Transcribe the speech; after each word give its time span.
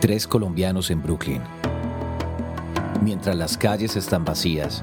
Tres 0.00 0.26
colombianos 0.26 0.90
en 0.90 1.02
Brooklyn. 1.02 1.42
Mientras 3.02 3.36
las 3.36 3.56
calles 3.56 3.96
están 3.96 4.24
vacías, 4.24 4.82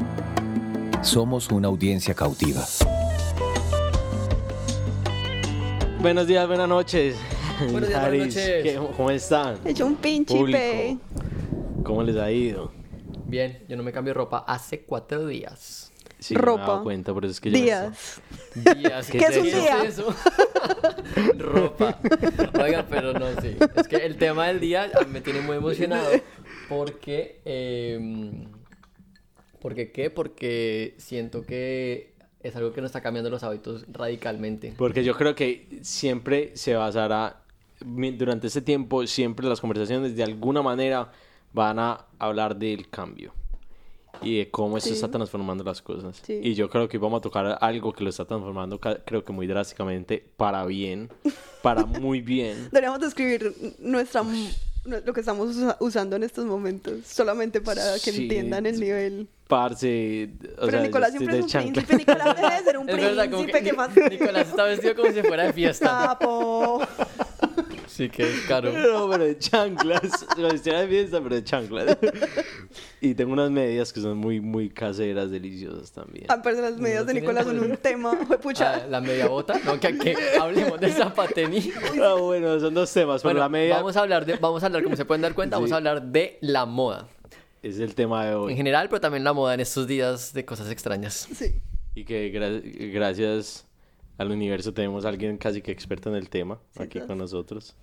somos 1.02 1.50
una 1.52 1.68
audiencia 1.68 2.14
cautiva. 2.14 2.64
Buenos 6.02 6.28
días, 6.28 6.48
buenas 6.48 6.70
noches. 6.70 7.16
Buenos 7.72 7.88
días, 7.90 8.02
buenas 8.10 8.28
noches. 8.28 8.64
¿qué- 8.64 8.80
¿Cómo 8.98 9.10
están? 9.12 9.58
He 9.66 9.72
hecho 9.72 9.86
un 9.86 9.96
pinche 9.96 10.44
pe. 10.46 10.98
¿Cómo 11.84 12.04
les 12.04 12.16
ha 12.18 12.32
ido? 12.32 12.72
Bien, 13.28 13.64
yo 13.68 13.76
no 13.78 13.84
me 13.84 13.92
cambio 13.92 14.14
ropa 14.14 14.44
hace 14.48 14.82
cuatro 14.84 15.26
días. 15.28 15.92
Sí, 16.20 16.34
yo 16.34 16.40
me 16.40 16.44
he 16.44 16.56
dado 16.56 16.68
Ropa. 16.68 16.84
cuenta, 16.84 17.14
por 17.14 17.26
eso 17.26 17.32
es 17.32 17.42
que 17.42 17.52
yo 17.52 17.58
me 17.58 17.64
Días. 17.64 18.22
Días. 18.56 19.10
¿Qué 19.12 19.18
es 19.18 19.38
un 19.38 19.44
día? 19.44 19.84
eso? 19.84 20.16
ropa. 21.38 22.00
Oiga, 22.62 22.86
pero 22.90 23.14
no, 23.14 23.28
sí. 23.42 23.56
Es 23.76 23.88
que 23.88 23.98
el 23.98 24.18
tema 24.18 24.48
del 24.48 24.60
día 24.60 24.90
me 25.10 25.22
tiene 25.22 25.42
muy 25.42 25.58
emocionado 25.58 26.10
porque... 26.70 27.42
eh, 27.46 28.48
¿Por 29.66 29.74
qué? 29.74 30.12
Porque 30.12 30.94
siento 31.00 31.42
que 31.44 32.14
es 32.44 32.56
algo 32.56 32.72
que 32.72 32.82
nos 32.82 32.90
está 32.90 33.02
cambiando 33.02 33.32
los 33.32 33.44
hábitos 33.44 33.84
radicalmente. 33.92 34.76
Porque 34.78 35.04
yo 35.04 35.18
creo 35.18 35.34
que 35.34 35.80
siempre 35.82 36.52
se 36.56 36.76
basará, 36.76 37.42
durante 37.80 38.46
este 38.46 38.62
tiempo, 38.62 39.08
siempre 39.08 39.48
las 39.48 39.60
conversaciones 39.60 40.16
de 40.16 40.22
alguna 40.22 40.62
manera 40.62 41.12
van 41.52 41.80
a 41.80 42.06
hablar 42.20 42.58
del 42.58 42.92
cambio 42.92 43.34
y 44.22 44.40
de 44.40 44.50
cómo 44.52 44.78
esto 44.78 44.90
Sí. 44.90 44.96
está 44.96 45.10
transformando 45.10 45.64
las 45.64 45.82
cosas. 45.82 46.22
Sí. 46.26 46.40
Y 46.42 46.54
yo 46.56 46.70
creo 46.70 46.88
que 46.88 46.98
vamos 46.98 47.20
a 47.20 47.22
tocar 47.22 47.58
algo 47.62 47.94
que 47.94 48.04
lo 48.04 48.10
está 48.10 48.26
transformando, 48.26 48.80
creo 48.80 49.24
que 49.24 49.32
muy 49.34 49.48
drásticamente, 49.48 50.26
para 50.38 50.66
bien, 50.66 51.10
para 51.62 51.86
muy 51.86 52.22
bien. 52.22 52.66
Deberíamos 52.72 53.00
describir 53.00 53.54
nuestra 53.80 54.24
nu- 54.24 54.50
lo 55.04 55.14
que 55.14 55.20
estamos 55.20 55.56
usa- 55.56 55.78
usando 55.80 56.16
en 56.16 56.24
estos 56.24 56.46
momentos, 56.46 57.00
solamente 57.08 57.60
para 57.62 57.82
que 57.96 58.12
Sí. 58.12 58.24
entiendan 58.24 58.66
el 58.68 58.80
nivel. 58.80 59.28
Parce, 59.48 60.30
o 60.58 60.62
Pero 60.62 60.72
sea, 60.72 60.82
Nicolás 60.82 61.12
siempre 61.12 61.34
es 61.34 61.38
de 61.40 61.44
un 61.44 61.50
chancla. 61.50 61.84
príncipe. 61.84 61.98
Nicolás 61.98 62.36
debe 62.36 62.56
de 62.56 62.64
ser 62.64 62.78
un 62.80 62.90
Es 62.90 62.96
príncipe. 62.96 63.64
que. 64.02 64.10
Nicolás 64.10 64.48
está 64.48 64.64
vestido 64.64 64.96
como 64.96 65.12
si 65.12 65.22
fuera 65.22 65.44
de 65.44 65.54
fiesta. 65.54 65.86
Sapo. 66.08 66.82
Sí, 67.88 68.10
que 68.10 68.24
es 68.24 68.42
caro. 68.48 68.72
No, 68.74 69.10
pero 69.10 69.24
de 69.24 69.38
chanclas. 69.38 70.26
La 70.38 70.54
historia 70.54 70.80
de 70.82 70.88
fiesta, 70.88 71.22
pero 71.22 71.36
de 71.36 71.44
chanclas. 71.44 71.98
Y 73.02 73.14
tengo 73.14 73.34
unas 73.34 73.52
medias 73.52 73.92
que 73.94 74.00
son 74.02 74.18
muy, 74.18 74.40
muy 74.42 74.70
caseras, 74.70 75.30
deliciosas 75.30 75.92
también. 75.92 76.26
Ah, 76.30 76.42
pero 76.42 76.62
las 76.62 76.78
medidas 76.78 77.06
de 77.06 77.14
Nicolás 77.14 77.46
son 77.46 77.60
un 77.60 77.78
tema. 77.82 78.16
Fue 78.26 78.38
Ah, 78.38 78.40
pucha. 78.40 78.88
la 78.88 79.02
media 79.02 79.28
bota. 79.28 79.60
No, 79.66 79.80
que, 79.80 79.98
que 79.98 80.16
hablemos 80.42 80.80
de 80.80 80.92
Zapateni. 80.92 81.72
Ah, 82.02 82.16
bueno, 82.20 82.60
son 82.60 82.74
dos 82.74 82.92
temas, 82.92 83.22
pero 83.22 83.34
Bueno, 83.34 83.40
la 83.42 83.50
media 83.50 83.76
vamos 83.76 83.96
a 83.98 84.02
hablar 84.02 84.26
de, 84.26 84.36
vamos 84.38 84.64
a 84.64 84.68
hablar, 84.68 84.84
como 84.84 84.96
se 84.96 85.06
pueden 85.06 85.22
dar 85.22 85.34
cuenta, 85.36 85.58
vamos 85.58 85.72
a 85.72 85.76
hablar 85.78 86.02
de 86.04 86.38
la 86.42 86.66
moda. 86.66 87.08
es 87.62 87.80
el 87.80 87.94
tema 87.96 88.26
de 88.26 88.32
En 88.32 88.38
hoy. 88.38 88.56
general, 88.56 88.88
pero 88.90 89.02
también 89.02 89.24
la 89.24 89.34
moda 89.34 89.54
en 89.54 89.60
estos 89.60 89.86
días 89.88 90.34
de 90.34 90.46
cosas 90.46 90.72
extrañas. 90.72 91.28
Sí. 91.34 91.56
Y 91.96 92.06
que 92.06 92.32
gra- 92.34 92.62
gracias 92.94 93.66
al 94.18 94.32
universo 94.32 94.74
tenemos 94.74 95.06
a 95.06 95.10
alguien 95.10 95.38
casi 95.38 95.62
que 95.62 95.72
experto 95.72 96.10
en 96.10 96.16
el 96.16 96.30
tema 96.30 96.60
aquí 96.78 96.88
claro. 96.94 97.08
con 97.08 97.18
nosotros. 97.18 97.76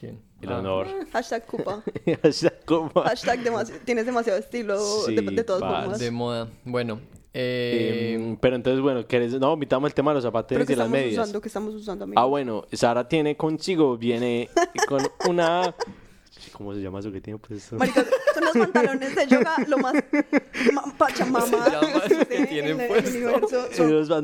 ¿Quién? 0.00 0.18
El 0.40 0.50
Ah. 0.52 0.58
honor. 0.58 0.86
Hashtag 1.12 1.46
cupa. 1.46 1.82
Hashtag 2.22 2.64
como- 2.64 2.90
Hashtag 3.04 3.44
demasi- 3.44 3.78
tienes 3.84 4.06
demasiado 4.06 4.38
estilo 4.38 4.78
de, 5.06 5.14
Sí, 5.14 5.14
de 5.14 5.44
todas 5.44 5.60
parce. 5.60 5.80
formas. 5.82 5.98
De 6.00 6.10
moda. 6.10 6.48
Bueno, 6.64 7.00
eh, 7.34 8.14
Em, 8.16 8.36
pero 8.38 8.56
entonces, 8.56 8.80
bueno, 8.80 9.06
¿querés? 9.06 9.32
No, 9.38 9.52
invitamos 9.52 9.88
el 9.90 9.94
tema 9.94 10.10
de 10.12 10.14
los 10.16 10.24
Pero 10.24 10.30
zapatos 10.32 10.48
que 10.48 10.54
y 10.54 10.58
las 10.66 10.70
estamos 10.70 10.90
medias. 10.90 11.12
usando, 11.20 11.40
que 11.40 11.48
estamos 11.48 11.74
usando, 11.74 12.04
amigos. 12.04 12.22
Ah, 12.22 12.26
bueno, 12.26 12.64
Sara 12.72 13.06
tiene 13.06 13.36
consigo, 13.36 13.96
viene 13.98 14.48
con 14.88 15.00
una... 15.28 15.74
¿Cómo 16.52 16.74
se 16.74 16.80
llama 16.80 17.00
eso 17.00 17.12
que 17.12 17.20
tiene 17.20 17.38
puesto? 17.38 17.76
Marica, 17.76 18.04
son 18.34 18.44
los 18.44 18.56
pantalones 18.56 19.14
de 19.14 19.26
yoga 19.26 19.56
lo 19.66 19.78
más 19.78 19.94
ma- 20.72 20.94
pachamama 20.96 21.46
¿Cómo 22.50 22.68
se 22.68 22.74
llama 22.74 22.82
eso 22.84 22.92
que 22.92 22.98
existe 22.98 23.18
tienen 23.20 24.10
en 24.10 24.10
el 24.10 24.10
universo. 24.18 24.22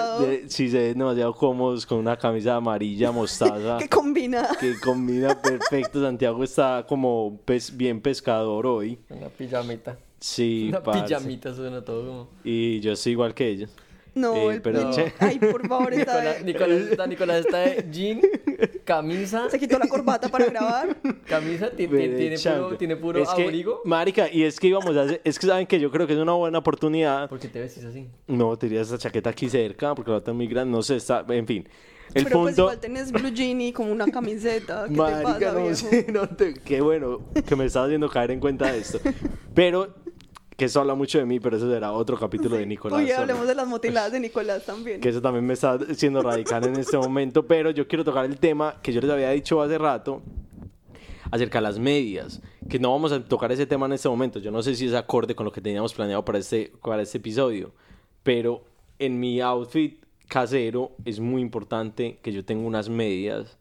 Color 0.16 0.26
de 0.26 0.48
sí, 0.48 0.68
se 0.70 0.78
ven 0.78 0.98
demasiado 0.98 1.34
cómodos 1.34 1.86
con 1.86 1.98
una 1.98 2.16
camisa 2.16 2.56
amarilla 2.56 3.10
mostaza 3.12 3.78
que 3.78 3.88
combina. 3.88 4.48
que 4.58 4.74
combina 4.80 5.40
perfecto. 5.40 6.00
Santiago 6.02 6.42
está 6.44 6.84
como 6.88 7.38
pes- 7.44 7.76
bien 7.76 8.00
pescador 8.00 8.66
hoy. 8.66 8.98
una 9.10 9.28
pijamita. 9.28 9.96
Sí, 10.18 10.66
Una 10.68 10.82
parce. 10.82 11.04
pijamita 11.14 11.54
suena 11.54 11.82
todo 11.84 12.06
como... 12.06 12.28
Y 12.44 12.80
yo 12.80 12.94
soy 12.94 13.12
igual 13.12 13.32
que 13.34 13.48
ellos. 13.48 13.70
No, 14.14 14.34
Eh, 14.34 14.54
el 14.54 14.62
pero 14.62 14.90
che- 14.90 15.12
Ay, 15.20 15.38
por 15.38 15.66
favor, 15.68 15.92
está 15.94 16.14
Nicolás, 16.20 16.44
Nicolás 16.44 16.78
está, 16.90 17.06
Nicolás 17.06 17.44
está 17.46 17.58
de 17.58 17.86
jean, 17.92 18.20
camisa, 18.84 19.48
se 19.50 19.58
quitó 19.58 19.78
la 19.78 19.86
corbata 19.86 20.28
para 20.28 20.46
grabar. 20.46 20.96
camisa, 21.26 21.70
tiene, 21.70 22.36
puro, 22.38 22.76
tiene 22.76 22.96
puro 22.96 23.22
Es 23.22 23.28
que, 23.30 23.44
abrigo. 23.44 23.82
Marica, 23.84 24.28
y 24.32 24.42
es 24.42 24.58
que 24.58 24.66
íbamos 24.68 24.96
a 24.96 25.02
hacer... 25.02 25.20
Es 25.24 25.38
que 25.38 25.46
saben 25.46 25.66
que 25.66 25.78
yo 25.78 25.90
creo 25.90 26.06
que 26.06 26.14
es 26.14 26.18
una 26.18 26.32
buena 26.32 26.58
oportunidad. 26.58 27.28
¿Por 27.28 27.38
qué 27.38 27.48
te 27.48 27.60
ves 27.60 27.78
así? 27.84 28.08
No, 28.26 28.56
tenía 28.58 28.80
esa 28.80 28.98
chaqueta 28.98 29.30
aquí 29.30 29.48
cerca 29.48 29.94
porque 29.94 30.10
la 30.10 30.16
otra 30.18 30.32
es 30.32 30.36
muy 30.36 30.46
grande. 30.48 30.72
No 30.72 30.82
sé, 30.82 30.96
está... 30.96 31.24
En 31.28 31.46
fin. 31.46 31.68
El 32.12 32.24
Pero 32.24 32.40
pues 32.40 32.54
punto... 32.56 32.62
igual 32.62 32.80
tenés 32.80 33.12
blue 33.12 33.30
jean 33.30 33.60
y 33.60 33.72
como 33.72 33.92
una 33.92 34.06
camiseta. 34.10 34.86
¿Qué 34.88 34.94
te 34.94 34.96
Marica, 34.98 35.22
pasa, 35.22 35.52
no 35.52 35.60
viejo? 35.62 35.74
sé, 35.76 36.06
no 36.12 36.28
te- 36.28 36.54
qué 36.54 36.80
bueno 36.80 37.20
que 37.46 37.54
me 37.54 37.66
estás 37.66 37.84
haciendo 37.84 38.08
caer 38.08 38.32
en 38.32 38.40
cuenta 38.40 38.72
de 38.72 38.78
esto. 38.78 38.98
Pero, 39.54 39.94
que 40.60 40.66
eso 40.66 40.78
habla 40.78 40.94
mucho 40.94 41.16
de 41.16 41.24
mí, 41.24 41.40
pero 41.40 41.56
eso 41.56 41.70
será 41.70 41.90
otro 41.92 42.18
capítulo 42.18 42.54
de 42.54 42.66
Nicolás. 42.66 42.98
Oye, 43.00 43.14
hablemos 43.14 43.46
de 43.46 43.54
las 43.54 43.66
motiladas 43.66 44.12
de 44.12 44.20
Nicolás 44.20 44.66
también. 44.66 45.00
Que 45.00 45.08
eso 45.08 45.22
también 45.22 45.46
me 45.46 45.54
está 45.54 45.78
siendo 45.94 46.20
radical 46.20 46.62
en 46.66 46.76
este 46.76 46.98
momento. 46.98 47.46
Pero 47.46 47.70
yo 47.70 47.88
quiero 47.88 48.04
tocar 48.04 48.26
el 48.26 48.38
tema 48.38 48.78
que 48.82 48.92
yo 48.92 49.00
les 49.00 49.08
había 49.08 49.30
dicho 49.30 49.62
hace 49.62 49.78
rato 49.78 50.20
acerca 51.30 51.60
de 51.60 51.62
las 51.62 51.78
medias. 51.78 52.42
Que 52.68 52.78
no 52.78 52.90
vamos 52.90 53.10
a 53.10 53.24
tocar 53.24 53.50
ese 53.52 53.64
tema 53.64 53.86
en 53.86 53.94
este 53.94 54.10
momento. 54.10 54.38
Yo 54.38 54.50
no 54.50 54.62
sé 54.62 54.74
si 54.74 54.86
es 54.86 54.92
acorde 54.92 55.34
con 55.34 55.46
lo 55.46 55.50
que 55.50 55.62
teníamos 55.62 55.94
planeado 55.94 56.26
para 56.26 56.36
este, 56.36 56.70
para 56.82 57.00
este 57.00 57.16
episodio. 57.16 57.72
Pero 58.22 58.62
en 58.98 59.18
mi 59.18 59.40
outfit 59.40 60.04
casero 60.28 60.92
es 61.06 61.20
muy 61.20 61.40
importante 61.40 62.18
que 62.20 62.32
yo 62.32 62.44
tenga 62.44 62.66
unas 62.66 62.90
medias 62.90 63.56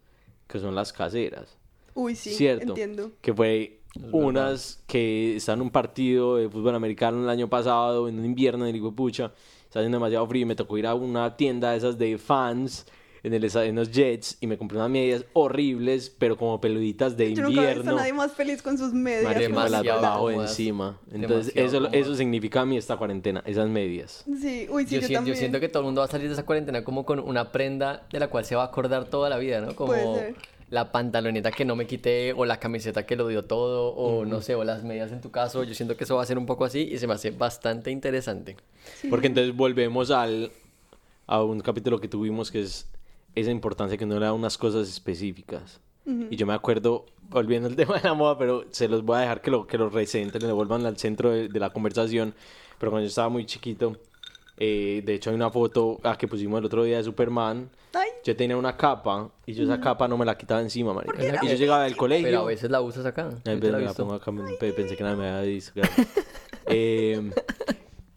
que 0.49 0.59
son 0.59 0.75
las 0.75 0.91
caseras. 0.91 1.55
Uy, 1.93 2.13
sí, 2.15 2.31
Cierto. 2.31 2.67
entiendo. 2.67 3.11
Que 3.21 3.33
fue 3.33 3.78
unas 4.11 4.81
que 4.87 5.35
están 5.35 5.59
en 5.59 5.63
un 5.63 5.69
partido 5.69 6.37
de 6.37 6.49
fútbol 6.49 6.75
americano 6.75 7.23
el 7.23 7.29
año 7.29 7.49
pasado, 7.49 8.07
en 8.07 8.19
un 8.19 8.25
invierno 8.25 8.65
en 8.65 8.75
el 8.75 8.81
pucha. 8.93 9.31
Está 9.65 9.79
haciendo 9.79 9.97
demasiado 9.97 10.25
frío 10.27 10.43
y 10.43 10.45
me 10.45 10.55
tocó 10.55 10.77
ir 10.77 10.87
a 10.87 10.95
una 10.95 11.35
tienda 11.37 11.71
de 11.71 11.77
esas 11.77 11.97
de 11.97 12.17
fans 12.17 12.87
en, 13.23 13.33
el, 13.33 13.43
en 13.43 13.75
los 13.75 13.91
Jets 13.91 14.37
y 14.41 14.47
me 14.47 14.57
compré 14.57 14.77
unas 14.77 14.89
medias 14.89 15.25
horribles, 15.33 16.09
pero 16.17 16.37
como 16.37 16.59
peluditas 16.59 17.17
de 17.17 17.33
Yo 17.33 17.43
nunca 17.43 17.61
he 17.61 17.65
visto 17.65 17.67
a 17.67 17.71
invierno. 17.71 17.95
nadie 17.97 18.13
más 18.13 18.31
feliz 18.31 18.61
con 18.61 18.77
sus 18.77 18.93
medias. 18.93 19.33
Que 19.33 19.49
me 19.49 19.55
las 19.55 19.65
demasiado 19.71 19.83
Nicolás. 19.83 20.01
bajo 20.01 20.25
cómodas. 20.25 20.49
encima. 20.51 20.99
Entonces, 21.11 21.53
eso, 21.55 21.77
cómodas. 21.77 21.93
eso 21.93 22.15
significa 22.15 22.61
a 22.61 22.65
mí 22.65 22.77
esta 22.77 22.97
cuarentena, 22.97 23.43
esas 23.45 23.69
medias. 23.69 24.23
Sí, 24.25 24.67
uy, 24.69 24.85
sí, 24.85 24.95
yo, 24.95 25.01
yo, 25.01 25.07
siento, 25.07 25.27
yo 25.27 25.35
siento 25.35 25.59
que 25.59 25.69
todo 25.69 25.81
el 25.81 25.85
mundo 25.85 26.01
va 26.01 26.05
a 26.05 26.09
salir 26.09 26.27
de 26.27 26.33
esa 26.33 26.45
cuarentena 26.45 26.83
como 26.83 27.05
con 27.05 27.19
una 27.19 27.51
prenda 27.51 28.07
de 28.11 28.19
la 28.19 28.29
cual 28.29 28.45
se 28.45 28.55
va 28.55 28.63
a 28.63 28.67
acordar 28.67 29.05
toda 29.05 29.29
la 29.29 29.37
vida, 29.37 29.61
¿no? 29.61 29.75
Como 29.75 29.91
Puede 29.93 30.15
ser. 30.15 30.35
La 30.69 30.91
pantaloneta 30.91 31.51
que 31.51 31.65
no 31.65 31.75
me 31.75 31.87
quité 31.87 32.33
o 32.33 32.45
la 32.45 32.59
camiseta 32.59 33.05
que 33.05 33.15
lo 33.15 33.27
dio 33.27 33.45
todo 33.45 33.89
o 33.89 34.25
no 34.25 34.41
sé, 34.41 34.55
o 34.55 34.63
las 34.63 34.83
medias 34.83 35.11
en 35.11 35.21
tu 35.21 35.31
caso. 35.31 35.63
Yo 35.63 35.73
siento 35.73 35.97
que 35.97 36.03
eso 36.03 36.15
va 36.15 36.23
a 36.23 36.25
ser 36.25 36.37
un 36.37 36.45
poco 36.45 36.65
así 36.65 36.81
y 36.81 36.97
se 36.97 37.07
me 37.07 37.13
hace 37.13 37.31
bastante 37.31 37.91
interesante. 37.91 38.55
Porque 39.09 39.27
entonces 39.27 39.55
volvemos 39.55 40.11
al, 40.11 40.51
a 41.27 41.43
un 41.43 41.61
capítulo 41.61 41.99
que 41.99 42.07
tuvimos 42.07 42.51
que 42.51 42.61
es 42.61 42.87
esa 43.35 43.51
importancia 43.51 43.97
que 43.97 44.05
uno 44.05 44.19
le 44.19 44.25
da 44.25 44.33
unas 44.33 44.57
cosas 44.57 44.87
específicas. 44.89 45.79
Y 46.31 46.37
yo 46.37 46.47
me 46.47 46.53
acuerdo, 46.53 47.05
volviendo 47.29 47.67
al 47.67 47.75
tema 47.75 47.97
de 47.99 48.01
la 48.03 48.15
moda, 48.15 48.35
pero 48.35 48.65
se 48.71 48.87
los 48.87 49.03
voy 49.03 49.17
a 49.17 49.21
dejar 49.21 49.41
que 49.41 49.51
lo, 49.51 49.67
que 49.67 49.77
lo 49.77 49.89
recenten, 49.89 50.41
le 50.41 50.51
vuelvan 50.51 50.83
al 50.87 50.97
centro 50.97 51.29
de, 51.29 51.49
de 51.49 51.59
la 51.59 51.69
conversación. 51.69 52.33
Pero 52.79 52.91
cuando 52.91 53.03
yo 53.03 53.09
estaba 53.09 53.29
muy 53.29 53.45
chiquito, 53.45 53.95
eh, 54.59 55.01
de 55.05 55.13
hecho 55.15 55.29
hay 55.29 55.35
una 55.37 55.49
foto 55.49 55.99
ah, 56.03 56.17
que 56.17 56.27
pusimos 56.27 56.59
el 56.59 56.65
otro 56.65 56.83
día 56.83 56.97
de 56.97 57.03
Superman. 57.03 57.69
Ay, 57.93 58.09
Yo 58.23 58.35
tenía 58.35 58.57
una 58.57 58.75
capa 58.75 59.29
y 59.45 59.53
yo 59.53 59.63
esa 59.63 59.79
capa 59.79 60.07
no 60.07 60.17
me 60.17 60.25
la 60.25 60.37
quitaba 60.37 60.61
encima, 60.61 60.93
marica. 60.93 61.39
Y 61.41 61.47
yo 61.47 61.55
llegaba 61.55 61.83
del 61.85 61.95
colegio. 61.95 62.27
Pero 62.27 62.41
a 62.41 62.45
veces 62.45 62.69
la 62.69 62.81
usas 62.81 63.05
acá. 63.05 63.29
Ay, 63.45 63.55
Yo 63.55 63.59
te 63.61 63.71
la 63.71 63.79
la 63.79 63.93
pongo 63.93 64.13
acá, 64.13 64.31
pensé 64.59 64.95
que 64.95 65.03
nadie 65.03 65.15
me 65.15 65.29
había 65.29 65.41
visto. 65.49 65.71
claro. 65.73 65.89
Eh, 66.71 67.31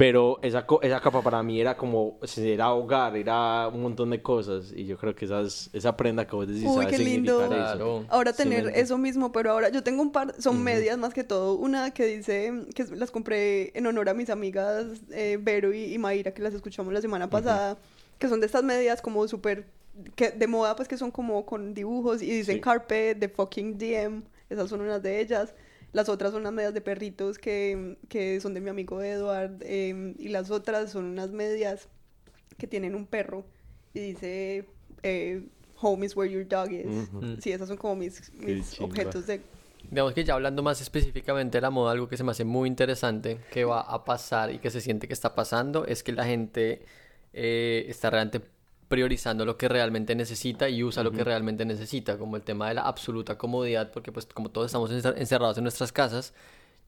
pero 0.03 0.41
esa, 0.43 0.67
esa 0.83 1.01
capa 1.01 1.23
para 1.23 1.45
mí 1.45 1.61
era 1.61 1.77
como, 1.77 2.19
era 2.37 2.73
hogar, 2.73 3.17
era 3.17 3.69
un 3.69 3.83
montón 3.83 4.11
de 4.11 4.21
cosas. 4.21 4.73
Y 4.75 4.85
yo 4.85 4.99
creo 4.99 5.15
que 5.15 5.27
esas, 5.27 5.71
esa 5.73 5.97
prenda 5.97 6.27
que 6.27 6.35
vos 6.35 6.49
decís 6.49 6.65
Uy, 6.67 6.87
qué 6.87 6.99
lindo. 6.99 7.47
Claro. 7.47 8.05
ahora 8.09 8.33
Sí, 8.33 8.43
tener 8.43 8.65
me- 8.65 8.81
eso 8.81 8.99
mismo, 8.99 9.31
pero 9.31 9.53
ahora 9.53 9.69
yo 9.69 9.85
tengo 9.85 10.03
un 10.03 10.11
par, 10.11 10.35
son 10.41 10.61
medias 10.65 10.99
más 10.99 11.15
que 11.15 11.23
todo. 11.23 11.55
Una 11.55 11.93
que 11.93 12.05
dice, 12.07 12.53
que 12.75 12.83
las 12.97 13.13
compré 13.13 13.71
en 13.79 13.87
honor 13.87 14.09
a 14.09 14.15
mis 14.15 14.29
amigas 14.29 14.87
eh, 15.13 15.39
Vero 15.41 15.73
y, 15.73 15.95
y 15.95 15.99
Mayra, 15.99 16.35
que 16.35 16.43
las 16.43 16.53
escuchamos 16.53 16.93
la 16.93 17.01
semana 17.01 17.31
pasada, 17.31 17.79
que 18.19 18.27
son 18.29 18.41
de 18.41 18.47
estas 18.47 18.65
medias 18.65 19.01
como 19.03 19.29
súper, 19.29 19.67
de 20.17 20.47
moda, 20.49 20.75
pues 20.75 20.89
que 20.89 20.97
son 20.97 21.13
como 21.13 21.47
con 21.47 21.75
dibujos 21.75 22.23
y 22.23 22.27
dicen 22.31 22.57
Sí. 22.57 22.61
carpet, 22.61 23.17
de 23.21 23.29
fucking 23.29 23.79
DM, 23.79 24.23
esas 24.51 24.69
son 24.69 24.81
unas 24.81 25.01
de 25.01 25.21
ellas. 25.21 25.55
Las 25.93 26.09
otras 26.09 26.33
son 26.33 26.43
unas 26.43 26.53
medias 26.53 26.75
de 26.75 26.81
perritos 26.81 27.39
que, 27.39 27.99
que 28.09 28.41
son 28.41 28.55
de 28.55 28.61
mi 28.61 28.71
amigo 28.71 29.03
Edward. 29.03 29.63
em, 29.63 30.15
y 30.19 30.29
las 30.29 30.51
otras 30.51 30.91
son 30.91 31.05
unas 31.05 31.31
medias 31.33 31.89
que 32.59 32.67
tienen 32.67 32.95
un 32.95 33.07
perro 33.07 33.45
y 33.95 34.01
dice 34.01 34.67
eh, 35.03 35.43
home 35.81 36.07
is 36.07 36.17
where 36.17 36.33
your 36.33 36.47
dog 36.47 36.73
is. 36.73 36.87
Ujú. 36.87 37.37
Sí, 37.41 37.53
esas 37.53 37.69
son 37.69 37.77
como 37.77 37.97
mis, 37.97 38.33
mis 38.35 38.81
objetos 38.81 39.27
de 39.27 39.41
Digamos 39.91 40.15
que 40.15 40.25
ya 40.25 40.35
hablando 40.35 40.63
más 40.63 40.81
específicamente 40.81 41.59
de 41.59 41.63
la 41.63 41.71
moda, 41.71 41.93
algo 41.93 42.09
que 42.09 42.17
se 42.17 42.25
me 42.25 42.31
hace 42.31 42.45
muy 42.45 42.69
interesante 42.69 43.41
que 43.51 43.65
va 43.65 43.81
a 43.81 44.05
pasar 44.05 44.53
y 44.53 44.59
que 44.59 44.71
se 44.71 44.81
siente 44.81 45.07
que 45.07 45.13
está 45.13 45.35
pasando 45.35 45.85
es 45.85 46.03
que 46.03 46.13
la 46.13 46.25
gente 46.25 46.87
eh, 47.33 47.85
está 47.89 48.11
realmente 48.11 48.41
priorizando 48.97 49.47
lo 49.47 49.57
que 49.57 49.69
realmente 49.69 50.15
necesita 50.15 50.69
y 50.69 50.85
usa 50.85 51.03
lo 51.03 51.13
que 51.13 51.25
realmente 51.25 51.65
necesita, 51.65 52.19
como 52.19 52.37
el 52.37 52.43
tema 52.43 52.69
de 52.69 52.75
la 52.75 52.83
absoluta 52.83 53.39
comodidad, 53.39 53.91
porque 53.91 54.13
pues 54.13 54.27
como 54.27 54.51
todos 54.51 54.67
estamos 54.67 54.91
encer- 54.93 55.15
encerrados 55.17 55.57
en 55.57 55.65
nuestras 55.65 55.93
casas, 55.93 56.35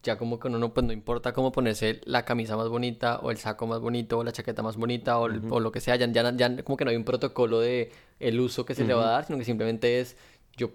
ya 0.02 0.18
como 0.18 0.38
que 0.38 0.48
uno 0.48 0.58
no, 0.58 0.74
pues 0.74 0.84
no 0.84 0.92
importa 0.92 1.32
cómo 1.32 1.50
ponerse 1.50 2.02
la 2.04 2.26
camisa 2.26 2.58
más 2.58 2.68
bonita 2.68 3.20
o 3.22 3.30
el 3.30 3.38
saco 3.38 3.66
más 3.66 3.80
bonito 3.80 4.18
o 4.18 4.22
la 4.24 4.32
chaqueta 4.32 4.62
más 4.62 4.76
bonita 4.76 5.18
o, 5.18 5.28
el- 5.28 5.40
o 5.50 5.60
lo 5.60 5.72
que 5.72 5.80
sea, 5.80 5.96
ya, 5.96 6.06
ya, 6.12 6.30
ya 6.36 6.62
como 6.62 6.76
que 6.76 6.84
no 6.84 6.90
hay 6.90 6.96
un 6.98 7.04
protocolo 7.04 7.58
de 7.60 7.90
el 8.20 8.38
uso 8.38 8.66
que 8.66 8.74
se 8.74 8.82
le 8.84 8.92
va 8.92 9.04
a 9.08 9.10
dar, 9.12 9.24
sino 9.26 9.38
que 9.38 9.46
simplemente 9.46 10.00
es 10.00 10.18
yo 10.58 10.72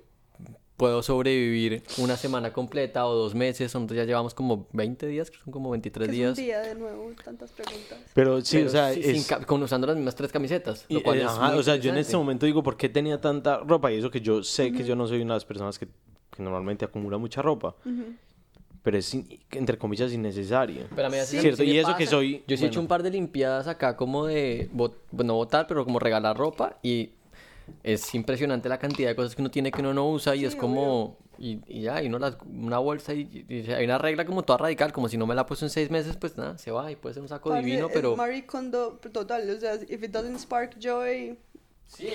puedo 0.80 1.04
sobrevivir 1.04 1.84
una 1.98 2.16
semana 2.16 2.54
completa 2.54 3.06
o 3.06 3.14
dos 3.14 3.36
meses, 3.36 3.76
nosotros 3.76 3.98
ya 3.98 4.06
llevamos 4.06 4.34
como 4.34 4.66
20 4.72 5.08
días, 5.08 5.30
que 5.30 5.38
son 5.38 5.52
como 5.52 5.70
23 5.72 6.08
Que 6.08 6.12
es 6.12 6.18
días. 6.18 6.30
un 6.40 6.44
día 6.46 6.60
de 6.62 6.74
nuevo, 6.76 7.12
tantas 7.24 7.52
preguntas. 7.52 8.00
Pero 8.14 8.40
sí, 8.40 8.58
pero 8.58 8.68
o 8.68 8.72
sea, 8.72 8.94
sí, 8.94 9.02
es... 9.04 9.26
sin 9.28 9.38
con, 9.46 9.62
usando 9.62 9.86
las 9.88 9.98
mismas 9.98 10.16
tres 10.16 10.32
camisetas, 10.32 10.86
lo 10.88 11.04
cual 11.04 11.18
eh, 11.18 11.24
es 11.24 11.28
ajá, 11.28 11.50
muy 11.50 11.60
o 11.60 11.64
sea, 11.64 11.76
yo 11.76 11.92
en 11.92 11.98
este 11.98 12.16
momento 12.16 12.46
digo, 12.46 12.64
¿por 12.64 12.78
qué 12.78 12.88
tenía 12.88 13.20
tanta 13.20 13.58
ropa? 13.58 13.92
Y 13.92 13.98
eso 13.98 14.10
que 14.10 14.22
yo 14.22 14.42
sé 14.42 14.72
que 14.72 14.86
yo 14.86 14.96
no 14.96 15.06
soy 15.06 15.22
una 15.22 15.34
de 15.34 15.40
las 15.40 15.46
personas 15.46 15.78
que, 15.78 15.88
que 16.32 16.42
normalmente 16.42 16.86
acumula 16.86 17.18
mucha 17.18 17.42
ropa. 17.42 17.76
Pero 18.82 18.98
es, 18.98 19.14
entre 19.52 19.78
comillas, 19.78 20.14
innecesario. 20.14 20.86
Pero 20.96 21.08
a 21.08 21.12
mí 21.12 21.18
así- 21.18 21.38
Cierto, 21.42 21.58
sí 21.64 21.68
me 21.68 21.74
y 21.76 21.78
eso 21.80 21.96
que 21.98 22.06
pasa. 22.06 22.16
soy... 22.16 22.44
Yo 22.48 22.56
sí 22.56 22.64
he 22.64 22.68
hecho 22.68 22.76
bueno, 22.80 22.82
un 22.84 22.88
par 22.88 23.04
de 23.04 23.12
limpiadas 23.12 23.68
acá 23.68 23.98
como 23.98 24.26
de, 24.26 24.70
bot- 24.74 24.94
bueno, 25.12 25.34
no 25.34 25.36
botar, 25.36 25.68
pero 25.68 25.84
como 25.84 26.00
regalar 26.00 26.38
ropa 26.38 26.78
y 26.82 27.10
es 27.84 28.14
impresionante 28.16 28.70
la 28.70 28.78
cantidad 28.80 29.10
de 29.10 29.16
cosas 29.16 29.36
que 29.36 29.42
uno 29.42 29.52
tiene 29.52 29.72
que 29.72 29.82
uno 29.82 29.94
no 29.94 30.10
usa 30.10 30.36
y 30.36 30.40
Sí, 30.40 30.46
es 30.46 30.56
como, 30.56 31.18
y, 31.38 31.60
y 31.68 31.82
ya, 31.82 32.02
y 32.04 32.08
uno 32.08 32.20
las, 32.20 32.38
una 32.46 32.80
bolsa 32.80 33.14
y, 33.14 33.46
y 33.48 33.72
hay 33.72 33.86
una 33.86 33.98
regla 33.98 34.26
como 34.26 34.44
toda 34.44 34.58
radical, 34.58 34.92
como 34.92 35.08
si 35.10 35.18
no 35.18 35.26
me 35.28 35.36
la 35.36 35.42
he 35.42 35.46
puesto 35.46 35.66
en 35.66 35.70
seis 35.70 35.90
meses, 35.90 36.18
pues 36.18 36.38
nada, 36.38 36.58
se 36.58 36.72
va 36.72 36.92
y 36.92 36.96
puede 36.96 37.14
ser 37.14 37.24
un 37.24 37.30
saco 37.30 37.50
Parce, 37.50 37.66
divino, 37.66 37.88
es 37.88 37.94
pero... 37.94 38.16
Marie 38.16 38.46
Kondo 38.46 39.00
total, 39.12 39.50
o 39.50 39.60
sea, 39.60 39.76
if 39.76 40.04
it 40.04 40.12
doesn't 40.12 40.38
spark 40.40 40.78
joy, 40.80 41.38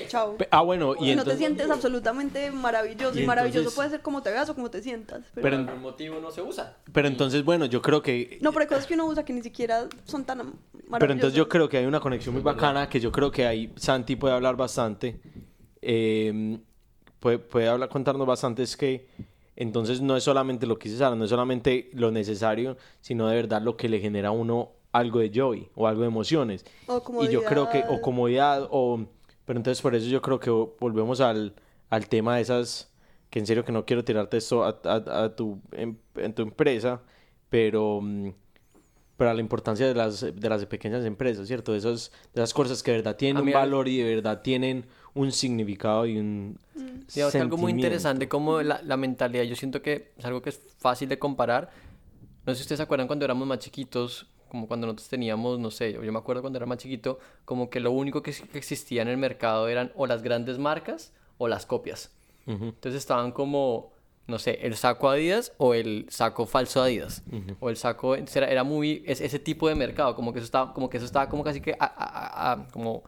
chao. 0.09 0.37
pe- 0.37 0.47
Ah, 0.51 0.61
bueno, 0.63 0.95
y 1.01 1.07
si 1.11 1.17
no 1.17 1.25
te 1.25 1.37
sientes 1.37 1.69
absolutamente 1.71 2.51
maravilloso, 2.53 3.19
Y 3.19 3.23
y, 3.23 3.27
maravilloso 3.27 3.59
entonces- 3.61 3.77
puede 3.77 3.91
ser 3.91 4.03
como 4.03 4.23
te 4.23 4.31
veas 4.31 4.49
o 4.49 4.55
como 4.55 4.71
te 4.71 4.83
sientas. 4.83 5.25
Pero, 5.35 5.43
Pero, 5.43 5.57
por 5.63 5.69
algún 5.71 5.83
motivo 5.83 6.21
no 6.21 6.31
se 6.31 6.43
usa. 6.43 6.77
pero 6.93 7.09
entonces, 7.09 7.45
bueno, 7.45 7.67
yo 7.67 7.83
creo 7.83 8.03
que... 8.03 8.39
no, 8.41 8.53
pero 8.53 8.63
hay 8.63 8.69
cosas 8.69 8.87
que 8.87 8.95
uno 8.95 9.07
usa 9.07 9.25
que 9.25 9.33
ni 9.33 9.43
siquiera 9.43 9.89
son 10.05 10.25
tan 10.25 10.39
maravillosas. 10.39 10.99
Pero 11.01 11.13
entonces 11.13 11.37
yo 11.37 11.49
creo 11.49 11.69
que 11.69 11.79
hay 11.79 11.87
una 11.87 11.99
conexión 12.01 12.35
muy 12.35 12.43
bacana 12.43 12.89
que 12.89 13.01
yo 13.01 13.11
creo 13.11 13.31
que 13.33 13.47
ahí 13.47 13.73
Santi 13.77 14.15
puede 14.17 14.35
hablar 14.35 14.55
bastante. 14.57 15.19
Eh, 15.87 16.59
puede, 17.21 17.39
puede 17.39 17.69
hablar, 17.69 17.89
contarnos 17.89 18.27
bastante. 18.27 18.63
Es 18.63 18.77
que 18.77 19.07
entonces 19.57 20.01
no 20.01 20.17
es 20.17 20.25
solamente 20.25 20.67
lo 20.67 20.79
que 20.79 20.89
dice 20.89 20.99
Sara, 20.99 21.15
no 21.15 21.25
es 21.25 21.31
solamente 21.31 21.91
lo 21.95 22.11
necesario, 22.11 22.77
sino 23.01 23.29
de 23.29 23.37
verdad 23.37 23.63
lo 23.63 23.77
que 23.77 23.89
le 23.89 24.01
genera 24.01 24.29
a 24.29 24.33
uno 24.33 24.71
algo 24.93 25.19
de 25.21 25.31
joy 25.35 25.69
o 25.75 25.87
algo 25.87 26.03
de 26.03 26.09
emociones. 26.09 26.65
O 26.87 27.03
Y 27.25 27.29
yo 27.29 27.45
creo 27.45 27.69
que, 27.71 27.85
o 27.89 28.01
comodidad. 28.01 28.69
o... 28.71 29.05
Pero 29.45 29.59
entonces 29.59 29.83
por 29.83 29.95
eso 29.95 30.07
yo 30.09 30.23
creo 30.23 30.41
que 30.41 30.51
volvemos 30.51 31.21
al, 31.21 31.55
al 31.91 32.09
tema 32.09 32.37
de 32.37 32.43
esas... 32.43 32.91
Que 33.31 33.41
en 33.41 33.47
serio 33.47 33.65
que 33.65 33.73
no 33.73 33.85
quiero 33.85 34.05
tirarte 34.05 34.37
esto 34.37 34.63
a, 34.65 34.81
a- 34.85 35.25
a 35.25 35.35
tu, 35.37 35.59
em- 35.73 35.97
en 36.17 36.33
tu 36.35 36.43
empresa, 36.43 37.03
pero... 37.51 38.01
mm, 38.01 38.31
pero 39.17 39.31
a 39.31 39.35
la 39.35 39.41
importancia 39.41 39.87
de 39.87 39.95
las, 39.95 40.21
de 40.23 40.49
las 40.49 40.65
pequeñas 40.67 41.05
empresas, 41.05 41.47
¿cierto? 41.47 41.71
De 41.73 41.79
esas, 41.79 42.11
de 42.35 42.41
esas 42.43 42.53
cosas 42.55 42.83
que 42.83 42.91
de 42.93 42.97
verdad 42.99 43.17
tienen 43.17 43.37
A 43.37 43.41
un 43.41 43.47
mí- 43.47 43.53
valor 43.53 43.87
y 43.89 43.99
de 43.99 44.15
verdad 44.17 44.43
tienen 44.43 44.87
un 45.15 45.33
significado 45.33 46.07
y 46.07 46.19
un 46.19 46.59
Digamos 47.15 47.33
que 47.33 47.39
algo 47.39 47.57
muy 47.57 47.71
interesante 47.73 48.29
como 48.29 48.63
la, 48.63 48.81
la 48.83 48.97
mentalidad, 48.97 49.45
yo 49.45 49.55
siento 49.57 49.81
que 49.83 50.13
es 50.17 50.25
algo 50.25 50.43
que 50.43 50.51
es 50.51 50.61
fácil 50.79 51.09
de 51.09 51.19
comparar. 51.19 51.71
No 52.47 52.53
sé 52.53 52.59
si 52.59 52.63
ustedes 52.63 52.79
se 52.79 52.83
acuerdan 52.83 53.07
cuando 53.07 53.25
éramos 53.25 53.47
más 53.47 53.59
chiquitos, 53.59 54.27
como 54.49 54.67
cuando 54.67 54.87
nosotros 54.87 55.09
teníamos, 55.09 55.59
no 55.59 55.71
sé, 55.71 55.93
yo 55.93 56.01
me 56.13 56.19
acuerdo 56.19 56.43
cuando 56.43 56.57
era 56.59 56.67
más 56.67 56.79
chiquito, 56.79 57.19
como 57.45 57.71
que 57.71 57.81
lo 57.81 57.91
único 57.93 58.23
que, 58.23 58.33
que 58.33 58.59
existía 58.59 59.03
en 59.03 59.09
el 59.09 59.17
mercado 59.17 59.69
eran 59.69 59.93
o 59.97 60.07
las 60.07 60.23
grandes 60.23 60.59
marcas 60.59 61.13
o 61.39 61.49
las 61.49 61.65
copias. 61.67 62.11
Ujú. 62.47 62.65
Entonces 62.67 62.97
estaban 63.01 63.33
como, 63.33 63.93
no 64.27 64.39
sé, 64.39 64.59
el 64.63 64.75
saco 64.77 65.09
Adidas 65.09 65.53
o 65.59 65.75
el 65.75 66.07
saco 66.11 66.47
falso 66.47 66.83
Adidas. 66.83 67.23
O 67.61 67.71
el 67.71 67.77
saco, 67.77 68.15
era, 68.17 68.49
era 68.49 68.65
muy, 68.65 69.03
es, 69.07 69.21
ese 69.21 69.39
tipo 69.39 69.69
de 69.69 69.75
mercado, 69.75 70.15
como 70.17 70.33
que 70.33 70.39
eso 70.41 70.45
estaba, 70.47 70.73
como 70.75 70.91
que 70.91 70.97
eso 70.99 71.07
estaba 71.07 71.29
como 71.29 71.43
casi 71.45 71.61
que, 71.61 71.73
a- 71.79 71.85
a- 71.85 72.53
a- 72.53 72.69
como 72.69 73.05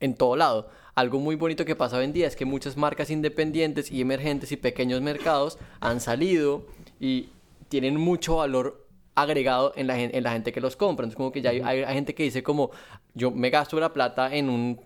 en 0.00 0.14
todo 0.14 0.36
lado. 0.36 0.68
Algo 0.98 1.20
muy 1.20 1.36
bonito 1.36 1.64
que 1.64 1.76
pasa 1.76 1.96
hoy 1.98 2.06
en 2.06 2.12
día 2.12 2.26
es 2.26 2.34
que 2.34 2.44
muchas 2.44 2.76
marcas 2.76 3.08
independientes 3.10 3.92
y 3.92 4.00
emergentes 4.00 4.50
y 4.50 4.56
pequeños 4.56 5.00
mercados 5.00 5.56
han 5.78 6.00
salido 6.00 6.66
y 6.98 7.28
tienen 7.68 7.94
mucho 8.00 8.38
valor 8.38 8.84
agregado 9.14 9.72
en 9.76 9.86
la, 9.86 9.96
en 9.96 10.22
la 10.24 10.32
gente 10.32 10.50
que 10.50 10.60
los 10.60 10.74
compra. 10.74 11.04
Entonces 11.04 11.16
como 11.16 11.30
que 11.30 11.40
ya 11.40 11.50
hay, 11.50 11.60
hay- 11.60 11.84
hay 11.84 11.94
gente 11.94 12.16
que 12.16 12.24
dice 12.24 12.42
como 12.42 12.72
yo 13.14 13.30
me 13.30 13.48
gasto 13.48 13.78
la 13.78 13.92
plata 13.92 14.34
en 14.34 14.50
un 14.50 14.80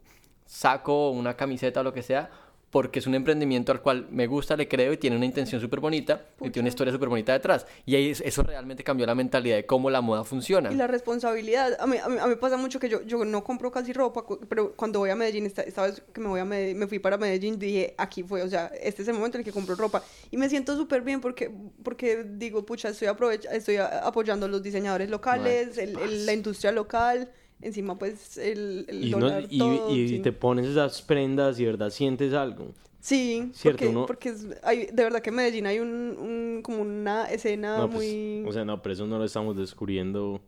saco, 0.44 1.08
una 1.12 1.34
camiseta 1.34 1.80
o 1.80 1.82
lo 1.82 1.94
que 1.94 2.02
sea 2.02 2.28
porque 2.72 3.00
es 3.00 3.06
un 3.06 3.14
emprendimiento 3.14 3.70
al 3.70 3.82
cual 3.82 4.06
me 4.10 4.26
gusta, 4.26 4.56
le 4.56 4.66
creo 4.66 4.94
y 4.94 4.96
tiene 4.96 5.14
una 5.14 5.26
intención 5.26 5.60
súper 5.60 5.78
bonita 5.80 6.22
y 6.40 6.48
tiene 6.48 6.60
una 6.60 6.69
historia 6.70 6.90
súper 6.90 7.10
bonita 7.10 7.34
detrás. 7.34 7.66
Y 7.84 7.94
ahí 7.96 8.10
eso 8.10 8.42
realmente 8.42 8.82
cambió 8.82 9.04
la 9.04 9.14
mentalidad 9.14 9.56
de 9.56 9.66
cómo 9.66 9.90
la 9.90 10.00
moda 10.00 10.24
funciona. 10.24 10.72
Y 10.72 10.76
la 10.76 10.86
responsabilidad. 10.86 11.76
A 11.78 11.86
mí, 11.86 11.98
a 11.98 12.08
mí, 12.08 12.16
a 12.19 12.26
mí 12.26 12.34
pasa 12.36 12.56
mucho 12.56 12.80
que 12.80 12.88
yo, 12.88 13.02
yo 13.02 13.22
no 13.26 13.44
compro 13.44 13.70
casi 13.70 13.92
ropa, 13.92 14.24
pero 14.48 14.72
cuando 14.72 15.00
voy 15.00 15.10
a 15.10 15.14
Medellín, 15.16 15.44
esta, 15.44 15.60
esta 15.60 15.82
vez 15.82 16.02
que 16.14 16.20
me, 16.22 16.28
voy 16.28 16.40
a 16.40 16.46
Medellín, 16.46 16.78
me 16.78 16.86
fui 16.86 16.98
para 16.98 17.19
Medellín, 17.19 17.58
dije, 17.58 17.94
aquí 17.98 18.22
fue, 18.22 18.40
o 18.42 18.48
sea, 18.48 18.69
este 18.80 19.02
es 19.02 19.08
el 19.08 19.14
momento 19.14 19.36
en 19.36 19.40
el 19.40 19.44
que 19.44 19.52
compro 19.52 19.74
ropa. 19.74 20.02
Y 20.30 20.38
me 20.38 20.48
siento 20.48 20.74
súper 20.74 21.02
bien 21.02 21.20
porque, 21.20 21.50
porque 21.82 22.24
digo, 22.26 22.64
pucha, 22.64 22.88
estoy, 22.88 23.08
estoy 23.52 23.76
apoyando 23.76 24.46
a 24.46 24.48
los 24.48 24.62
diseñadores 24.62 25.10
locales, 25.10 25.76
el- 25.76 25.98
el- 25.98 26.24
la 26.24 26.32
industria 26.32 26.72
local, 26.72 27.30
encima 27.62 27.96
pues 27.98 28.36
el, 28.38 28.84
el 28.88 29.04
Y, 29.04 29.10
no- 29.10 29.40
y, 29.48 29.58
todo, 29.58 29.96
y 29.96 30.08
sí. 30.08 30.18
te 30.20 30.32
pones 30.32 30.66
esas 30.66 31.00
prendas 31.02 31.58
y 31.60 31.64
verdad 31.64 31.90
sientes 31.90 32.32
algo. 32.34 32.72
Sí, 33.00 33.50
Cierto, 33.52 33.78
porque, 33.78 33.88
uno- 33.88 34.06
porque 34.06 34.28
es- 34.28 34.46
hay, 34.62 34.86
de 34.86 35.02
verdad 35.02 35.20
que 35.22 35.30
en 35.30 35.36
Medellín 35.36 35.66
hay 35.66 35.80
un, 35.80 35.88
un- 35.88 36.60
como 36.62 36.82
una 36.82 37.24
escena 37.24 37.78
No, 37.78 37.90
pues, 37.90 38.04
muy... 38.04 38.44
O 38.46 38.52
sea, 38.52 38.64
no, 38.64 38.80
pero 38.80 38.92
eso 38.92 39.06
no 39.06 39.18
lo 39.18 39.24
estamos 39.24 39.56
descubriendo. 39.56 40.40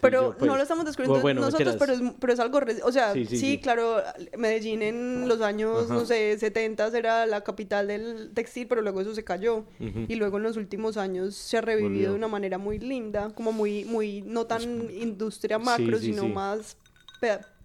Pero 0.00 0.22
yo, 0.32 0.38
pues. 0.38 0.48
no 0.48 0.56
lo 0.56 0.62
estamos 0.62 0.84
descubriendo 0.84 1.20
Bueno, 1.20 1.40
nosotros, 1.40 1.76
pero 1.78 1.92
es, 1.92 2.00
pero 2.20 2.32
es 2.32 2.38
algo... 2.40 2.60
O 2.84 2.92
sea, 2.92 3.12
Sí, 3.14 3.24
sí, 3.24 3.36
sí, 3.36 3.38
sí. 3.52 3.58
claro, 3.58 3.96
Medellín 4.36 4.82
en 4.82 5.26
los 5.28 5.40
años, 5.40 5.86
Ajá. 5.86 5.94
no 5.94 6.04
sé, 6.06 6.38
70 6.38 6.96
era 6.96 7.26
la 7.26 7.42
capital 7.42 7.88
del 7.88 8.30
textil, 8.32 8.68
pero 8.68 8.80
luego 8.82 9.00
eso 9.00 9.14
se 9.14 9.24
cayó. 9.24 9.64
Ujú. 9.80 10.06
Y 10.06 10.14
luego 10.14 10.36
en 10.36 10.44
los 10.44 10.56
últimos 10.56 10.96
años 10.96 11.34
se 11.34 11.56
ha 11.58 11.60
revivido 11.60 11.88
Volvió. 11.90 12.10
de 12.10 12.16
una 12.16 12.28
manera 12.28 12.58
muy 12.58 12.78
linda, 12.78 13.30
como 13.34 13.50
muy, 13.52 13.84
muy 13.84 14.22
no 14.22 14.46
tan 14.46 14.62
industria 14.90 15.58
macro, 15.58 15.98
sí, 15.98 16.06
sino 16.06 16.22
sí. 16.22 16.28
más... 16.28 16.76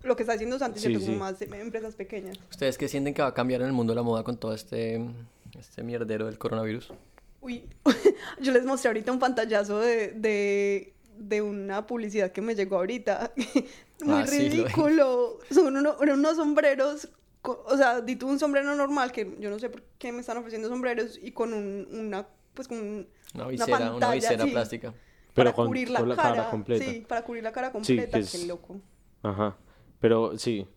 Lo 0.03 0.15
que 0.15 0.23
está 0.23 0.33
haciendo 0.33 0.59
Santi, 0.59 0.79
Sí, 0.79 0.87
¿cierto? 0.87 0.99
sí. 0.99 1.05
como 1.05 1.19
más 1.19 1.41
em- 1.41 1.53
empresas 1.53 1.95
pequeñas. 1.95 2.37
¿Ustedes 2.49 2.77
qué 2.77 2.87
sienten 2.87 3.13
que 3.13 3.21
va 3.21 3.29
a 3.29 3.33
cambiar 3.33 3.61
en 3.61 3.67
el 3.67 3.73
mundo 3.73 3.93
de 3.93 3.95
la 3.95 4.03
moda 4.03 4.23
con 4.23 4.37
todo 4.37 4.53
este, 4.53 4.99
este 5.57 5.83
mierdero 5.83 6.25
del 6.25 6.37
coronavirus? 6.37 6.91
Uy, 7.39 7.63
yo 8.41 8.51
les 8.51 8.65
mostré 8.65 8.89
ahorita 8.89 9.11
un 9.11 9.19
pantallazo 9.19 9.79
de, 9.79 10.11
de, 10.11 10.92
de 11.17 11.41
una 11.41 11.86
publicidad 11.88 12.32
que 12.32 12.41
me 12.41 12.55
llegó 12.55 12.77
ahorita. 12.77 13.32
Muy 14.03 14.13
Ah, 14.22 14.27
sí, 14.27 14.50
ridículo. 14.50 15.39
Son 15.51 15.75
uno- 15.77 15.96
unos 16.00 16.36
sombreros, 16.38 17.10
o 17.43 17.77
sea, 17.77 18.01
di 18.01 18.15
tú 18.15 18.27
un 18.27 18.39
sombrero 18.39 18.75
normal, 18.75 19.12
que 19.12 19.36
yo 19.39 19.50
no 19.50 19.60
sé 19.60 19.70
por 19.70 19.84
qué 19.98 20.12
me 20.12 20.20
están 20.22 20.38
ofreciendo 20.38 20.67
sombreros, 20.70 21.20
y 21.22 21.32
con 21.32 21.53
un, 21.53 21.88
una, 21.91 22.27
pues 22.53 22.67
con 22.67 22.77
un- 22.79 23.08
Una 23.36 23.48
visera, 23.48 23.77
una, 23.77 23.89
pantalla, 23.91 24.13
visera 24.15 24.43
sí, 24.46 24.51
plástica. 24.51 24.93
Pero 25.34 25.50
para 25.50 25.55
con- 25.55 25.67
cubrir 25.67 25.89
la, 25.89 26.00
con 26.00 26.10
la 26.10 26.15
cara. 26.15 26.36
cara 26.36 26.50
completa. 26.51 26.86
Sí, 26.86 27.05
para 27.08 27.24
cubrir 27.24 27.43
la 27.43 27.51
cara 27.51 27.67
Sí, 27.67 27.74
completa. 27.74 28.17
que 28.17 28.24
es- 28.24 28.32
Qué 28.32 28.46
loco. 28.46 28.79
Ajá. 29.24 29.58
Pero 30.00 30.38
sí. 30.38 30.67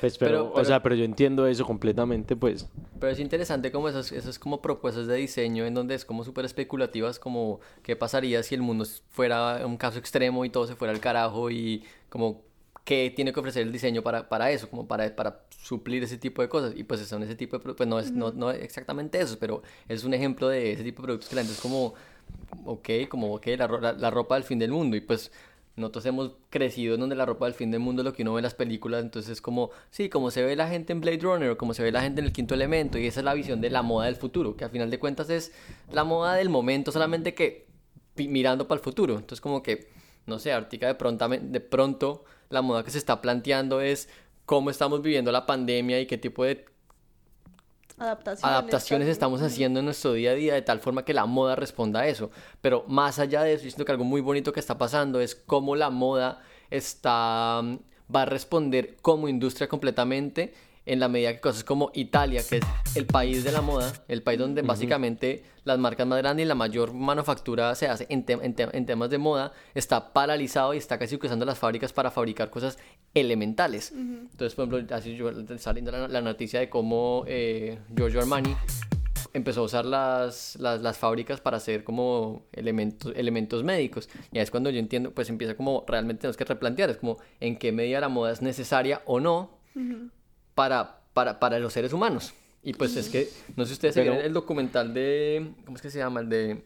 Pues, 0.00 0.18
pero, 0.18 0.50
Pero- 0.52 0.62
o 0.62 0.64
sea, 0.64 0.82
pero 0.82 0.94
yo 0.94 1.04
entiendo 1.04 1.46
eso 1.46 1.64
completamente, 1.64 2.34
pues. 2.36 2.68
Pero 2.98 3.12
es 3.12 3.20
interesante 3.20 3.70
como 3.70 3.88
esas, 3.88 4.10
esas 4.12 4.38
como 4.38 4.60
propuestas 4.60 5.06
de 5.06 5.14
diseño 5.16 5.64
en 5.64 5.74
donde 5.74 5.94
es 5.94 6.04
como 6.04 6.24
súper 6.24 6.44
especulativas, 6.44 7.18
como 7.18 7.60
qué 7.82 7.94
pasaría 7.96 8.42
si 8.42 8.54
el 8.54 8.62
mundo 8.62 8.84
fuera 9.10 9.64
un 9.64 9.76
caso 9.76 9.98
extremo 9.98 10.44
y 10.44 10.50
todo 10.50 10.66
se 10.66 10.74
fuera 10.74 10.92
al 10.92 11.00
carajo 11.00 11.50
y 11.50 11.84
como 12.08 12.42
qué 12.84 13.12
tiene 13.14 13.32
que 13.32 13.40
ofrecer 13.40 13.62
el 13.62 13.72
diseño 13.72 14.02
para, 14.02 14.28
para 14.28 14.50
eso, 14.50 14.68
como 14.70 14.86
para, 14.86 15.14
para 15.14 15.42
suplir 15.62 16.02
ese 16.04 16.18
tipo 16.18 16.42
de 16.42 16.48
cosas. 16.48 16.72
Y 16.76 16.84
pues 16.84 17.00
son 17.06 17.22
ese 17.22 17.34
tipo 17.34 17.56
de 17.56 17.62
productos, 17.62 17.86
pues 17.86 17.88
no 17.88 17.98
es, 18.00 18.12
no, 18.12 18.32
no 18.32 18.50
exactamente 18.50 19.20
eso, 19.20 19.36
pero 19.38 19.62
es 19.88 20.04
un 20.04 20.14
ejemplo 20.14 20.48
de 20.48 20.72
ese 20.72 20.82
tipo 20.84 21.02
de 21.02 21.06
productos 21.06 21.28
que 21.28 21.36
la 21.36 21.42
gente 21.42 21.54
es 21.54 21.60
como, 21.60 21.94
ok, 22.64 22.88
como, 23.08 23.34
ok, 23.34 23.46
la, 23.58 23.92
la 23.98 24.10
ropa 24.10 24.34
del 24.34 24.44
fin 24.44 24.58
del 24.58 24.72
mundo 24.72 24.96
y 24.96 25.00
pues... 25.00 25.30
Nosotros 25.76 26.06
hemos 26.06 26.32
crecido 26.48 26.94
en 26.94 27.00
donde 27.00 27.14
la 27.16 27.26
ropa 27.26 27.44
del 27.44 27.54
fin 27.54 27.70
del 27.70 27.80
mundo 27.80 28.02
es 28.02 28.04
lo 28.04 28.12
que 28.14 28.22
uno 28.22 28.32
ve 28.32 28.40
en 28.40 28.44
las 28.44 28.54
películas, 28.54 29.02
entonces 29.02 29.30
es 29.30 29.40
como, 29.42 29.70
sí, 29.90 30.08
como 30.08 30.30
se 30.30 30.42
ve 30.42 30.56
la 30.56 30.68
gente 30.68 30.92
en 30.92 31.02
Blade 31.02 31.18
Runner 31.18 31.50
o 31.50 31.58
como 31.58 31.74
se 31.74 31.82
ve 31.82 31.92
la 31.92 32.00
gente 32.00 32.20
en 32.20 32.26
el 32.26 32.32
quinto 32.32 32.54
elemento, 32.54 32.96
y 32.98 33.06
esa 33.06 33.20
es 33.20 33.24
la 33.24 33.34
visión 33.34 33.60
de 33.60 33.68
la 33.68 33.82
moda 33.82 34.06
del 34.06 34.16
futuro, 34.16 34.56
que 34.56 34.64
al 34.64 34.70
final 34.70 34.90
de 34.90 34.98
cuentas 34.98 35.28
es 35.28 35.52
la 35.92 36.02
moda 36.04 36.34
del 36.34 36.48
momento, 36.48 36.92
solamente 36.92 37.34
que 37.34 37.66
mirando 38.16 38.66
para 38.66 38.78
el 38.78 38.82
futuro. 38.84 39.14
Entonces 39.14 39.42
como 39.42 39.62
que, 39.62 39.90
no 40.24 40.38
sé, 40.38 40.52
ahorita 40.52 40.86
de, 40.86 40.94
pronta- 40.94 41.28
de 41.28 41.60
pronto 41.60 42.24
la 42.48 42.62
moda 42.62 42.82
que 42.82 42.90
se 42.90 42.98
está 42.98 43.20
planteando 43.20 43.82
es 43.82 44.08
cómo 44.46 44.70
estamos 44.70 45.02
viviendo 45.02 45.30
la 45.32 45.44
pandemia 45.44 46.00
y 46.00 46.06
qué 46.06 46.16
tipo 46.16 46.44
de 46.44 46.64
Adaptaciones. 47.98 48.44
adaptaciones 48.44 49.08
estamos 49.08 49.40
haciendo 49.40 49.80
en 49.80 49.86
nuestro 49.86 50.12
día 50.12 50.32
a 50.32 50.34
día 50.34 50.54
de 50.54 50.62
tal 50.62 50.80
forma 50.80 51.04
que 51.04 51.14
la 51.14 51.24
moda 51.26 51.56
responda 51.56 52.00
a 52.00 52.06
eso. 52.06 52.30
Pero 52.60 52.84
más 52.88 53.18
allá 53.18 53.42
de 53.42 53.54
eso, 53.54 53.64
yo 53.64 53.70
siento 53.70 53.84
que 53.84 53.92
algo 53.92 54.04
muy 54.04 54.20
bonito 54.20 54.52
que 54.52 54.60
está 54.60 54.76
pasando 54.76 55.20
es 55.20 55.34
cómo 55.34 55.76
la 55.76 55.88
moda 55.90 56.42
está 56.70 57.60
mm, 57.62 57.78
va 58.14 58.22
a 58.22 58.26
responder 58.26 58.96
como 59.02 59.28
industria 59.28 59.68
completamente 59.68 60.54
en 60.86 61.00
la 61.00 61.08
medida 61.08 61.32
que 61.34 61.40
cosas 61.40 61.64
como 61.64 61.90
Italia, 61.94 62.42
que 62.48 62.58
es 62.58 62.64
el 62.96 63.06
país 63.06 63.42
de 63.44 63.52
la 63.52 63.60
moda, 63.60 63.92
el 64.08 64.22
país 64.22 64.38
donde 64.38 64.62
básicamente 64.62 65.42
las 65.64 65.78
marcas 65.78 66.06
más 66.06 66.18
grandes 66.18 66.44
y 66.44 66.48
la 66.48 66.54
mayor 66.54 66.94
manufactura 66.94 67.74
se 67.74 67.88
hace 67.88 68.06
en, 68.08 68.24
te- 68.24 68.34
en 68.34 68.54
te- 68.54 68.68
en 68.76 68.86
temas 68.86 69.10
de 69.10 69.18
moda, 69.18 69.52
está 69.74 70.12
paralizado 70.12 70.72
y 70.74 70.78
está 70.78 70.96
casi 70.98 71.16
usando 71.20 71.44
las 71.44 71.58
fábricas 71.58 71.92
para 71.92 72.10
fabricar 72.12 72.50
cosas 72.50 72.78
elementales. 73.14 73.92
Entonces, 73.92 74.54
por 74.54 74.68
ejemplo, 74.68 74.96
así 74.96 75.16
yo 75.16 75.28
está 75.30 75.72
leyendo 75.72 75.90
la, 75.90 76.06
la 76.08 76.20
noticia 76.20 76.60
de 76.60 76.68
cómo 76.70 77.24
eh, 77.26 77.78
Giorgio 77.96 78.20
Armani 78.20 78.54
empezó 79.32 79.60
a 79.62 79.64
usar 79.64 79.84
las, 79.84 80.56
las, 80.60 80.80
las 80.82 80.96
fábricas 80.96 81.40
para 81.40 81.56
hacer 81.58 81.82
como 81.84 82.46
elementos, 82.52 83.12
elementos 83.16 83.64
médicos. 83.64 84.08
Y 84.32 84.38
ahí 84.38 84.44
es 84.44 84.50
cuando 84.50 84.70
yo 84.70 84.78
entiendo, 84.78 85.10
pues 85.10 85.28
empieza 85.28 85.56
como 85.56 85.84
realmente 85.86 86.22
tenemos 86.22 86.36
que 86.36 86.44
replantear, 86.44 86.90
es 86.90 86.96
como 86.96 87.18
en 87.40 87.56
qué 87.58 87.72
medida 87.72 88.00
la 88.00 88.08
moda 88.08 88.32
es 88.32 88.40
necesaria 88.40 89.02
o 89.04 89.18
no 89.20 89.50
para, 90.56 91.02
para, 91.12 91.38
para 91.38 91.60
los 91.60 91.72
seres 91.72 91.92
humanos. 91.92 92.34
Y 92.64 92.72
pues 92.72 92.96
es 92.96 93.08
que, 93.08 93.28
no 93.54 93.64
sé 93.64 93.68
si 93.68 93.72
ustedes 93.74 93.94
se 93.94 94.00
Pero- 94.00 94.12
vieron 94.14 94.26
el 94.26 94.32
documental 94.32 94.92
de, 94.92 95.52
¿cómo 95.64 95.76
es 95.76 95.82
que 95.82 95.90
se 95.90 95.98
llama? 95.98 96.18
El 96.20 96.28
de, 96.28 96.64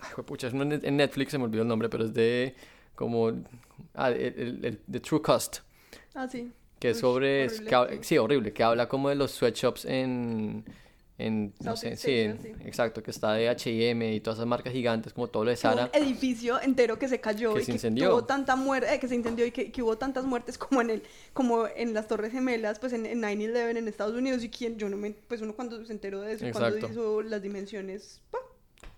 ay, 0.00 0.24
pucha, 0.26 0.48
es 0.48 0.52
en 0.54 0.96
Netflix, 0.96 1.30
se 1.30 1.38
me 1.38 1.44
olvidó 1.44 1.62
el 1.62 1.68
nombre, 1.68 1.88
pero 1.88 2.04
es 2.04 2.12
de 2.12 2.56
como, 2.96 3.30
ah, 3.94 4.10
el, 4.10 4.16
el- 4.20 4.64
el- 4.64 4.78
The 4.90 4.98
True 5.00 5.22
Cost 5.22 5.58
Ah, 6.14 6.26
sí. 6.28 6.50
que 6.80 6.90
es 6.90 6.96
Uy, 6.96 7.00
sobre, 7.02 7.46
horrible. 7.46 7.66
que 7.68 7.76
hab- 7.76 8.02
sí, 8.02 8.18
horrible, 8.18 8.52
que 8.52 8.62
habla 8.64 8.88
como 8.88 9.10
de 9.10 9.14
los 9.14 9.30
sweatshops 9.30 9.84
en, 9.84 10.64
en 11.18 11.52
no 11.60 11.76
sé, 11.76 11.96
sí, 11.96 12.10
Asia, 12.10 12.22
en- 12.24 12.42
sí. 12.42 12.48
exacto, 12.64 13.02
que 13.02 13.10
está 13.10 13.34
de 13.34 13.48
H&M 13.48 14.14
y 14.14 14.20
todas 14.20 14.38
esas 14.38 14.46
marcas 14.48 14.72
gigantes, 14.72 15.12
como 15.12 15.28
todo 15.28 15.44
lo 15.44 15.50
de 15.50 15.54
hubo 15.54 15.60
Sara. 15.60 15.90
un 15.94 16.02
edificio 16.02 16.60
entero 16.60 16.98
que 16.98 17.06
se 17.06 17.20
cayó 17.20 17.54
Que 17.54 17.60
y 17.60 17.64
se 17.64 17.66
que 17.66 17.76
incendió. 17.76 18.08
tuvo 18.10 18.24
tanta 18.24 18.56
muerte, 18.56 18.98
que 18.98 19.06
se 19.08 19.14
incendió 19.14 19.44
y 19.46 19.50
que, 19.52 19.70
que 19.70 19.82
hubo 19.82 19.96
tantas 19.98 20.24
muertes 20.24 20.56
como 20.58 20.80
en 20.80 20.90
el, 20.90 21.02
como 21.32 21.66
en 21.68 21.92
las 21.94 22.08
Torres 22.08 22.32
Gemelas, 22.32 22.78
pues 22.78 22.92
en, 22.94 23.06
en 23.06 23.20
9/11 23.22 23.76
en 23.78 23.88
Estados 23.88 24.14
Unidos 24.16 24.42
y 24.42 24.48
quien 24.48 24.78
yo 24.78 24.88
no 24.88 24.96
me, 24.96 25.10
pues 25.12 25.42
uno 25.42 25.54
cuando 25.54 25.84
se 25.84 25.92
enteró 25.92 26.22
de 26.22 26.32
eso, 26.32 26.46
cuando 26.50 26.76
Exacto. 26.76 26.92
hizo 26.92 27.22
las 27.22 27.42
dimensiones, 27.42 28.20
¡pa! 28.30 28.38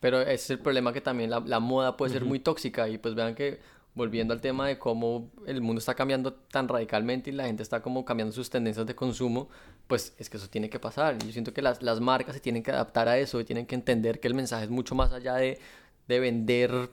Pero 0.00 0.20
ese 0.22 0.32
es 0.34 0.50
el 0.50 0.58
problema 0.60 0.92
que 0.92 1.00
también 1.00 1.30
la, 1.30 1.40
la 1.40 1.60
moda 1.60 1.96
puede 1.96 2.12
ser 2.12 2.24
muy 2.24 2.38
tóxica 2.38 2.88
y 2.88 2.98
pues 2.98 3.14
vean 3.14 3.34
que 3.34 3.58
volviendo 3.94 4.34
al 4.34 4.40
tema 4.40 4.66
de 4.66 4.76
cómo 4.78 5.30
el 5.46 5.60
mundo 5.60 5.78
está 5.78 5.94
cambiando 5.94 6.32
tan 6.34 6.66
radicalmente 6.68 7.30
y 7.30 7.32
la 7.32 7.44
gente 7.46 7.62
está 7.62 7.80
como 7.80 8.04
cambiando 8.04 8.32
sus 8.34 8.50
tendencias 8.50 8.86
de 8.86 8.94
consumo, 8.94 9.48
pues 9.86 10.14
es 10.18 10.30
que 10.30 10.36
eso 10.38 10.48
tiene 10.48 10.70
que 10.70 10.78
pasar. 10.80 11.16
Y 11.22 11.26
yo 11.26 11.32
siento 11.32 11.52
que 11.52 11.62
las, 11.62 11.82
las 11.82 12.00
marcas 12.00 12.34
se 12.34 12.40
tienen 12.40 12.62
que 12.62 12.70
adaptar 12.70 13.08
a 13.08 13.18
eso 13.18 13.40
y 13.40 13.44
tienen 13.44 13.66
que 13.66 13.74
entender 13.74 14.20
que 14.20 14.28
el 14.28 14.34
mensaje 14.34 14.64
es 14.64 14.70
mucho 14.70 14.94
más 14.94 15.12
allá 15.12 15.34
de, 15.34 15.58
de 16.08 16.20
vender 16.20 16.90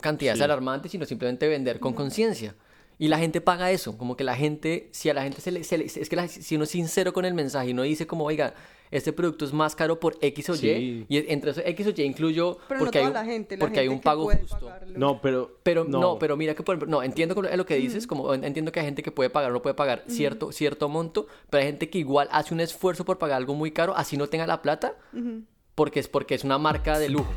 cantidades 0.00 0.38
Sí. 0.38 0.44
alarmantes, 0.44 0.92
sino 0.92 1.04
simplemente 1.06 1.46
vender 1.48 1.80
con 1.80 1.92
conciencia. 1.92 2.54
Y 2.98 3.08
la 3.08 3.18
gente 3.18 3.40
paga 3.40 3.70
eso, 3.70 3.98
como 3.98 4.16
que 4.16 4.22
la 4.24 4.36
gente, 4.36 4.88
si 4.92 5.10
a 5.10 5.14
la 5.14 5.22
gente 5.24 5.40
se 5.40 5.50
le, 5.50 5.64
se 5.64 5.78
le- 5.78 5.86
es 5.86 6.08
que 6.08 6.16
la- 6.16 6.28
si 6.28 6.54
uno 6.54 6.64
es 6.64 6.70
sincero 6.70 7.12
con 7.12 7.24
el 7.24 7.34
mensaje 7.34 7.70
y 7.70 7.74
no 7.74 7.82
dice 7.82 8.06
como, 8.06 8.24
oiga, 8.24 8.54
este 8.96 9.12
producto 9.12 9.44
es 9.44 9.52
más 9.52 9.74
caro 9.76 9.98
por 10.00 10.16
X 10.20 10.50
o 10.50 10.54
Y, 10.54 10.56
Sí. 10.58 11.06
y 11.08 11.32
entre 11.32 11.50
eso 11.50 11.60
X 11.64 11.86
o 11.86 11.90
Y 11.90 12.02
incluyo 12.02 12.58
Pero 12.68 12.80
no 12.80 12.86
porque, 12.86 12.98
hay, 12.98 13.04
toda 13.06 13.20
un- 13.20 13.26
la 13.26 13.32
gente, 13.32 13.56
la 13.56 13.60
porque 13.60 13.80
hay 13.80 13.88
un 13.88 13.98
que 13.98 14.04
pago 14.04 14.24
puede 14.24 14.38
justo. 14.40 14.58
pagarlo. 14.66 14.98
No, 14.98 15.20
pero. 15.20 15.58
Pero 15.62 15.84
no. 15.84 16.18
pero 16.18 16.36
mira 16.36 16.54
que 16.54 16.62
por 16.62 16.74
ejemplo, 16.76 16.90
no, 16.90 17.02
entiendo 17.02 17.34
lo 17.40 17.66
que 17.66 17.76
dices, 17.76 18.06
como 18.06 18.32
en- 18.34 18.44
entiendo 18.44 18.72
que 18.72 18.80
hay 18.80 18.86
gente 18.86 19.02
que 19.02 19.10
puede 19.12 19.30
pagar 19.30 19.50
o 19.50 19.54
no 19.54 19.62
puede 19.62 19.74
pagar 19.74 20.04
cierto, 20.08 20.52
cierto 20.52 20.88
monto, 20.88 21.26
pero 21.50 21.60
hay 21.62 21.66
gente 21.66 21.90
que 21.90 21.98
igual 21.98 22.28
hace 22.32 22.54
un 22.54 22.60
esfuerzo 22.60 23.04
por 23.04 23.18
pagar 23.18 23.36
algo 23.38 23.54
muy 23.54 23.70
caro, 23.72 23.96
así 23.96 24.16
no 24.16 24.28
tenga 24.28 24.46
la 24.46 24.62
plata, 24.62 24.96
porque 25.74 26.00
es 26.00 26.08
porque 26.08 26.34
es 26.34 26.44
una 26.44 26.58
marca 26.58 26.98
de 26.98 27.08
lujo. 27.08 27.32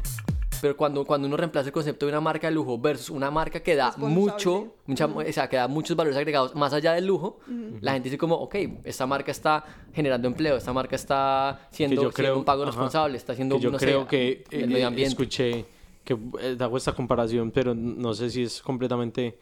Pero 0.61 0.75
cuando, 0.77 1.05
cuando 1.05 1.27
uno 1.27 1.37
reemplaza 1.37 1.67
el 1.67 1.73
concepto 1.73 2.05
de 2.05 2.11
una 2.11 2.21
marca 2.21 2.47
de 2.47 2.53
lujo 2.53 2.77
versus 2.79 3.09
una 3.09 3.29
marca 3.31 3.59
que 3.61 3.75
da 3.75 3.93
mucho, 3.97 4.75
mucha, 4.85 5.05
o 5.05 5.31
sea, 5.31 5.47
que 5.49 5.57
da 5.57 5.67
muchos 5.67 5.95
valores 5.95 6.17
agregados 6.17 6.55
más 6.55 6.73
allá 6.73 6.93
del 6.93 7.05
lujo, 7.05 7.39
la 7.81 7.93
gente 7.93 8.09
dice 8.09 8.17
como, 8.17 8.35
ok, 8.35 8.55
esta 8.83 9.05
marca 9.05 9.31
está 9.31 9.63
generando 9.93 10.27
empleo, 10.27 10.57
esta 10.57 10.73
marca 10.73 10.95
está 10.95 11.67
siendo, 11.71 11.95
yo 11.95 12.01
siendo 12.11 12.13
creo- 12.15 12.37
un 12.39 12.45
pago 12.45 12.63
ajá, 12.63 12.71
responsable, 12.71 13.17
está 13.17 13.33
haciendo, 13.33 13.59
yo 13.59 13.71
no 13.71 13.79
sé, 13.79 13.85
creo 13.85 14.07
que 14.07 14.43
el 14.51 14.63
eh, 14.63 14.67
medio 14.67 14.87
ambiente. 14.87 15.11
escuché 15.13 15.65
que 16.03 16.17
eh, 16.39 16.57
hago 16.59 16.77
esta 16.77 16.93
comparación, 16.93 17.51
pero 17.51 17.75
no 17.75 18.13
sé 18.13 18.29
si 18.29 18.43
es 18.43 18.61
completamente 18.61 19.37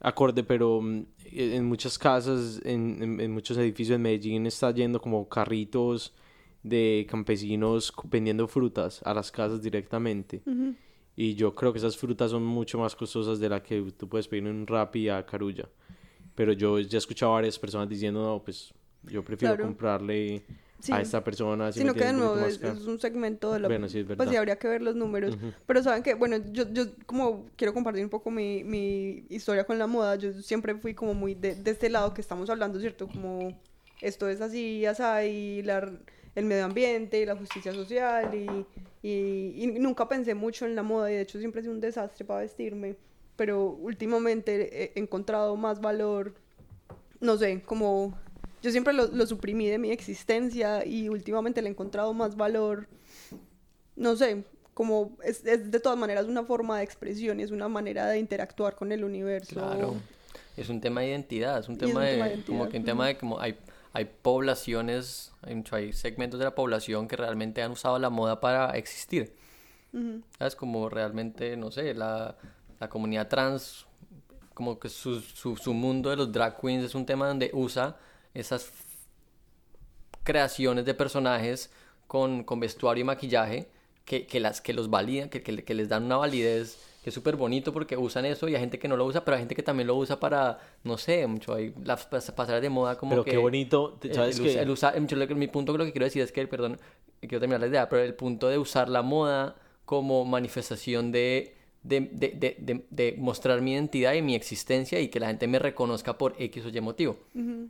acorde, 0.00 0.42
pero 0.44 0.80
mm, 0.80 1.02
en 1.32 1.64
muchas 1.66 1.98
casas, 1.98 2.60
en, 2.64 3.02
en- 3.02 3.20
en 3.20 3.32
muchos 3.32 3.56
edificios 3.58 3.96
en 3.96 4.02
Medellín 4.02 4.46
está 4.46 4.70
yendo 4.70 5.00
como 5.00 5.28
carritos 5.28 6.14
de 6.62 7.06
campesinos 7.08 7.92
vendiendo 8.10 8.46
frutas 8.48 9.00
a 9.04 9.14
las 9.14 9.30
casas 9.30 9.62
directamente. 9.62 10.42
Y 11.16 11.34
yo 11.34 11.54
creo 11.54 11.72
que 11.72 11.78
esas 11.78 11.96
frutas 11.96 12.30
son 12.30 12.44
mucho 12.44 12.78
más 12.78 12.94
costosas 12.94 13.40
de 13.40 13.48
las 13.48 13.62
que 13.62 13.80
tú 13.96 14.08
puedes 14.08 14.28
pedir 14.28 14.46
en 14.46 14.54
un 14.56 14.66
Rappi 14.66 15.08
a 15.08 15.24
Carulla. 15.26 15.68
Pero 16.34 16.52
yo 16.52 16.78
ya 16.78 16.96
he 16.96 16.98
escuchado 16.98 17.32
a 17.32 17.36
varias 17.36 17.58
personas 17.58 17.88
diciendo, 17.88 18.22
no, 18.22 18.42
pues 18.44 18.72
yo 19.02 19.24
prefiero 19.24 19.54
Claro. 19.56 19.68
comprarle 19.68 20.44
Sí. 20.80 20.92
a 20.92 21.00
esta 21.00 21.24
persona. 21.24 21.72
si 21.72 21.80
Sino 21.80 21.92
que 21.92 22.04
de 22.04 22.12
nuevo 22.12 22.38
es, 22.46 22.58
caro". 22.58 22.74
es 22.74 22.86
un 22.86 23.00
segmento 23.00 23.52
de 23.52 23.58
la... 23.58 23.66
Bueno, 23.66 23.88
sí, 23.88 23.98
es 23.98 24.04
Pues 24.06 24.16
verdad. 24.16 24.30
sí, 24.30 24.36
habría 24.36 24.56
que 24.60 24.68
ver 24.68 24.80
los 24.80 24.94
números. 24.94 25.36
Pero 25.66 25.82
saben 25.82 26.04
que, 26.04 26.14
bueno, 26.14 26.36
yo, 26.52 26.72
yo 26.72 26.84
como 27.06 27.46
quiero 27.56 27.74
compartir 27.74 28.04
un 28.04 28.10
poco 28.10 28.30
mi, 28.30 28.62
mi 28.62 29.24
historia 29.28 29.64
con 29.64 29.76
la 29.80 29.88
moda, 29.88 30.14
yo 30.14 30.32
siempre 30.34 30.76
fui 30.76 30.94
como 30.94 31.14
muy 31.14 31.34
de, 31.34 31.56
de 31.56 31.70
este 31.72 31.90
lado 31.90 32.14
que 32.14 32.20
estamos 32.20 32.48
hablando, 32.48 32.78
¿cierto? 32.78 33.08
Como 33.08 33.58
esto 34.00 34.28
es 34.28 34.40
así, 34.40 34.84
así, 34.86 35.02
y 35.28 35.62
la, 35.62 35.90
el 36.38 36.44
medio 36.44 36.64
ambiente 36.64 37.20
y 37.20 37.26
la 37.26 37.36
justicia 37.36 37.72
social 37.72 38.34
y, 38.34 39.06
y, 39.06 39.64
y 39.64 39.66
nunca 39.78 40.08
pensé 40.08 40.34
mucho 40.34 40.66
en 40.66 40.74
la 40.74 40.82
moda 40.82 41.10
y 41.10 41.14
de 41.14 41.22
hecho 41.22 41.38
siempre 41.38 41.60
he 41.60 41.62
sido 41.62 41.74
un 41.74 41.80
desastre 41.80 42.24
para 42.24 42.40
vestirme, 42.40 42.96
pero 43.36 43.70
últimamente 43.70 44.92
he 44.96 45.00
encontrado 45.00 45.56
más 45.56 45.80
valor 45.80 46.34
no 47.20 47.36
sé, 47.36 47.62
como 47.62 48.16
yo 48.62 48.70
siempre 48.70 48.92
lo, 48.92 49.06
lo 49.08 49.26
suprimí 49.26 49.66
de 49.68 49.78
mi 49.78 49.90
existencia 49.90 50.84
y 50.84 51.08
últimamente 51.08 51.62
le 51.62 51.68
he 51.68 51.70
encontrado 51.70 52.12
más 52.14 52.36
valor, 52.36 52.86
no 53.96 54.16
sé, 54.16 54.44
como 54.74 55.16
es, 55.24 55.44
es 55.44 55.70
de 55.70 55.80
todas 55.80 55.98
maneras 55.98 56.26
una 56.26 56.44
forma 56.44 56.78
de 56.78 56.84
expresión 56.84 57.40
y 57.40 57.42
es 57.42 57.50
una 57.50 57.68
manera 57.68 58.06
de 58.06 58.18
interactuar 58.18 58.74
con 58.76 58.92
el 58.92 59.04
universo. 59.04 59.54
Claro. 59.54 59.96
Es 60.56 60.68
un 60.68 60.80
tema 60.80 61.02
de 61.02 61.08
identidad, 61.08 61.60
es 61.60 61.68
un 61.68 61.74
Y 61.74 61.84
es 61.84 61.86
tema 61.86 62.00
un 62.00 62.06
de, 62.06 62.12
tema 62.12 62.28
de 62.28 62.42
como 62.44 62.68
que 62.68 62.78
un 62.78 62.84
tema 62.84 63.06
de 63.06 63.16
como 63.16 63.40
hay, 63.40 63.56
hay 63.98 64.04
poblaciones, 64.04 65.32
hay, 65.72 65.92
segmentos 65.92 66.38
de 66.38 66.44
la 66.44 66.54
población 66.54 67.08
que 67.08 67.16
realmente 67.16 67.64
han 67.64 67.72
usado 67.72 67.98
la 67.98 68.10
moda 68.10 68.38
para 68.38 68.76
existir. 68.76 69.34
¿Sabes? 70.38 70.54
Como 70.54 70.88
realmente, 70.88 71.56
no 71.56 71.72
sé, 71.72 71.94
la, 71.94 72.36
la 72.78 72.88
comunidad 72.88 73.26
trans, 73.26 73.86
como 74.54 74.78
que 74.78 74.88
su, 74.88 75.20
su, 75.20 75.56
su 75.56 75.74
mundo 75.74 76.10
de 76.10 76.16
los 76.16 76.30
drag 76.30 76.60
queens 76.60 76.84
es 76.84 76.94
un 76.94 77.06
tema 77.06 77.26
donde 77.26 77.50
usa 77.52 77.96
esas 78.34 78.70
creaciones 80.22 80.84
de 80.84 80.94
personajes 80.94 81.72
con, 82.06 82.44
con 82.44 82.60
vestuario 82.60 83.02
y 83.02 83.04
maquillaje 83.04 83.68
que, 84.04 84.28
que, 84.28 84.38
las, 84.38 84.60
que 84.60 84.74
los 84.74 84.90
validan, 84.90 85.28
que, 85.28 85.42
que, 85.42 85.64
que 85.64 85.74
les 85.74 85.88
dan 85.88 86.04
una 86.04 86.18
validez 86.18 86.78
que 87.08 87.10
es 87.10 87.14
súper 87.14 87.36
bonito 87.36 87.72
porque 87.72 87.96
usan 87.96 88.26
eso 88.26 88.46
y 88.48 88.54
hay 88.54 88.60
gente 88.60 88.78
que 88.78 88.86
no 88.86 88.96
lo 88.96 89.06
usa, 89.06 89.24
pero 89.24 89.36
hay 89.36 89.40
gente 89.40 89.54
que 89.54 89.62
también 89.62 89.86
lo 89.86 89.96
usa 89.96 90.20
para, 90.20 90.58
no 90.84 90.98
sé, 90.98 91.26
mucho, 91.26 91.54
hay 91.54 91.72
las 91.82 92.08
pas- 92.10 92.32
pasarelas 92.34 92.60
de 92.62 92.68
moda 92.68 92.98
como 92.98 93.10
Pero 93.12 93.24
que... 93.24 93.30
qué 93.30 93.36
bonito, 93.38 93.98
el- 94.02 94.14
¿sabes 94.14 94.38
el, 94.38 94.46
el 94.46 94.70
usa- 94.70 94.94
mucho 95.00 95.16
lo 95.16 95.26
que- 95.26 95.34
mi 95.34 95.48
punto 95.48 95.76
lo 95.78 95.84
que 95.84 95.92
quiero 95.92 96.04
decir 96.04 96.22
es 96.22 96.32
que, 96.32 96.46
perdón, 96.46 96.78
quiero 97.20 97.40
terminar 97.40 97.60
la 97.60 97.66
idea, 97.68 97.88
pero 97.88 98.02
el 98.02 98.14
punto 98.14 98.48
de 98.48 98.58
usar 98.58 98.88
la 98.90 99.02
moda 99.02 99.56
como 99.86 100.24
manifestación 100.26 101.10
de, 101.12 101.54
de, 101.82 102.00
de, 102.12 102.28
de, 102.30 102.56
de- 102.58 102.84
de 102.90 103.14
mostrar 103.16 103.62
mi 103.62 103.72
identidad 103.72 104.12
y 104.12 104.20
mi 104.22 104.34
existencia 104.34 105.00
y 105.00 105.08
que 105.08 105.18
la 105.20 105.28
gente 105.28 105.46
me 105.46 105.58
reconozca 105.58 106.18
por 106.18 106.34
X 106.38 106.66
o 106.66 106.68
Y 106.68 106.80
motivo. 106.82 107.16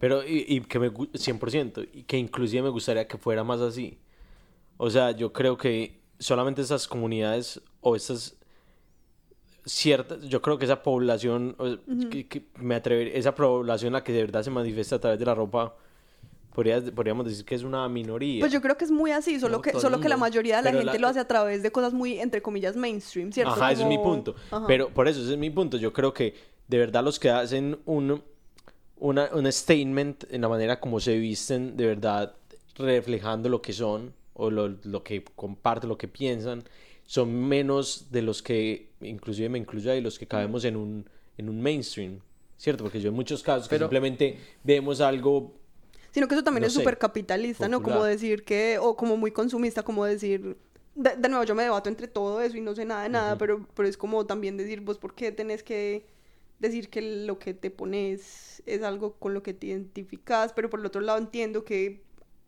Pero, 0.01 0.27
y, 0.27 0.45
y 0.49 0.61
que 0.63 0.79
me, 0.81 0.91
gu- 0.93 1.11
100%, 1.13 1.89
y 1.93 2.03
que 2.03 2.17
inclusive 2.19 2.63
me 2.63 2.71
gustaría 2.71 3.07
que 3.07 3.19
fuera 3.19 3.45
más 3.45 3.61
así. 3.61 3.99
O 4.79 4.91
sea, 4.91 5.13
yo 5.13 5.33
creo 5.33 5.57
que 5.57 6.01
solamente 6.19 6.63
esas 6.63 6.89
comunidades 6.89 7.61
o 7.81 7.95
esas 7.95 8.37
ciertas, 9.69 10.23
yo 10.29 10.41
creo 10.43 10.59
que 10.59 10.65
esa 10.65 10.83
población, 10.83 11.55
o- 11.59 11.77
que, 12.11 12.27
que 12.27 12.43
me 12.57 12.75
atrevería, 12.75 13.15
esa 13.15 13.35
población 13.35 13.93
la 13.93 14.03
que 14.03 14.13
de 14.13 14.21
verdad 14.23 14.43
se 14.43 14.51
manifiesta 14.51 14.97
a 14.97 14.99
través 14.99 15.19
de 15.19 15.25
la 15.27 15.35
ropa, 15.35 15.75
podría- 16.55 16.83
podríamos 16.95 17.27
decir 17.27 17.45
que 17.45 17.55
es 17.55 17.63
una 17.63 17.89
minoría. 17.89 18.41
Pues 18.41 18.51
yo 18.53 18.61
creo 18.61 18.77
que 18.77 18.85
es 18.85 18.91
muy 18.91 19.11
así, 19.13 19.39
solo 19.39 19.59
No, 19.59 19.63
que 19.63 19.73
solo 19.73 20.01
que 20.01 20.09
la 20.09 20.17
mayoría 20.17 20.57
de 20.59 20.63
la 20.65 20.71
gente 20.73 20.85
la- 20.95 20.99
lo 20.99 21.09
hace 21.09 21.21
a 21.21 21.29
través 21.29 21.63
de 21.63 21.71
cosas 21.71 21.93
muy 21.93 22.19
entre 22.19 22.43
comillas 22.43 22.77
mainstream, 22.77 23.31
¿cierto? 23.33 23.53
Ajá, 23.53 23.71
ese 23.73 23.83
es 23.83 23.89
mi 23.89 23.99
punto. 23.99 24.35
Ajá. 24.51 24.67
Pero 24.67 24.89
por 24.89 25.07
eso, 25.07 25.21
ese 25.21 25.33
es 25.33 25.39
mi 25.39 25.51
punto. 25.51 25.77
Yo 25.77 25.93
creo 25.93 26.13
que 26.13 26.35
de 26.67 26.79
verdad 26.79 27.05
los 27.05 27.19
que 27.21 27.31
hacen 27.31 27.79
un, 27.85 28.23
una, 28.99 29.29
un 29.33 29.51
statement 29.53 30.25
en 30.31 30.41
la 30.41 30.49
manera 30.49 30.81
como 30.81 30.99
se 31.01 31.17
visten, 31.19 31.77
de 31.77 31.87
verdad 31.87 32.35
reflejando 32.77 33.49
lo 33.49 33.61
que 33.63 33.73
son 33.73 34.13
o 34.35 34.51
lo, 34.51 34.69
lo 34.85 35.03
que 35.03 35.25
comparten, 35.25 35.89
lo 35.89 35.99
que 35.99 36.09
piensan, 36.09 36.63
son 37.09 37.49
menos 37.49 38.09
de 38.11 38.21
los 38.21 38.43
que, 38.43 38.91
inclusive 39.01 39.49
me 39.49 39.57
incluyo 39.57 39.91
ahí, 39.91 40.03
los 40.03 40.19
que 40.19 40.27
cabemos 40.27 40.67
en 40.67 40.77
un, 40.77 41.09
en 41.39 41.49
un 41.49 41.59
mainstream, 41.63 42.21
¿cierto? 42.59 42.85
Porque 42.85 43.01
yo 43.01 43.09
en 43.09 43.15
muchos 43.15 43.43
casos 43.43 43.67
que 43.67 43.77
Pero- 43.77 43.87
simplemente 43.87 44.39
vemos 44.63 45.01
algo 45.01 45.55
Sino 46.11 46.29
que 46.29 46.35
eso 46.35 46.45
también 46.45 46.61
No 46.63 46.67
es 46.67 46.75
súper 46.75 46.99
capitalista, 46.99 47.67
¿no? 47.67 47.83
Como 47.83 48.05
decir 48.05 48.45
que, 48.45 48.77
o 48.79 48.95
como 48.95 49.17
muy 49.17 49.31
consumista, 49.31 49.83
como 49.83 50.05
decir, 50.05 50.59
de, 50.95 51.17
de 51.17 51.29
nuevo, 51.31 51.45
yo 51.45 51.55
me 51.55 51.63
debato 51.63 51.89
entre 51.89 52.09
todo 52.09 52.43
eso 52.43 52.59
y 52.59 52.61
no 52.61 52.75
sé 52.75 52.85
nada 52.85 53.05
de 53.05 53.09
nada, 53.09 53.39
pero, 53.39 53.67
pero 53.75 53.89
es 53.89 53.97
como 53.97 54.27
también 54.27 54.59
decir, 54.59 54.83
vos, 54.83 54.99
¿por 54.99 55.15
qué 55.15 55.33
tenés 55.33 55.63
que 55.63 56.05
decir 56.59 56.91
que 56.91 57.01
lo 57.01 57.39
que 57.39 57.55
te 57.55 57.71
pones 57.71 58.63
es 58.67 58.83
algo 58.83 59.15
con 59.15 59.33
lo 59.33 59.43
que 59.43 59.55
te 59.55 59.69
identificas? 59.69 60.53
Pero 60.53 60.69
por 60.69 60.81
el 60.81 60.85
otro 60.87 61.01
lado 61.01 61.19
entiendo 61.19 61.65
que 61.65 62.03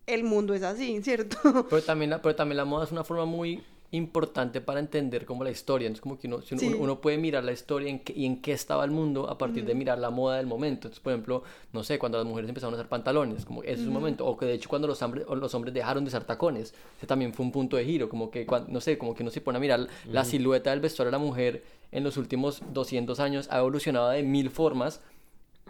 el 0.07 0.23
mundo 0.25 0.52
es 0.52 0.62
así, 0.62 1.00
¿cierto? 1.02 1.38
Pero 1.71 1.81
también, 1.83 2.11
la, 2.11 2.21
pero 2.21 2.37
también 2.37 2.59
la 2.59 2.67
moda 2.67 2.85
es 2.85 2.93
una 2.93 3.05
forma 3.05 3.25
muy 3.25 3.62
importante 3.93 4.61
para 4.61 4.81
entender 4.81 5.27
como 5.27 5.43
la 5.45 5.51
historia. 5.51 5.87
Entonces, 5.87 6.03
como 6.03 6.19
que 6.19 6.27
uno, 6.29 6.41
si 6.43 6.55
uno, 6.55 6.61
Sí. 6.61 6.67
uno- 6.69 6.77
uno 6.79 7.01
puede 7.01 7.19
mirar 7.19 7.43
la 7.45 7.53
historia 7.53 7.89
en 7.91 7.99
qué- 8.01 8.13
y 8.17 8.25
en 8.27 8.41
qué 8.41 8.53
estaba 8.53 8.85
el 8.85 8.91
mundo 8.91 9.29
a 9.29 9.37
partir 9.37 9.65
de 9.65 9.75
mirar 9.75 9.99
la 9.99 10.11
moda 10.11 10.37
del 10.37 10.47
momento. 10.47 10.87
Entonces, 10.89 11.01
por 11.01 11.13
ejemplo, 11.13 11.43
no 11.73 11.83
sé, 11.83 11.99
cuando 11.99 12.19
las 12.19 12.27
mujeres 12.27 12.49
empezaron 12.49 12.75
a 12.75 12.77
usar 12.77 12.89
pantalones, 12.89 13.45
como 13.45 13.63
ese 13.63 13.83
es 13.83 13.87
un 13.89 13.93
momento. 13.93 14.27
O 14.27 14.37
que 14.37 14.47
de 14.47 14.55
hecho 14.55 14.69
cuando 14.69 14.87
los 14.87 15.03
hombres, 15.03 15.25
o 15.29 15.35
los 15.35 15.55
hombres 15.55 15.75
dejaron 15.75 16.05
de 16.05 16.09
usar 16.09 16.25
tacones, 16.25 16.75
ese 16.99 17.07
también 17.07 17.35
fue 17.35 17.45
un 17.45 17.53
punto 17.53 17.77
de 17.77 17.85
giro. 17.85 18.09
Como 18.09 18.31
que, 18.31 18.47
cuan- 18.47 18.67
no 18.69 18.81
sé, 18.81 18.97
como 18.99 19.15
que 19.15 19.23
uno 19.23 19.31
se 19.31 19.41
pone 19.41 19.59
a 19.59 19.61
mirar 19.61 19.87
la 20.07 20.25
silueta 20.25 20.71
del 20.71 20.81
vestuario 20.81 21.11
de 21.11 21.19
la 21.19 21.25
mujer 21.25 21.65
en 21.93 22.05
los 22.05 22.17
últimos 22.17 22.63
200 22.73 23.19
años 23.19 23.49
ha 23.51 23.59
evolucionado 23.59 24.11
de 24.11 24.23
mil 24.23 24.51
formas 24.51 25.01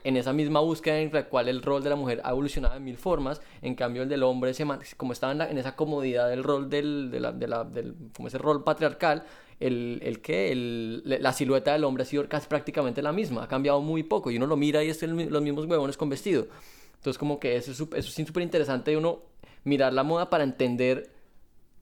en 0.04 0.16
esa 0.16 0.32
misma 0.32 0.60
búsqueda 0.60 0.98
en 0.98 1.12
la 1.12 1.24
cual 1.28 1.48
el 1.48 1.62
rol 1.62 1.82
de 1.82 1.90
la 1.90 1.96
mujer 1.96 2.20
ha 2.24 2.30
evolucionado 2.30 2.74
de 2.74 2.80
mil 2.80 2.96
formas, 2.96 3.40
en 3.62 3.74
cambio 3.74 4.02
el 4.02 4.08
del 4.08 4.22
hombre, 4.22 4.54
se 4.54 4.66
como 4.96 5.12
estaba 5.12 5.32
en, 5.32 5.58
esa 5.58 5.76
comodidad 5.76 6.28
del 6.28 6.42
rol 6.44 6.70
del, 6.70 7.10
de 7.10 7.20
la, 7.20 7.32
de 7.32 7.48
la- 7.48 7.64
del, 7.64 7.94
como 8.16 8.28
ese 8.28 8.38
rol 8.38 8.64
patriarcal, 8.64 9.24
el, 9.58 10.00
el 10.02 10.20
que 10.20 10.52
el, 10.52 11.02
la 11.04 11.32
silueta 11.32 11.72
del 11.72 11.84
hombre 11.84 12.02
ha 12.02 12.06
sido 12.06 12.26
casi 12.28 12.48
prácticamente 12.48 13.02
la 13.02 13.12
misma, 13.12 13.44
ha 13.44 13.48
cambiado 13.48 13.80
muy 13.80 14.02
poco 14.02 14.30
y 14.30 14.36
uno 14.36 14.46
lo 14.46 14.56
mira 14.56 14.82
y 14.82 14.88
es 14.88 15.02
el 15.02 15.10
los 15.28 15.42
mismos 15.42 15.66
huevones 15.66 15.96
con 15.96 16.08
vestido. 16.08 16.46
Entonces 16.96 17.18
como 17.18 17.38
que 17.38 17.56
eso 17.56 17.70
es 17.94 18.06
súper 18.06 18.42
interesante 18.42 18.90
de 18.92 18.96
uno 18.96 19.20
mirar 19.64 19.92
la 19.92 20.02
moda 20.02 20.30
para 20.30 20.44
entender 20.44 21.10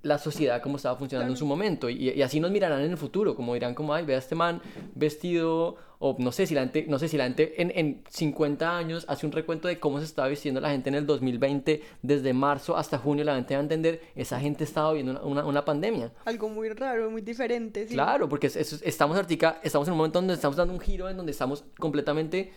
la 0.03 0.19
sociedad 0.19 0.63
como 0.63 0.77
estaba 0.77 0.97
funcionando 0.97 1.33
en 1.33 1.37
su 1.37 1.45
momento 1.45 1.91
y, 1.91 2.11
y 2.11 2.23
así 2.23 2.39
nos 2.41 2.51
mirarán 2.53 2.83
en 2.83 2.91
el 2.93 2.97
futuro 2.97 3.35
como 3.35 3.55
dirán 3.55 3.75
como 3.75 3.93
ay 3.95 4.05
ve 4.05 4.15
a 4.15 4.19
este 4.19 4.35
man 4.37 4.61
vestido 4.95 5.77
o 6.01 6.15
no 6.21 6.31
sé 6.31 6.47
si 6.47 6.55
la 6.55 6.61
gente 6.63 6.85
no 6.89 6.99
sé 7.01 7.09
si 7.09 7.17
la 7.17 7.25
gente 7.25 7.61
en, 7.61 7.73
en 7.75 8.03
50 8.09 8.77
años 8.77 9.05
hace 9.09 9.27
un 9.27 9.33
recuento 9.33 9.67
de 9.67 9.81
cómo 9.81 9.99
se 9.99 10.05
estaba 10.05 10.29
vistiendo 10.29 10.61
la 10.61 10.71
gente 10.71 10.89
en 10.89 10.95
el 10.95 11.07
2020 11.07 11.83
desde 12.03 12.33
marzo 12.33 12.77
hasta 12.77 12.99
junio 12.99 13.25
la 13.25 13.35
gente 13.35 13.55
va 13.55 13.61
a 13.61 13.63
entender 13.63 14.01
esa 14.15 14.39
gente 14.39 14.63
estaba 14.65 14.93
viviendo 14.93 15.13
una, 15.13 15.23
una, 15.23 15.45
una 15.47 15.65
pandemia 15.65 16.13
algo 16.27 16.49
muy 16.49 16.69
raro, 16.69 17.11
muy 17.11 17.23
diferente, 17.23 17.89
sí. 17.89 17.95
claro 17.95 18.29
porque 18.29 18.47
es- 18.49 18.57
es- 18.57 18.83
estamos 18.85 19.17
ahorita 19.17 19.61
estamos 19.65 19.89
en 19.89 19.93
un 19.93 19.99
momento 19.99 20.19
donde 20.21 20.35
estamos 20.35 20.57
dando 20.57 20.75
un 20.75 20.81
giro 20.81 21.09
en 21.09 21.17
donde 21.17 21.33
estamos 21.33 21.65
completamente 21.79 22.53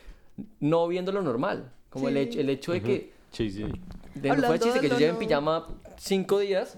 no 0.60 0.88
viendo 0.88 1.12
lo 1.12 1.21
normal 1.21 1.71
como 1.89 2.07
el 2.10 2.17
hecho 2.17 2.39
el 2.39 2.50
hecho 2.50 2.71
de 2.74 2.81
que 2.81 3.12
Sí, 3.31 3.50
sí. 3.50 3.63
de 3.63 4.27
no 4.29 4.36
fue 4.36 4.45
Hablando 4.45 4.57
chiste 4.57 4.74
de 4.74 4.81
que 4.81 4.89
yo 4.89 5.00
lleve 5.00 5.12
en 5.12 5.17
pijama 5.17 5.67
cinco 5.98 6.39
días 6.39 6.77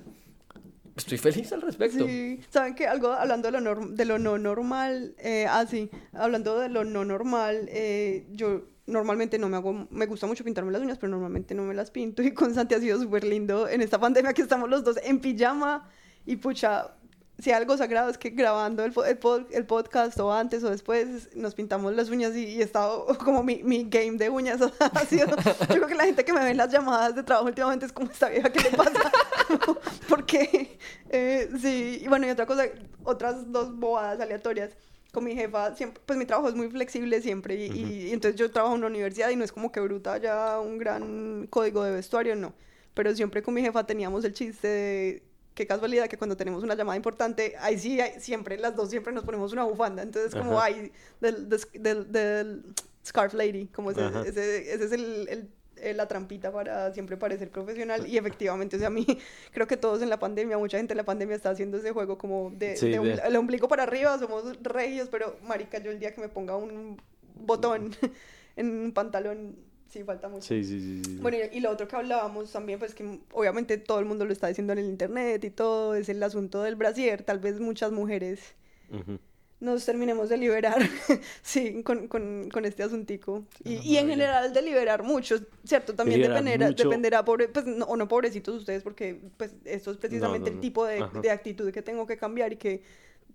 estoy 0.96 1.18
feliz 1.18 1.52
al 1.54 1.62
respecto. 1.62 2.06
Sí, 2.08 2.40
saben 2.50 2.76
que 2.76 2.88
algo 2.88 3.12
hablando 3.12 3.50
de 3.52 3.60
lo, 3.60 3.62
norm- 3.62 3.94
de 3.96 4.06
lo 4.06 4.20
no 4.20 4.38
normal, 4.38 5.16
eh, 5.18 5.46
ah, 5.50 5.66
sí, 5.70 5.90
hablando 6.14 6.60
de 6.60 6.70
lo 6.70 6.84
no 6.84 7.04
normal, 7.06 7.68
eh, 7.70 8.28
yo 8.32 8.66
normalmente 8.86 9.40
no 9.40 9.48
me 9.50 9.58
hago, 9.58 9.88
me 9.92 10.06
gusta 10.06 10.28
mucho 10.28 10.44
pintarme 10.44 10.72
las 10.72 10.82
uñas, 10.82 10.98
pero 10.98 11.12
normalmente 11.12 11.56
no 11.56 11.64
me 11.64 11.74
las 11.74 11.90
pinto. 11.92 12.22
Y 12.24 12.34
con 12.34 12.54
Santi 12.54 12.76
ha 12.76 12.80
sido 12.80 13.00
súper 13.00 13.24
lindo 13.24 13.68
en 13.68 13.82
esta 13.82 14.00
pandemia 14.00 14.34
que 14.34 14.42
estamos 14.42 14.70
los 14.70 14.84
dos 14.84 14.98
en 15.04 15.20
pijama 15.20 15.90
y 16.26 16.36
pucha, 16.38 16.96
si 17.44 17.52
algo 17.52 17.76
sagrado 17.78 18.10
es 18.10 18.18
que 18.18 18.30
grabando 18.30 18.84
el, 18.86 18.94
el, 19.06 19.20
el 19.52 19.66
podcast 19.66 20.20
o 20.20 20.32
antes 20.34 20.64
o 20.64 20.70
después 20.70 21.36
nos 21.36 21.54
pintamos 21.56 21.94
las 21.94 22.10
uñas 22.10 22.36
y, 22.36 22.46
y 22.46 22.62
he 22.62 22.64
estado 22.64 23.06
como 23.26 23.44
mi, 23.44 23.62
mi 23.64 23.84
game 23.90 24.18
de 24.18 24.30
uñas 24.30 24.60
ha 24.80 25.06
sido, 25.06 25.28
yo 25.28 25.68
creo 25.68 25.88
que 25.88 25.96
la 25.96 26.06
gente 26.06 26.24
que 26.26 26.34
me 26.34 26.40
ve 26.44 26.52
en 26.52 26.58
las 26.58 26.72
llamadas 26.72 27.16
de 27.16 27.24
trabajo 27.24 27.48
últimamente 27.48 27.86
es 27.86 27.92
como 27.92 28.10
esta 28.10 28.30
vieja, 28.30 28.52
¿qué 28.52 28.62
le 28.62 28.72
pasa? 28.78 29.12
Porque, 30.10 30.78
eh, 31.10 31.50
sí, 31.62 32.00
y 32.04 32.08
bueno, 32.08 32.28
y 32.28 32.30
otra 32.30 32.46
cosa, 32.46 32.66
otras 33.04 33.52
dos 33.52 33.76
bobadas 33.78 34.20
aleatorias. 34.20 34.72
Con 35.12 35.26
mi 35.26 35.36
jefa, 35.36 35.76
siempre, 35.76 36.02
pues 36.08 36.18
mi 36.18 36.26
trabajo 36.26 36.50
es 36.50 36.56
muy 36.56 36.70
flexible 36.72 37.22
siempre 37.22 37.54
y, 37.56 37.72
y- 37.72 38.08
y 38.08 38.12
entonces 38.14 38.40
yo 38.40 38.50
trabajo 38.50 38.74
en 38.74 38.80
una 38.80 38.88
universidad 38.88 39.30
y 39.30 39.36
no 39.36 39.44
es 39.44 39.52
como 39.52 39.72
que 39.72 39.80
bruta 39.80 40.18
ya 40.18 40.60
un 40.60 40.80
gran 40.80 41.46
código 41.52 41.84
de 41.84 41.92
vestuario, 41.92 42.36
no. 42.36 42.54
Pero 42.96 43.14
siempre 43.16 43.44
con 43.44 43.54
mi 43.54 43.62
jefa 43.62 43.86
teníamos 43.86 44.26
el 44.26 44.34
chiste 44.34 44.68
de 44.68 45.24
qué 45.54 45.68
casualidad 45.68 46.08
que 46.08 46.18
cuando 46.18 46.36
tenemos 46.38 46.64
una 46.64 46.76
llamada 46.76 46.96
importante, 46.98 47.56
ahí 47.60 47.78
sí, 47.78 48.00
ahí- 48.02 48.20
siempre, 48.20 48.58
las 48.58 48.76
dos 48.76 48.90
siempre 48.90 49.14
nos 49.14 49.24
ponemos 49.24 49.54
una 49.54 49.64
bufanda. 49.64 50.02
Entonces 50.04 50.34
como 50.36 50.58
Ajá. 50.58 50.66
hay 50.66 50.92
del, 51.22 51.50
del, 51.74 52.12
del- 52.12 52.64
Scarf 53.06 53.34
Lady, 53.34 53.68
como 53.68 53.92
ese, 53.92 54.02
ese, 54.26 54.74
ese 54.74 54.86
es 54.86 54.92
el, 54.94 55.28
el- 55.28 55.98
la 55.98 56.08
trampita 56.08 56.50
para 56.54 56.94
siempre 56.94 57.18
parecer 57.18 57.50
profesional 57.50 58.08
y 58.08 58.18
efectivamente, 58.18 58.78
o 58.78 58.80
sea, 58.80 58.88
a 58.88 58.92
mí 58.92 59.06
creo 59.52 59.68
que 59.68 59.76
todos 59.76 60.02
en 60.02 60.10
la 60.10 60.18
pandemia, 60.18 60.58
mucha 60.58 60.78
gente 60.78 60.94
en 60.94 60.98
la 60.98 61.04
pandemia 61.04 61.36
está 61.36 61.50
haciendo 61.50 61.78
ese 61.78 61.92
juego 61.92 62.18
como 62.18 62.52
de, 62.52 62.78
Sí, 62.78 62.90
de 62.90 63.00
de- 63.00 63.22
el 63.26 63.36
ombligo 63.36 63.68
para 63.68 63.84
arriba, 63.84 64.18
somos 64.18 64.46
regios, 64.64 65.10
pero 65.12 65.36
marica, 65.44 65.80
yo 65.80 65.92
el 65.92 66.00
día 66.00 66.14
que 66.16 66.22
me 66.22 66.30
ponga 66.30 66.56
un 66.56 67.02
botón 67.36 67.94
en 68.56 68.70
un 68.86 68.92
pantalón, 68.94 69.58
sí, 69.94 70.04
falta 70.04 70.30
mucho. 70.30 70.48
Sí, 70.48 70.64
sí, 70.64 70.80
sí. 70.80 71.02
sí. 71.04 71.18
Bueno, 71.22 71.38
y, 71.38 71.58
y 71.58 71.60
lo 71.62 71.72
otro 71.72 71.88
que 71.88 71.96
hablábamos 71.96 72.52
también, 72.52 72.80
pues 72.80 72.94
que 72.96 73.20
obviamente 73.32 73.78
todo 73.78 74.00
el 74.00 74.06
mundo 74.06 74.26
lo 74.26 74.34
está 74.34 74.48
diciendo 74.48 74.74
en 74.74 74.80
el 74.80 74.86
internet 74.86 75.44
y 75.44 75.50
todo, 75.52 75.96
es 75.96 76.10
el 76.10 76.22
asunto 76.24 76.64
del 76.64 76.76
brasier. 76.76 77.24
Tal 77.24 77.40
vez 77.40 77.60
muchas 77.60 77.92
mujeres 77.92 78.56
Ujú. 78.90 79.20
nos 79.60 79.86
terminemos 79.86 80.28
de 80.28 80.38
liberar, 80.38 80.78
sí, 81.42 81.84
con, 81.84 82.08
con, 82.10 82.50
con 82.52 82.66
este 82.66 82.84
asuntico. 82.84 83.46
Y, 83.64 83.76
y 83.76 83.98
en 83.98 84.10
general 84.10 84.52
de 84.52 84.62
liberar 84.62 85.04
muchos, 85.04 85.44
¿cierto? 85.64 85.96
También 85.96 86.22
dependerá, 86.22 86.68
mucho. 86.68 86.84
dependerá 86.84 87.24
pobre, 87.24 87.48
pues, 87.48 87.66
no, 87.66 87.86
o 87.86 87.96
no 87.96 88.08
pobrecitos 88.10 88.56
ustedes, 88.56 88.84
porque 88.84 89.22
pues 89.38 89.56
esto 89.64 89.92
es 89.92 89.98
precisamente 89.98 90.50
no, 90.50 90.56
el 90.56 90.56
no. 90.56 90.62
tipo 90.62 90.86
de, 90.86 91.06
de 91.22 91.32
actitud 91.32 91.72
que 91.72 91.82
tengo 91.82 92.06
que 92.06 92.18
cambiar 92.18 92.52
y 92.52 92.58
que 92.58 92.84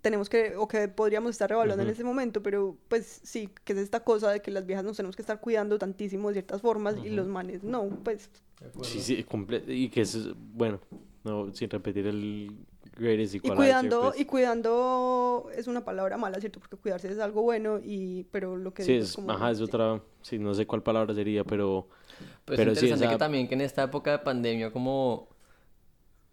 tenemos 0.01 0.29
que, 0.29 0.57
o 0.57 0.69
que 0.69 0.89
podríamos 0.89 1.31
estar 1.31 1.49
revaluando 1.51 1.83
en 1.83 1.89
Ujú. 1.89 1.93
este 1.93 2.05
momento, 2.05 2.43
pero 2.43 2.77
pues 2.89 3.21
sí, 3.25 3.51
que 3.65 3.73
es 3.75 3.79
esta 3.81 4.01
cosa 4.05 4.31
de 4.31 4.41
que 4.43 4.51
las 4.51 4.67
viejas 4.67 4.85
nos 4.85 4.97
tenemos 4.97 5.17
que 5.17 5.23
estar 5.23 5.41
cuidando 5.41 5.79
tantísimo 5.79 6.29
de 6.29 6.35
ciertas 6.35 6.63
formas 6.63 6.97
y 7.05 7.11
los 7.11 7.27
manes 7.29 7.63
no, 7.63 7.89
pues 8.05 8.31
Sí, 8.83 9.01
sí, 9.01 9.25
comple- 9.25 9.65
y 9.69 9.89
que 9.89 10.01
es, 10.03 10.19
bueno, 10.35 10.81
no, 11.25 11.53
sin 11.55 11.71
repetir 11.71 12.07
el 12.07 12.57
greatest 12.97 13.35
Y 13.37 13.39
equalizer, 13.39 13.57
cuidando, 13.57 14.01
pues. 14.01 14.21
y 14.21 14.25
cuidando 14.25 15.49
es 15.55 15.67
una 15.69 15.85
palabra 15.85 16.17
mala, 16.17 16.41
¿cierto? 16.41 16.59
Porque 16.61 16.77
cuidarse 16.77 17.09
es 17.11 17.19
algo 17.21 17.43
bueno, 17.43 17.79
y 17.83 18.25
pero 18.33 18.57
lo 18.57 18.75
que 18.75 18.83
Sí, 18.83 18.93
digo 18.93 19.05
es, 19.05 19.15
como... 19.15 19.31
ajá, 19.31 19.51
es 19.51 19.59
sí. 19.59 19.65
otra, 19.65 20.03
sí, 20.23 20.39
no 20.39 20.55
sé 20.55 20.67
cuál 20.67 20.83
palabra 20.83 21.15
sería, 21.15 21.45
pero, 21.45 21.89
Pues 22.45 22.57
pero 22.57 22.73
es 22.73 22.79
sí, 22.79 22.87
interesante 22.87 23.05
esa- 23.05 23.13
que 23.15 23.19
también 23.19 23.49
que 23.49 23.55
en 23.55 23.61
esta 23.61 23.83
época 23.85 24.11
de 24.13 24.19
pandemia, 24.21 24.73
como 24.73 25.29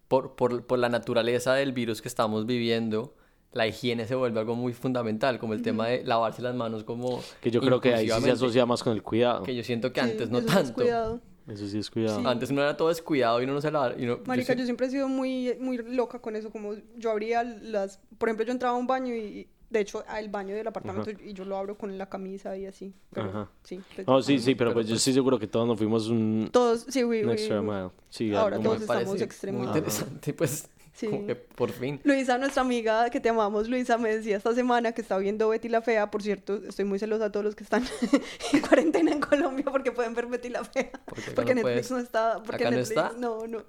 por, 0.08 0.36
por, 0.36 0.66
por 0.66 0.78
la 0.78 0.88
naturaleza 0.88 1.54
del 1.54 1.72
virus 1.72 2.02
que 2.02 2.08
estamos 2.08 2.46
viviendo, 2.46 3.14
la 3.56 3.66
higiene 3.66 4.06
se 4.06 4.14
vuelve 4.14 4.38
algo 4.40 4.54
muy 4.54 4.72
fundamental, 4.72 5.38
como 5.38 5.54
el 5.54 5.62
tema 5.62 5.88
de 5.88 6.04
lavarse 6.04 6.42
las 6.42 6.54
manos 6.54 6.84
como 6.84 7.22
que 7.40 7.50
yo 7.50 7.60
creo 7.60 7.80
que 7.80 7.94
ahí 7.94 8.08
sí 8.10 8.20
se 8.20 8.30
asocia 8.30 8.66
más 8.66 8.82
con 8.82 8.92
el 8.92 9.02
cuidado. 9.02 9.42
Que 9.42 9.54
yo 9.54 9.62
siento 9.64 9.92
que 9.92 10.00
Sí, 10.02 10.10
antes 10.10 10.30
no 10.30 10.38
eso 10.38 10.48
es 10.48 10.54
tanto. 10.54 10.74
cuidado. 10.74 11.20
Eso 11.48 11.66
sí 11.68 11.78
es 11.78 11.90
cuidado. 11.90 12.18
Sí. 12.20 12.26
Antes 12.26 12.50
uno 12.50 12.62
era 12.62 12.76
todo 12.76 12.88
descuidado 12.88 13.40
y 13.40 13.44
uno 13.44 13.54
no 13.54 13.60
se 13.60 13.70
lavaba. 13.70 13.96
yo 13.96 14.20
Marica, 14.26 14.52
yo 14.54 14.64
siempre 14.64 14.88
he 14.88 14.90
sido 14.90 15.08
muy, 15.08 15.54
muy 15.60 15.78
loca 15.78 16.18
con 16.18 16.34
eso, 16.36 16.50
como 16.50 16.74
yo 16.96 17.10
abría 17.10 17.44
las... 17.44 18.00
Por 18.18 18.28
ejemplo, 18.28 18.44
yo 18.46 18.52
entraba 18.52 18.74
a 18.76 18.78
un 18.78 18.86
baño 18.88 19.14
y, 19.14 19.46
de 19.70 19.80
hecho, 19.80 20.02
al 20.08 20.28
baño 20.28 20.54
del 20.56 20.66
apartamento 20.66 21.10
y 21.10 21.32
yo 21.34 21.44
lo 21.44 21.56
abro 21.56 21.78
con 21.78 21.96
la 21.98 22.08
camisa 22.08 22.56
y 22.56 22.66
así, 22.66 22.92
pero 23.12 23.28
Ajá. 23.28 23.50
sí. 23.62 23.80
pues, 23.94 24.06
No, 24.08 24.20
sí, 24.22 24.38
sí, 24.40 24.54
pero 24.56 24.70
Pero 24.70 24.74
pues 24.74 24.86
yo 24.86 24.90
pues- 24.94 25.00
estoy 25.02 25.12
seguro 25.14 25.38
que 25.38 25.46
todos 25.46 25.66
nos 25.68 25.78
fuimos 25.78 26.08
un, 26.08 26.48
Todos, 26.52 26.84
sí, 26.88 27.04
we, 27.04 27.24
un 27.24 27.30
extra 27.30 27.60
we- 27.60 27.66
mile. 27.74 27.90
Sí, 28.10 28.34
Ahora 28.34 28.58
todos 28.60 28.80
estamos 28.82 29.20
extremados. 29.22 29.68
Muy 29.68 29.76
interesante, 29.78 30.32
pues, 30.34 30.68
Sí. 30.96 31.08
como 31.08 31.26
que 31.26 31.34
por 31.36 31.70
fin. 31.72 32.00
Luisa, 32.04 32.38
nuestra 32.38 32.62
amiga 32.62 33.10
que 33.10 33.20
te 33.20 33.28
amamos, 33.28 33.68
Luisa, 33.68 33.98
me 33.98 34.16
decía 34.16 34.38
esta 34.38 34.54
semana 34.54 34.92
que 34.92 35.02
está 35.02 35.18
viendo 35.18 35.50
Betty 35.50 35.68
la 35.68 35.82
Fea. 35.82 36.10
Por 36.10 36.22
cierto, 36.22 36.58
estoy 36.66 36.86
muy 36.86 36.98
celosa 36.98 37.26
a 37.26 37.32
todos 37.32 37.44
los 37.44 37.54
que 37.54 37.64
están 37.64 37.84
en 38.52 38.60
cuarentena 38.62 39.12
en 39.12 39.20
Colombia 39.20 39.66
porque 39.70 39.92
pueden 39.92 40.14
ver 40.14 40.26
Betty 40.26 40.48
la 40.48 40.64
Fea. 40.64 40.90
¿Por 41.04 41.16
qué 41.16 41.22
acá 41.22 41.32
Porque 41.34 41.54
no 41.54 41.62
Netflix 41.62 41.88
puedes? 41.88 41.90
no 41.90 41.98
está. 41.98 42.42
Porque 42.42 42.64
¿Acá 42.64 42.70
no 42.70 42.76
Netflix, 42.78 42.96
está? 42.98 43.12
No, 43.18 43.46
no. 43.46 43.62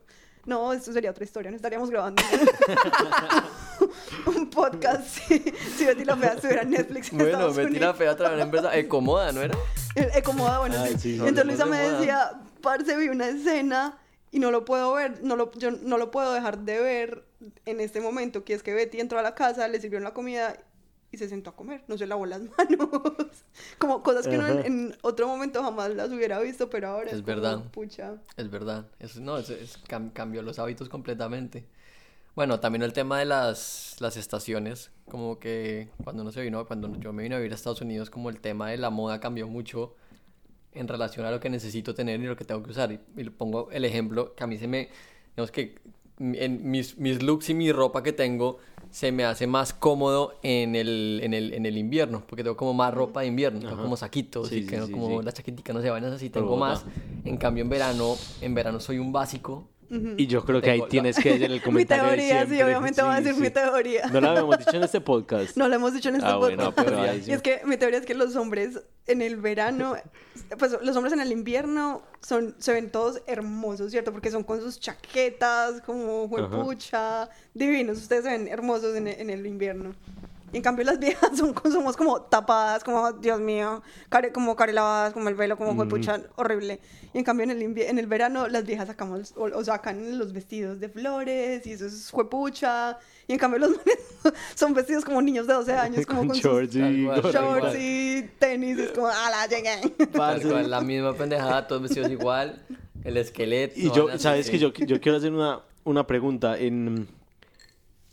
No, 0.45 0.71
esto 0.71 0.93
sería 0.93 1.11
otra 1.11 1.25
historia. 1.25 1.51
No 1.51 1.57
estaríamos 1.57 1.89
grabando 1.89 2.23
un 4.27 4.49
podcast 4.49 5.03
si, 5.05 5.39
si 5.77 5.85
Betty 5.85 6.05
la 6.05 6.15
Fea 6.15 6.33
estuviera 6.33 6.61
en 6.61 6.69
Netflix. 6.69 7.11
En 7.11 7.17
Bueno, 7.17 7.33
Estados 7.33 7.57
metí 7.57 7.79
la 7.79 7.93
fea 7.93 8.11
otra 8.13 8.29
vez 8.29 8.41
en 8.41 8.51
verdad. 8.51 8.77
Ecomoda, 8.77 9.33
¿no 9.33 9.41
era? 9.41 9.57
Cómoda, 10.23 10.59
bueno, 10.59 10.75
Ay, 10.79 10.95
sí. 10.97 11.15
Entonces 11.15 11.45
Luisa 11.45 11.65
me 11.65 11.77
decía, 11.77 12.31
parce, 12.61 12.95
vi 12.97 13.09
una 13.09 13.27
escena 13.27 13.97
y 14.37 14.39
no 14.39 14.51
lo 14.51 14.65
puedo 14.65 14.93
ver, 14.93 15.23
no 15.23 15.35
lo, 15.35 15.51
yo 15.53 15.71
no 15.71 15.97
lo 15.97 16.11
puedo 16.11 16.31
dejar 16.31 16.59
de 16.59 16.79
ver 16.79 17.23
en 17.65 17.79
este 17.79 18.01
momento, 18.01 18.43
que 18.43 18.53
es 18.53 18.61
que 18.61 18.71
Betty 18.73 18.99
entró 18.99 19.17
a 19.17 19.23
la 19.23 19.33
casa, 19.33 19.67
le 19.67 19.81
sirvieron 19.81 20.03
la 20.03 20.13
comida 20.13 20.55
y 21.11 21.17
se 21.17 21.27
sentó 21.27 21.49
a 21.49 21.55
comer, 21.55 21.83
no 21.87 21.97
se 21.97 22.05
lavó 22.05 22.27
las 22.27 22.41
manos. 22.57 22.89
como 23.79 24.03
cosas 24.03 24.27
que 24.27 24.37
uno 24.37 24.47
en, 24.47 24.95
otro 25.01 25.27
momento 25.27 25.63
jamás 25.63 25.89
las 25.95 26.11
hubiera 26.11 26.39
visto, 26.39 26.69
pero 26.69 26.89
ahora 26.89 27.07
es, 27.09 27.13
Es 27.17 27.21
como, 27.23 27.35
verdad. 27.35 27.63
pucha. 27.71 28.17
Es 28.35 28.51
verdad. 28.51 28.85
Eso, 28.99 29.19
no, 29.21 29.39
es, 29.39 29.49
es- 29.49 29.83
cam- 29.87 30.13
cambió 30.13 30.43
los 30.43 30.59
hábitos 30.59 30.87
completamente. 30.87 31.65
Bueno, 32.35 32.59
también 32.59 32.83
el 32.83 32.93
tema 32.93 33.17
de 33.17 33.25
las, 33.25 33.95
las 33.99 34.17
estaciones, 34.17 34.91
como 35.09 35.39
que 35.39 35.89
cuando 36.03 36.21
uno 36.21 36.31
se 36.31 36.41
vino, 36.41 36.67
cuando 36.67 36.95
yo 36.99 37.11
me 37.11 37.23
vine 37.23 37.33
a 37.33 37.39
vivir 37.39 37.53
a 37.53 37.55
Estados 37.55 37.81
Unidos, 37.81 38.11
como 38.11 38.29
el 38.29 38.39
tema 38.39 38.69
de 38.69 38.77
la 38.77 38.91
moda 38.91 39.19
cambió 39.19 39.47
mucho 39.47 39.95
en 40.77 40.87
relación 40.87 41.25
a 41.25 41.31
lo 41.31 41.39
que 41.39 41.49
necesito 41.49 41.93
tener 41.93 42.19
y 42.19 42.25
lo 42.25 42.35
que 42.35 42.45
tengo 42.45 42.63
que 42.63 42.71
usar. 42.71 42.91
Y, 42.91 42.99
y 43.17 43.23
le 43.23 43.31
pongo 43.31 43.69
el 43.71 43.85
ejemplo 43.85 44.33
que 44.35 44.43
a 44.43 44.47
mí 44.47 44.57
se 44.57 44.67
me, 44.67 44.89
digamos 45.35 45.51
que 45.51 45.75
en 46.19 46.69
mis, 46.71 46.97
mis 46.97 47.21
looks 47.21 47.49
y 47.49 47.53
mi 47.53 47.71
ropa 47.71 48.01
que 48.01 48.11
tengo 48.11 48.57
se 48.89 49.11
me 49.11 49.23
hace 49.25 49.45
más 49.45 49.73
cómodo 49.73 50.33
en 50.41 50.75
el, 50.75 51.19
en 51.21 51.33
el, 51.35 51.53
en 51.53 51.65
el 51.67 51.77
invierno, 51.77 52.23
porque 52.25 52.43
tengo 52.43 52.57
como 52.57 52.73
más 52.73 52.91
ropa 52.93 53.21
de 53.21 53.27
invierno, 53.27 53.59
tengo 53.59 53.73
Ajá. 53.73 53.83
como 53.83 53.97
saquitos 53.97 54.47
Sí, 54.47 54.55
y 54.55 54.61
sí, 54.63 54.67
que 54.67 54.77
no 54.77 54.87
sí, 54.87 54.91
como 54.93 55.19
sí. 55.19 55.25
la 55.25 55.31
chaquetica, 55.31 55.73
no 55.73 55.81
sé, 55.81 55.89
vainas 55.91 56.13
así, 56.13 56.29
tengo 56.31 56.47
Bogotá. 56.47 56.69
más. 56.71 56.85
En 57.25 57.37
cambio 57.37 57.63
en 57.63 57.69
verano, 57.69 58.15
en 58.41 58.55
verano 58.55 58.79
soy 58.79 58.97
un 58.97 59.11
básico. 59.11 59.67
Y 60.17 60.27
yo 60.27 60.43
creo 60.43 60.59
que 60.59 60.69
ahí 60.69 60.77
Tengo 60.79 60.85
la- 60.87 60.89
tienes 60.89 61.17
que 61.17 61.29
decir 61.29 61.45
el 61.45 61.51
Mi 61.53 61.59
comentario 61.61 62.03
de 62.05 62.17
teoría, 62.17 62.45
sí, 62.45 62.61
obviamente 62.61 63.01
voy 63.01 63.11
a 63.13 63.15
decir 63.21 63.35
sí. 63.35 63.39
mi 63.41 63.49
teoría. 63.51 64.07
No 64.07 64.19
lo 64.19 64.29
habíamos 64.31 64.57
dicho 64.57 64.75
en 64.75 64.83
este 64.83 64.99
podcast. 64.99 65.55
No 65.55 65.67
lo 65.69 65.75
hemos 65.75 65.93
dicho 65.93 66.09
en 66.09 66.15
este 66.15 66.27
Ah, 66.27 66.35
bueno, 66.35 66.65
podcast. 66.73 66.87
pero 66.89 67.01
ahí 67.01 67.23
Y 67.25 67.31
es 67.31 67.41
que 67.41 67.61
mi 67.65 67.77
teoría 67.77 67.99
es 67.99 68.05
que 68.05 68.13
los 68.15 68.35
hombres 68.35 68.81
en 69.07 69.21
el 69.21 69.37
verano, 69.37 69.95
pues 70.59 70.77
los 70.81 70.95
hombres 70.95 71.13
en 71.13 71.21
el 71.21 71.31
invierno 71.31 72.03
son, 72.21 72.55
se 72.59 72.73
ven 72.73 72.91
todos 72.91 73.21
hermosos, 73.27 73.91
¿cierto? 73.91 74.11
Porque 74.11 74.31
son 74.31 74.43
con 74.43 74.61
sus 74.61 74.79
chaquetas, 74.79 75.81
como 75.81 76.27
juepucha, 76.27 77.29
divinos. 77.53 77.97
Ustedes 77.97 78.23
se 78.23 78.31
ven 78.31 78.47
hermosos 78.47 78.95
en 78.95 79.07
en 79.07 79.29
el 79.29 79.45
invierno. 79.45 79.95
Y 80.53 80.57
en 80.57 80.63
cambio 80.63 80.85
las 80.85 80.99
viejas 80.99 81.31
son, 81.37 81.53
somos 81.71 81.97
como 81.97 82.21
tapadas, 82.21 82.83
como, 82.83 83.11
Dios 83.13 83.39
mío, 83.39 83.81
care, 84.09 84.31
como 84.31 84.55
carelavadas, 84.55 85.13
como 85.13 85.27
el 85.29 85.35
velo, 85.35 85.57
como 85.57 85.75
juepucha, 85.75 86.21
horrible. 86.35 86.79
Y 87.13 87.17
en 87.17 87.23
cambio 87.23 87.43
en 87.43 87.51
el, 87.51 87.61
en 87.61 87.99
el 87.99 88.07
verano 88.07 88.47
las 88.47 88.65
viejas 88.65 88.87
sacamos 88.87 89.33
o, 89.35 89.43
o 89.43 89.63
sacan 89.63 90.17
los 90.17 90.31
vestidos 90.31 90.79
de 90.79 90.89
flores 90.89 91.65
y 91.67 91.73
eso 91.73 91.85
es 91.85 92.09
juepucha. 92.11 92.97
Y 93.27 93.33
en 93.33 93.39
cambio 93.39 93.59
los 93.59 93.71
manes 93.77 93.99
son 94.55 94.73
vestidos 94.73 95.03
como 95.03 95.21
niños 95.21 95.47
de 95.47 95.53
12 95.53 95.73
años, 95.73 96.05
como 96.05 96.19
con 96.27 96.27
con, 96.29 96.35
sus 96.35 96.43
shorts 96.43 97.75
y 97.77 98.29
tenis. 98.39 98.79
Es 98.79 98.91
como, 98.91 99.07
a 99.07 99.29
la 99.29 99.47
llegué. 99.47 100.07
Cual, 100.13 100.69
la 100.69 100.81
misma 100.81 101.13
pendejada, 101.13 101.67
todos 101.67 101.81
vestidos 101.81 102.09
igual, 102.09 102.61
el 103.03 103.17
esqueleto. 103.17 103.73
Y 103.77 103.91
yo, 103.91 104.17
sabes 104.17 104.49
que 104.49 104.59
yo, 104.59 104.71
yo 104.71 105.01
quiero 105.01 105.17
hacer 105.17 105.33
una, 105.33 105.59
una 105.83 106.07
pregunta 106.07 106.57
en 106.57 107.09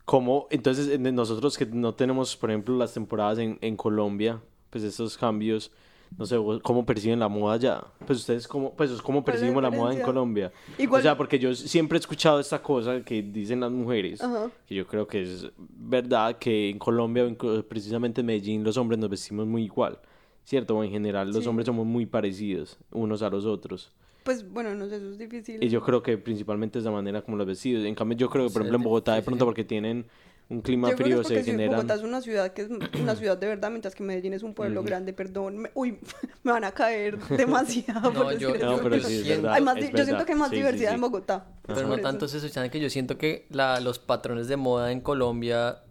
cómo, 0.04 0.46
entonces 0.50 0.88
en- 0.88 1.14
nosotros 1.14 1.56
que 1.56 1.66
no 1.66 1.94
tenemos, 1.94 2.36
por 2.36 2.50
ejemplo, 2.50 2.76
las 2.76 2.92
temporadas 2.94 3.38
en, 3.38 3.58
en 3.60 3.76
Colombia, 3.76 4.40
pues 4.70 4.84
estos 4.84 5.16
cambios, 5.16 5.70
no 6.18 6.26
sé, 6.26 6.36
¿cómo 6.62 6.84
perciben 6.86 7.18
la 7.18 7.28
moda 7.28 7.54
allá? 7.54 7.84
Pues 8.06 8.20
ustedes, 8.20 8.46
¿cómo, 8.46 8.72
pues, 8.74 8.90
¿cómo 9.02 9.22
¿Cuál 9.24 9.36
es 9.36 9.40
la 9.42 9.46
percibimos 9.48 9.62
la 9.62 9.70
moda 9.70 9.94
en? 9.94 10.02
Colombia? 10.02 10.52
Igual- 10.78 11.00
O 11.00 11.02
sea, 11.02 11.16
porque 11.16 11.38
yo 11.38 11.54
siempre 11.54 11.96
he 11.96 12.00
escuchado 12.00 12.38
esta 12.38 12.62
cosa 12.62 13.02
que 13.02 13.22
dicen 13.22 13.60
las 13.60 13.70
mujeres, 13.72 14.20
Ajá. 14.22 14.50
que 14.66 14.74
yo 14.74 14.86
creo 14.86 15.06
que 15.06 15.22
es 15.22 15.46
verdad 15.56 16.38
que 16.38 16.70
en 16.70 16.78
Colombia, 16.78 17.24
precisamente 17.68 18.20
en 18.20 18.26
Medellín, 18.26 18.62
los 18.62 18.76
hombres 18.76 18.98
nos 19.00 19.10
vestimos 19.10 19.46
muy 19.46 19.64
igual, 19.64 19.98
¿cierto? 20.44 20.76
O 20.76 20.84
en 20.84 20.90
general, 20.90 21.28
los 21.32 21.42
Sí. 21.42 21.48
hombres 21.48 21.66
somos 21.66 21.86
muy 21.86 22.06
parecidos 22.06 22.78
unos 22.92 23.22
a 23.22 23.30
los 23.30 23.44
otros. 23.46 23.90
Pues 24.24 24.48
bueno, 24.50 24.74
no 24.74 24.88
sé, 24.88 24.96
eso 24.96 25.10
es 25.10 25.18
difícil. 25.18 25.62
Y 25.62 25.68
yo 25.68 25.80
creo 25.82 26.02
que 26.02 26.18
principalmente 26.18 26.78
es 26.78 26.84
la 26.84 26.90
manera 26.90 27.22
como 27.22 27.36
los 27.36 27.46
vestidos. 27.46 27.84
En 27.84 27.94
cambio, 27.94 28.16
yo 28.18 28.28
creo 28.30 28.46
que, 28.48 28.52
por 28.52 28.62
Sí, 28.62 28.68
ejemplo, 28.68 28.76
en 28.78 28.82
Bogotá, 28.82 29.14
de 29.14 29.22
pronto, 29.22 29.44
porque 29.44 29.64
tienen 29.64 30.06
un 30.48 30.60
clima 30.62 30.90
Yo 30.90 30.96
creo 30.96 31.06
que 31.06 31.24
frío, 31.24 31.38
es 31.38 31.44
se 31.46 31.50
generan... 31.50 31.76
Bogotá 31.76 31.94
es 31.94 32.02
una 32.02 32.20
ciudad 32.20 32.52
que 32.52 32.62
es 32.62 32.68
una 32.70 33.16
ciudad 33.16 33.36
de 33.38 33.46
verdad, 33.46 33.70
mientras 33.70 33.94
que 33.94 34.02
Medellín 34.02 34.32
es 34.34 34.42
un 34.42 34.54
pueblo 34.54 34.82
grande, 34.82 35.12
perdón. 35.12 35.58
Me- 35.58 35.70
uy, 35.74 35.98
me 36.42 36.52
van 36.52 36.64
a 36.64 36.72
caer 36.72 37.18
demasiado 37.28 38.12
No, 38.12 38.22
por 38.24 38.38
yo- 38.38 38.48
decir 38.52 38.64
No, 38.64 38.78
pero 38.82 39.00
sí, 39.00 39.14
es 39.14 39.22
Siento- 39.24 39.42
verdad. 39.42 39.52
Hay 39.54 39.62
más 39.62 39.76
es 39.76 39.90
di- 39.92 39.98
yo 39.98 40.04
siento 40.04 40.24
que 40.26 40.32
hay 40.32 40.38
más 40.38 40.50
Sí, 40.50 40.56
diversidad 40.56 40.88
sí. 40.90 40.94
en 40.94 41.00
Bogotá. 41.02 41.46
Pero 41.66 41.86
no 41.86 41.94
eso. 41.94 42.02
tanto 42.02 42.24
es 42.26 42.34
eso, 42.34 42.70
que 42.70 42.80
yo 42.80 42.88
siento 42.90 43.18
que 43.18 43.46
la, 43.50 43.80
los 43.80 43.98
patrones 43.98 44.48
de 44.48 44.56
moda 44.56 44.90
en 44.92 45.00
Colombia, 45.02 45.82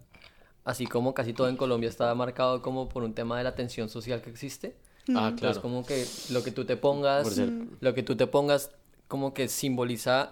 así 0.64 0.86
como 0.86 1.14
casi 1.14 1.32
todo 1.34 1.48
en 1.48 1.56
Colombia, 1.56 1.88
está 1.88 2.12
marcado 2.16 2.62
como 2.62 2.88
por 2.88 3.02
un 3.04 3.14
tema 3.14 3.38
de 3.38 3.44
la 3.44 3.54
tensión 3.54 3.88
social 3.88 4.22
que 4.22 4.30
existe. 4.30 4.74
Ah, 5.12 5.28
Entonces, 5.28 5.40
claro. 5.40 5.62
como 5.62 5.84
que 5.86 6.16
lo 6.28 6.42
que 6.42 6.50
tú 6.52 6.64
te 6.64 6.76
pongas, 6.76 7.38
lo 7.80 7.94
que 7.94 8.02
tú 8.02 8.16
te 8.16 8.26
pongas, 8.26 8.70
como 9.08 9.34
que 9.34 9.48
simboliza 9.48 10.30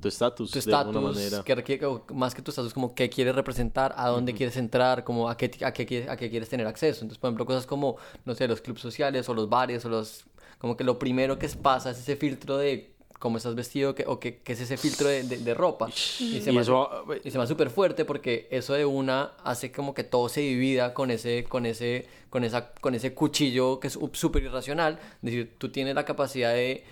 Tu 0.00 0.08
estatus, 0.08 0.50
tu 0.50 0.58
de 0.64 0.72
alguna 0.72 1.00
estatus, 1.00 1.12
manera. 1.14 1.42
que 1.44 1.54
requiere, 1.54 1.86
más 2.14 2.34
que 2.34 2.42
tu 2.42 2.50
estatus, 2.50 2.72
como 2.74 2.94
qué 2.94 3.10
quieres 3.10 3.34
representar, 3.34 3.94
a 3.96 4.08
dónde 4.08 4.34
quieres 4.34 4.56
entrar, 4.56 5.04
como 5.04 5.28
a 5.28 5.36
qué, 5.36 5.50
a, 5.64 5.72
qué, 5.72 5.86
quieres- 5.86 6.08
a 6.08 6.16
qué 6.16 6.30
quieres 6.30 6.48
tener 6.48 6.66
acceso. 6.66 7.00
Entonces, 7.02 7.18
por 7.18 7.28
ejemplo, 7.28 7.46
cosas 7.46 7.66
como, 7.66 7.96
no 8.24 8.34
sé, 8.34 8.46
los 8.48 8.60
clubes 8.60 8.82
sociales 8.82 9.28
o 9.28 9.34
los 9.34 9.48
bares 9.48 9.84
o 9.84 9.88
los... 9.88 10.24
Como 10.58 10.76
que 10.76 10.84
lo 10.84 10.98
primero 10.98 11.38
que 11.38 11.48
pasa 11.50 11.90
es 11.90 11.98
ese 11.98 12.16
filtro 12.16 12.56
de 12.58 12.95
cómo 13.26 13.38
estás 13.38 13.56
vestido 13.56 13.92
que, 13.96 14.04
o 14.06 14.20
que 14.20 14.40
es 14.46 14.60
ese 14.60 14.76
filtro 14.76 15.08
de, 15.08 15.24
de- 15.24 15.38
de 15.38 15.52
ropa. 15.54 15.88
Y 15.88 16.40
se 16.40 16.50
Y 16.50 16.54
me 16.54 16.60
eso, 16.62 16.88
hace- 17.10 17.20
y 17.24 17.30
se 17.32 17.38
me 17.38 17.42
hace 17.42 17.54
súper 17.54 17.70
fuerte 17.70 18.04
porque 18.04 18.46
eso 18.52 18.74
de 18.74 18.84
una 18.84 19.32
hace 19.42 19.72
como 19.72 19.94
que 19.94 20.04
todo 20.04 20.28
se 20.28 20.42
divida 20.42 20.94
con 20.94 21.10
ese, 21.10 21.42
con 21.42 21.66
ese, 21.66 22.06
con 22.30 22.44
esa, 22.44 22.70
con 22.74 22.94
ese 22.94 23.14
cuchillo 23.14 23.80
que 23.80 23.88
es 23.88 23.98
súper 24.12 24.44
irracional. 24.44 25.00
Es 25.16 25.22
decir, 25.22 25.54
tú 25.58 25.70
tienes 25.70 25.96
la 25.96 26.04
capacidad 26.04 26.52
de, 26.54 26.84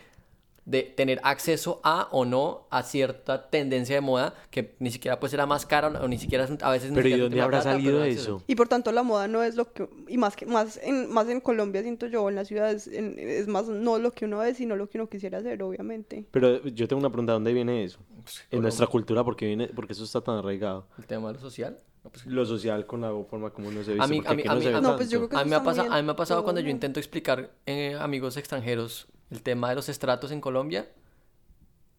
de 0.66 0.82
tener 0.82 1.20
acceso 1.24 1.80
a 1.84 2.08
o 2.10 2.24
no 2.24 2.66
a 2.70 2.82
cierta 2.82 3.50
tendencia 3.50 3.96
de 3.96 4.00
moda 4.00 4.34
que 4.50 4.74
ni 4.78 4.90
siquiera 4.90 5.20
puede 5.20 5.32
ser 5.32 5.38
la 5.38 5.46
más 5.46 5.66
cara 5.66 5.88
o 6.02 6.08
ni 6.08 6.16
siquiera 6.18 6.48
a 6.62 6.70
veces 6.70 6.90
ni 6.90 6.96
Pero 6.96 7.08
¿y 7.08 7.18
dónde 7.18 7.40
habrá 7.42 7.58
plata, 7.60 7.72
salido 7.76 8.02
eso? 8.02 8.42
Y 8.46 8.54
por 8.54 8.68
tanto 8.68 8.90
la 8.90 9.02
moda 9.02 9.28
no 9.28 9.42
es 9.42 9.56
lo 9.56 9.70
que, 9.72 9.88
y 10.08 10.16
más 10.16 10.36
que 10.36 10.46
más 10.46 10.80
en, 10.82 11.12
más 11.12 11.28
en 11.28 11.40
Colombia 11.40 11.82
siento 11.82 12.06
yo, 12.06 12.28
en 12.30 12.36
las 12.36 12.48
ciudades, 12.48 12.86
en- 12.86 13.16
es 13.18 13.46
más 13.46 13.66
no 13.68 13.98
lo 13.98 14.12
que 14.12 14.24
uno 14.24 14.42
es, 14.42 14.56
sino 14.56 14.74
lo 14.74 14.88
que 14.88 14.96
uno 14.98 15.08
quisiera 15.08 15.38
hacer, 15.38 15.62
obviamente. 15.62 16.24
Pero 16.30 16.62
yo 16.66 16.88
tengo 16.88 17.00
una 17.00 17.10
pregunta, 17.10 17.34
¿dónde 17.34 17.52
viene 17.52 17.84
eso? 17.84 17.98
En 17.98 18.14
Colombia. 18.24 18.60
nuestra 18.62 18.86
cultura, 18.86 19.22
porque 19.22 19.46
viene, 19.46 19.68
porque 19.68 19.92
eso 19.92 20.04
está 20.04 20.22
tan 20.22 20.36
arraigado. 20.38 20.86
El 20.96 21.06
tema 21.06 21.28
de 21.28 21.34
lo 21.34 21.40
social. 21.40 21.78
no, 22.02 22.10
pues, 22.10 22.24
Lo 22.26 22.46
social 22.46 22.86
con 22.86 23.02
la 23.02 23.10
forma 23.28 23.50
como 23.50 23.68
uno 23.68 23.82
se 23.84 23.92
viste, 23.92 24.02
A 24.02 24.06
mí- 24.06 24.22
a 24.26 24.30
a 24.30 24.80
No, 24.80 24.96
pues 24.96 25.12
a 25.12 25.44
mí, 25.44 25.50
me 25.50 25.56
ha 25.56 25.62
pasado, 25.62 25.92
a 25.92 25.96
mí 25.96 26.02
me 26.06 26.12
ha 26.12 26.16
pasado 26.16 26.40
en 26.40 26.44
cuando 26.44 26.62
yo 26.62 26.70
intento 26.70 27.00
explicar 27.00 27.50
eh, 27.66 27.96
amigos 28.00 28.36
extranjeros 28.38 29.08
el 29.34 29.42
tema 29.42 29.68
de 29.68 29.74
los 29.74 29.88
estratos 29.88 30.30
en 30.30 30.40
Colombia. 30.40 30.88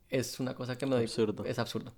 Es 0.09 0.39
una 0.39 0.55
cosa 0.55 0.77
que 0.77 0.85
me 0.85 0.95
doy... 0.95 1.03
Absurdo. 1.03 1.45
Es 1.45 1.59
absurdo. 1.59 1.93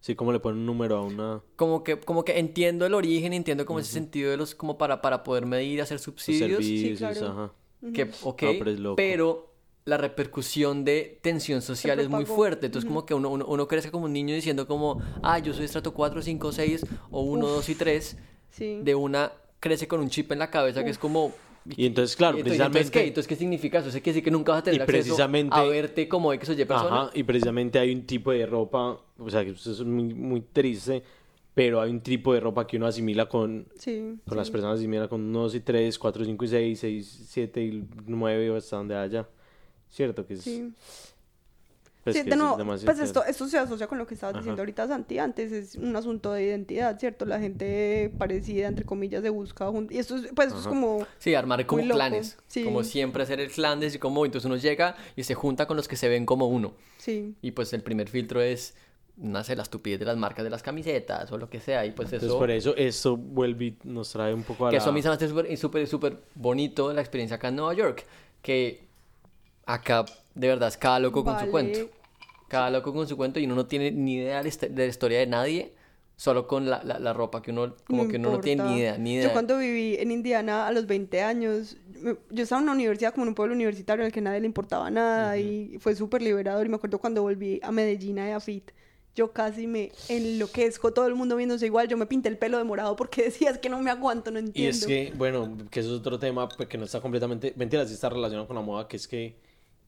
Sí, 0.00 0.14
como 0.14 0.32
le 0.32 0.40
ponen 0.40 0.60
un 0.60 0.66
número 0.66 0.96
a 0.96 1.02
una... 1.02 1.40
Como 1.56 1.82
que, 1.82 1.98
como 1.98 2.24
que 2.24 2.38
entiendo 2.38 2.84
el 2.84 2.94
origen, 2.94 3.32
entiendo 3.32 3.64
como 3.64 3.78
ese 3.78 3.92
sentido 3.92 4.30
de 4.30 4.36
los... 4.36 4.54
Como 4.54 4.76
para, 4.76 5.00
para 5.00 5.22
poder 5.22 5.46
medir, 5.46 5.80
hacer 5.80 5.98
subsidios. 5.98 6.62
servicios, 6.62 6.98
claro. 6.98 7.26
ajá. 7.26 7.52
Que, 7.92 8.10
ok, 8.22 8.42
No, 8.42 8.52
pero 8.58 8.70
es 8.70 8.80
loco. 8.80 8.96
pero 8.96 9.54
la 9.84 9.98
repercusión 9.98 10.84
de 10.84 11.18
tensión 11.22 11.62
social 11.62 12.00
es 12.00 12.08
muy 12.08 12.24
fuerte. 12.24 12.66
Entonces, 12.66 12.88
como 12.88 13.04
que 13.06 13.14
uno, 13.14 13.28
uno, 13.28 13.44
uno 13.46 13.68
crece 13.68 13.90
como 13.90 14.06
un 14.06 14.12
niño 14.12 14.34
diciendo 14.34 14.66
como, 14.66 15.02
ah, 15.22 15.38
yo 15.38 15.52
soy 15.52 15.66
estrato 15.66 15.92
4, 15.92 16.22
5, 16.22 16.52
6, 16.52 16.86
o 17.10 17.20
1, 17.22 17.46
2 17.46 17.68
y 17.68 17.74
3. 17.74 18.16
Sí. 18.50 18.80
De 18.82 18.94
una 18.94 19.32
crece 19.60 19.86
con 19.88 20.00
un 20.00 20.08
chip 20.10 20.32
en 20.32 20.38
la 20.38 20.50
cabeza 20.50 20.84
que 20.84 20.90
es 20.90 20.98
como... 20.98 21.32
Y 21.76 21.86
entonces, 21.86 22.14
claro, 22.16 22.36
¿y 22.36 22.40
entonces- 22.40 22.58
¿y 22.58 22.62
entonces 22.62 22.80
precisamente- 22.90 23.00
qué? 23.00 23.08
Entonces, 23.08 23.28
¿qué 23.28 23.36
significa 23.36 23.78
eso? 23.78 23.88
Eso 23.88 23.98
quiere 23.98 24.10
decir 24.12 24.24
que 24.24 24.30
nunca 24.30 24.52
vas 24.52 24.60
a 24.60 24.64
tener 24.64 24.80
Y 24.80 24.82
acceso 24.82 24.98
precisamente- 24.98 25.56
a 25.56 25.62
verte 25.62 26.08
como 26.08 26.32
X 26.34 26.48
o 26.50 26.52
Y 26.52 26.64
persona. 26.64 27.02
Ajá, 27.02 27.10
y 27.14 27.22
precisamente 27.22 27.78
hay 27.78 27.92
un 27.94 28.04
tipo 28.06 28.32
de 28.32 28.44
ropa, 28.46 29.00
o 29.18 29.30
sea, 29.30 29.44
que 29.44 29.50
eso 29.52 29.72
es 29.72 29.80
muy, 29.82 30.12
muy 30.14 30.40
triste, 30.42 31.02
pero 31.54 31.80
hay 31.80 31.90
un 31.90 32.00
tipo 32.00 32.34
de 32.34 32.40
ropa 32.40 32.66
que 32.66 32.76
uno 32.76 32.86
asimila 32.86 33.26
con, 33.28 33.66
Sí. 33.76 34.16
con 34.26 34.36
las 34.36 34.50
personas, 34.50 34.78
asimila 34.78 35.08
con 35.08 35.22
1, 35.22 35.40
2 35.42 35.54
y 35.54 35.60
3, 35.60 35.98
4, 35.98 36.24
5 36.24 36.44
y 36.44 36.48
6, 36.48 36.78
6, 36.80 37.24
7 37.28 37.62
y 37.64 37.84
9 38.06 38.50
o 38.50 38.56
hasta 38.56 38.76
donde 38.76 38.96
haya. 38.96 39.26
¿Cierto? 39.88 40.26
Que 40.26 40.34
es, 40.34 40.40
Sí. 40.42 40.72
Pues, 42.04 42.16
Sí, 42.16 42.22
de 42.22 42.36
nuevo, 42.36 42.56
pues 42.84 42.98
esto, 43.00 43.24
esto 43.24 43.48
se 43.48 43.58
asocia 43.58 43.86
con 43.86 43.96
lo 43.98 44.06
que 44.06 44.14
estabas 44.14 44.36
diciendo 44.36 44.60
ahorita, 44.60 44.86
Santi. 44.86 45.18
Antes 45.18 45.50
es 45.52 45.74
un 45.76 45.96
asunto 45.96 46.32
de 46.32 46.44
identidad, 46.44 46.98
¿cierto? 47.00 47.24
La 47.24 47.40
gente 47.40 48.12
parecida, 48.18 48.68
entre 48.68 48.84
comillas, 48.84 49.22
se 49.22 49.30
busca 49.30 49.68
jun- 49.70 49.88
Y 49.90 49.98
esto 49.98 50.16
es, 50.16 50.30
pues, 50.34 50.48
esto 50.48 50.60
es 50.60 50.66
como. 50.66 51.06
Sí, 51.18 51.34
armar 51.34 51.64
como 51.66 51.82
clanes. 51.82 52.36
sí. 52.46 52.62
Como 52.64 52.84
siempre 52.84 53.22
hacer 53.22 53.40
el 53.40 53.50
clan 53.50 53.80
de 53.80 53.98
como 53.98 54.24
entonces 54.24 54.46
uno 54.46 54.56
llega 54.56 54.96
y 55.16 55.24
se 55.24 55.34
junta 55.34 55.66
con 55.66 55.76
los 55.76 55.88
que 55.88 55.96
se 55.96 56.08
ven 56.08 56.26
como 56.26 56.46
uno. 56.46 56.74
Sí. 56.98 57.34
Y 57.42 57.50
pues 57.52 57.72
el 57.72 57.82
primer 57.82 58.08
filtro 58.08 58.40
es, 58.42 58.74
no 59.16 59.42
sé, 59.44 59.56
la 59.56 59.62
estupidez 59.62 59.98
de 60.00 60.04
las 60.06 60.16
marcas 60.16 60.44
de 60.44 60.50
las 60.50 60.62
camisetas 60.62 61.30
o 61.32 61.38
lo 61.38 61.48
que 61.48 61.60
sea. 61.60 61.86
Y 61.86 61.92
pues 61.92 62.06
Entonces, 62.08 62.28
eso... 62.28 62.38
por 62.38 62.50
eso, 62.50 62.76
esto 62.76 63.16
vuelve 63.16 63.64
y 63.66 63.76
nos 63.84 64.10
trae 64.10 64.34
un 64.34 64.42
poco 64.42 64.66
a 64.66 64.70
Que 64.70 64.76
la... 64.76 64.82
eso 64.82 64.90
a 64.90 64.92
mí 64.92 65.00
se 65.02 65.08
me 65.08 65.14
hace 65.14 65.28
súper, 65.28 65.56
súper, 65.56 65.86
súper 65.86 66.18
bonito 66.34 66.92
la 66.92 67.00
experiencia 67.00 67.36
acá 67.36 67.48
en 67.48 67.56
Nueva 67.56 67.74
York. 67.74 68.04
Que 68.42 68.82
acá, 69.66 70.04
de 70.34 70.48
verdad, 70.48 70.68
es 70.68 70.76
cada 70.76 70.98
loco 70.98 71.24
con 71.24 71.38
su 71.38 71.50
cuento. 71.50 71.88
Cada 72.48 72.70
loco 72.70 72.92
con 72.92 73.08
su 73.08 73.16
cuento 73.16 73.40
y 73.40 73.46
uno 73.46 73.54
no 73.54 73.66
tiene 73.66 73.90
ni 73.90 74.14
idea 74.14 74.42
de 74.42 74.70
la, 74.74 74.84
historia 74.86 75.18
de 75.18 75.26
nadie, 75.26 75.72
solo 76.16 76.46
con 76.46 76.68
la, 76.68 76.82
la, 76.84 76.98
la 76.98 77.12
ropa 77.12 77.42
que 77.42 77.50
uno, 77.50 77.74
como 77.86 78.04
No 78.04 78.08
que 78.08 78.16
uno 78.16 78.32
no 78.32 78.40
tiene 78.40 78.64
ni 78.64 78.78
idea, 78.78 78.98
ni 78.98 79.14
idea. 79.14 79.28
Yo 79.28 79.32
cuando 79.32 79.58
viví 79.58 79.96
en 79.98 80.10
Indiana 80.10 80.66
a 80.66 80.72
los 80.72 80.86
20 80.86 81.22
años, 81.22 81.76
yo 82.30 82.42
estaba 82.42 82.60
en 82.60 82.64
una 82.64 82.72
universidad 82.72 83.12
como 83.12 83.24
en 83.24 83.28
un 83.30 83.34
pueblo 83.34 83.54
universitario 83.54 84.02
en 84.02 84.06
el 84.06 84.12
que 84.12 84.20
nadie 84.20 84.40
le 84.40 84.46
importaba 84.46 84.90
nada 84.90 85.38
y 85.38 85.78
fue 85.80 85.96
súper 85.96 86.22
liberador. 86.22 86.66
Y 86.66 86.68
me 86.68 86.76
acuerdo 86.76 86.98
cuando 86.98 87.22
volví 87.22 87.60
a 87.62 87.72
Medellín 87.72 88.18
a 88.18 88.36
Afit, 88.36 88.70
yo 89.14 89.32
casi 89.32 89.66
me 89.66 89.92
enloquezco, 90.08 90.92
todo 90.92 91.06
el 91.06 91.14
mundo 91.14 91.36
viéndose 91.36 91.66
igual. 91.66 91.88
Yo 91.88 91.96
me 91.96 92.06
pinté 92.06 92.28
el 92.28 92.36
pelo 92.36 92.58
de 92.58 92.64
morado 92.64 92.96
porque 92.96 93.22
decía, 93.24 93.50
es 93.50 93.58
que 93.58 93.68
no 93.68 93.80
me 93.80 93.90
aguanto, 93.90 94.30
no 94.30 94.38
Y 94.38 94.42
entiendo. 94.42 94.76
es 94.76 94.86
que, 94.86 95.12
bueno, 95.16 95.56
que 95.70 95.80
eso 95.80 95.94
es 95.94 96.00
otro 96.00 96.18
tema 96.18 96.48
pues, 96.48 96.68
que 96.68 96.76
no 96.76 96.84
está 96.84 97.00
completamente... 97.00 97.54
Mentira, 97.56 97.86
sí 97.86 97.94
está 97.94 98.08
relacionado 98.08 98.46
con 98.46 98.56
la 98.56 98.62
moda, 98.62 98.88
que 98.88 98.96
es 98.96 99.08
que 99.08 99.36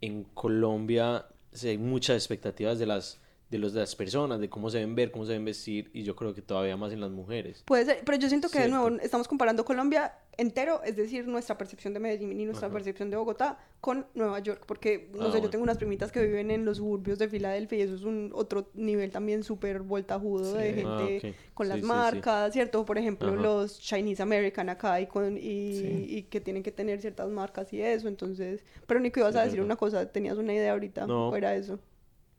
en 0.01 0.25
Colombia 0.25 1.27
sí 1.53 1.69
hay 1.69 1.79
muchas 1.79 2.17
expectativas 2.17 2.79
de 2.79 2.87
las 2.87 3.21
de 3.49 3.59
los 3.59 3.73
de 3.73 3.79
las 3.81 3.95
personas, 3.95 4.41
de 4.41 4.49
cómo 4.51 4.71
se 4.71 4.79
deben 4.79 4.97
ver, 4.97 5.13
cómo 5.13 5.25
se 5.25 5.31
deben 5.33 5.45
vestir, 5.45 5.89
y 5.95 6.03
yo 6.03 6.17
creo 6.17 6.35
que 6.35 6.43
todavía 6.43 6.77
más 6.77 6.93
en 6.93 7.01
las 7.01 7.13
mujeres. 7.13 7.63
Puede 7.65 7.85
ser, 7.85 8.03
pero 8.05 8.19
yo 8.19 8.29
siento 8.29 8.49
que 8.49 8.59
de 8.61 8.69
nuevo 8.69 8.89
estamos 9.01 9.29
comparando 9.29 9.65
Colombia 9.65 10.15
entero, 10.37 10.83
es 10.83 10.97
decir, 10.97 11.29
nuestra 11.29 11.57
percepción 11.57 11.95
de 11.95 12.01
Medellín 12.01 12.39
y 12.41 12.45
nuestra 12.45 12.69
percepción 12.69 13.09
de 13.09 13.17
Bogotá 13.17 13.59
con 13.81 14.05
Nueva 14.15 14.41
York, 14.41 14.65
porque, 14.67 15.11
no 15.15 15.29
Ah, 15.29 15.33
sé, 15.33 15.41
yo 15.41 15.49
tengo 15.49 15.63
unas 15.63 15.79
primitas 15.79 16.11
que 16.11 16.21
viven 16.27 16.51
en 16.51 16.65
los 16.65 16.79
suburbios 16.79 17.19
de 17.21 17.29
Filadelfia 17.29 17.79
y 17.79 17.83
eso 17.83 17.95
es 17.95 18.03
un 18.03 18.33
otro 18.35 18.69
nivel 18.75 19.13
también 19.13 19.45
súper 19.45 19.81
voltajudo 19.81 20.53
de. 20.55 20.85
Ah, 20.85 20.99
gente 20.99 21.35
con 21.55 21.67
Sí, 21.67 21.69
las 21.69 21.77
sí, 21.77 21.83
sí. 21.83 21.87
marcas, 21.89 22.53
¿cierto? 22.53 22.85
Por 22.85 22.99
ejemplo, 22.99 23.29
Ajá. 23.33 23.41
los 23.43 23.79
Chinese 23.81 24.23
American 24.25 24.69
acá 24.71 25.01
y, 25.01 25.07
con, 25.07 25.37
y, 25.39 25.41
Sí. 25.77 26.07
y 26.09 26.23
que 26.25 26.41
tienen 26.41 26.65
que 26.65 26.73
tener 26.73 27.01
ciertas 27.01 27.31
marcas 27.31 27.73
y 27.73 27.81
eso, 27.81 28.09
entonces... 28.09 28.65
Pero 28.89 28.99
Nico, 28.99 29.21
ibas 29.21 29.35
Sí, 29.35 29.39
a 29.39 29.43
decir 29.43 29.59
verdad. 29.61 29.67
una 29.67 29.77
cosa, 29.77 30.11
¿tenías 30.11 30.37
una 30.37 30.53
idea 30.53 30.73
ahorita? 30.73 31.07
No. 31.07 31.29
¿O 31.29 31.37
era 31.37 31.55
eso? 31.55 31.79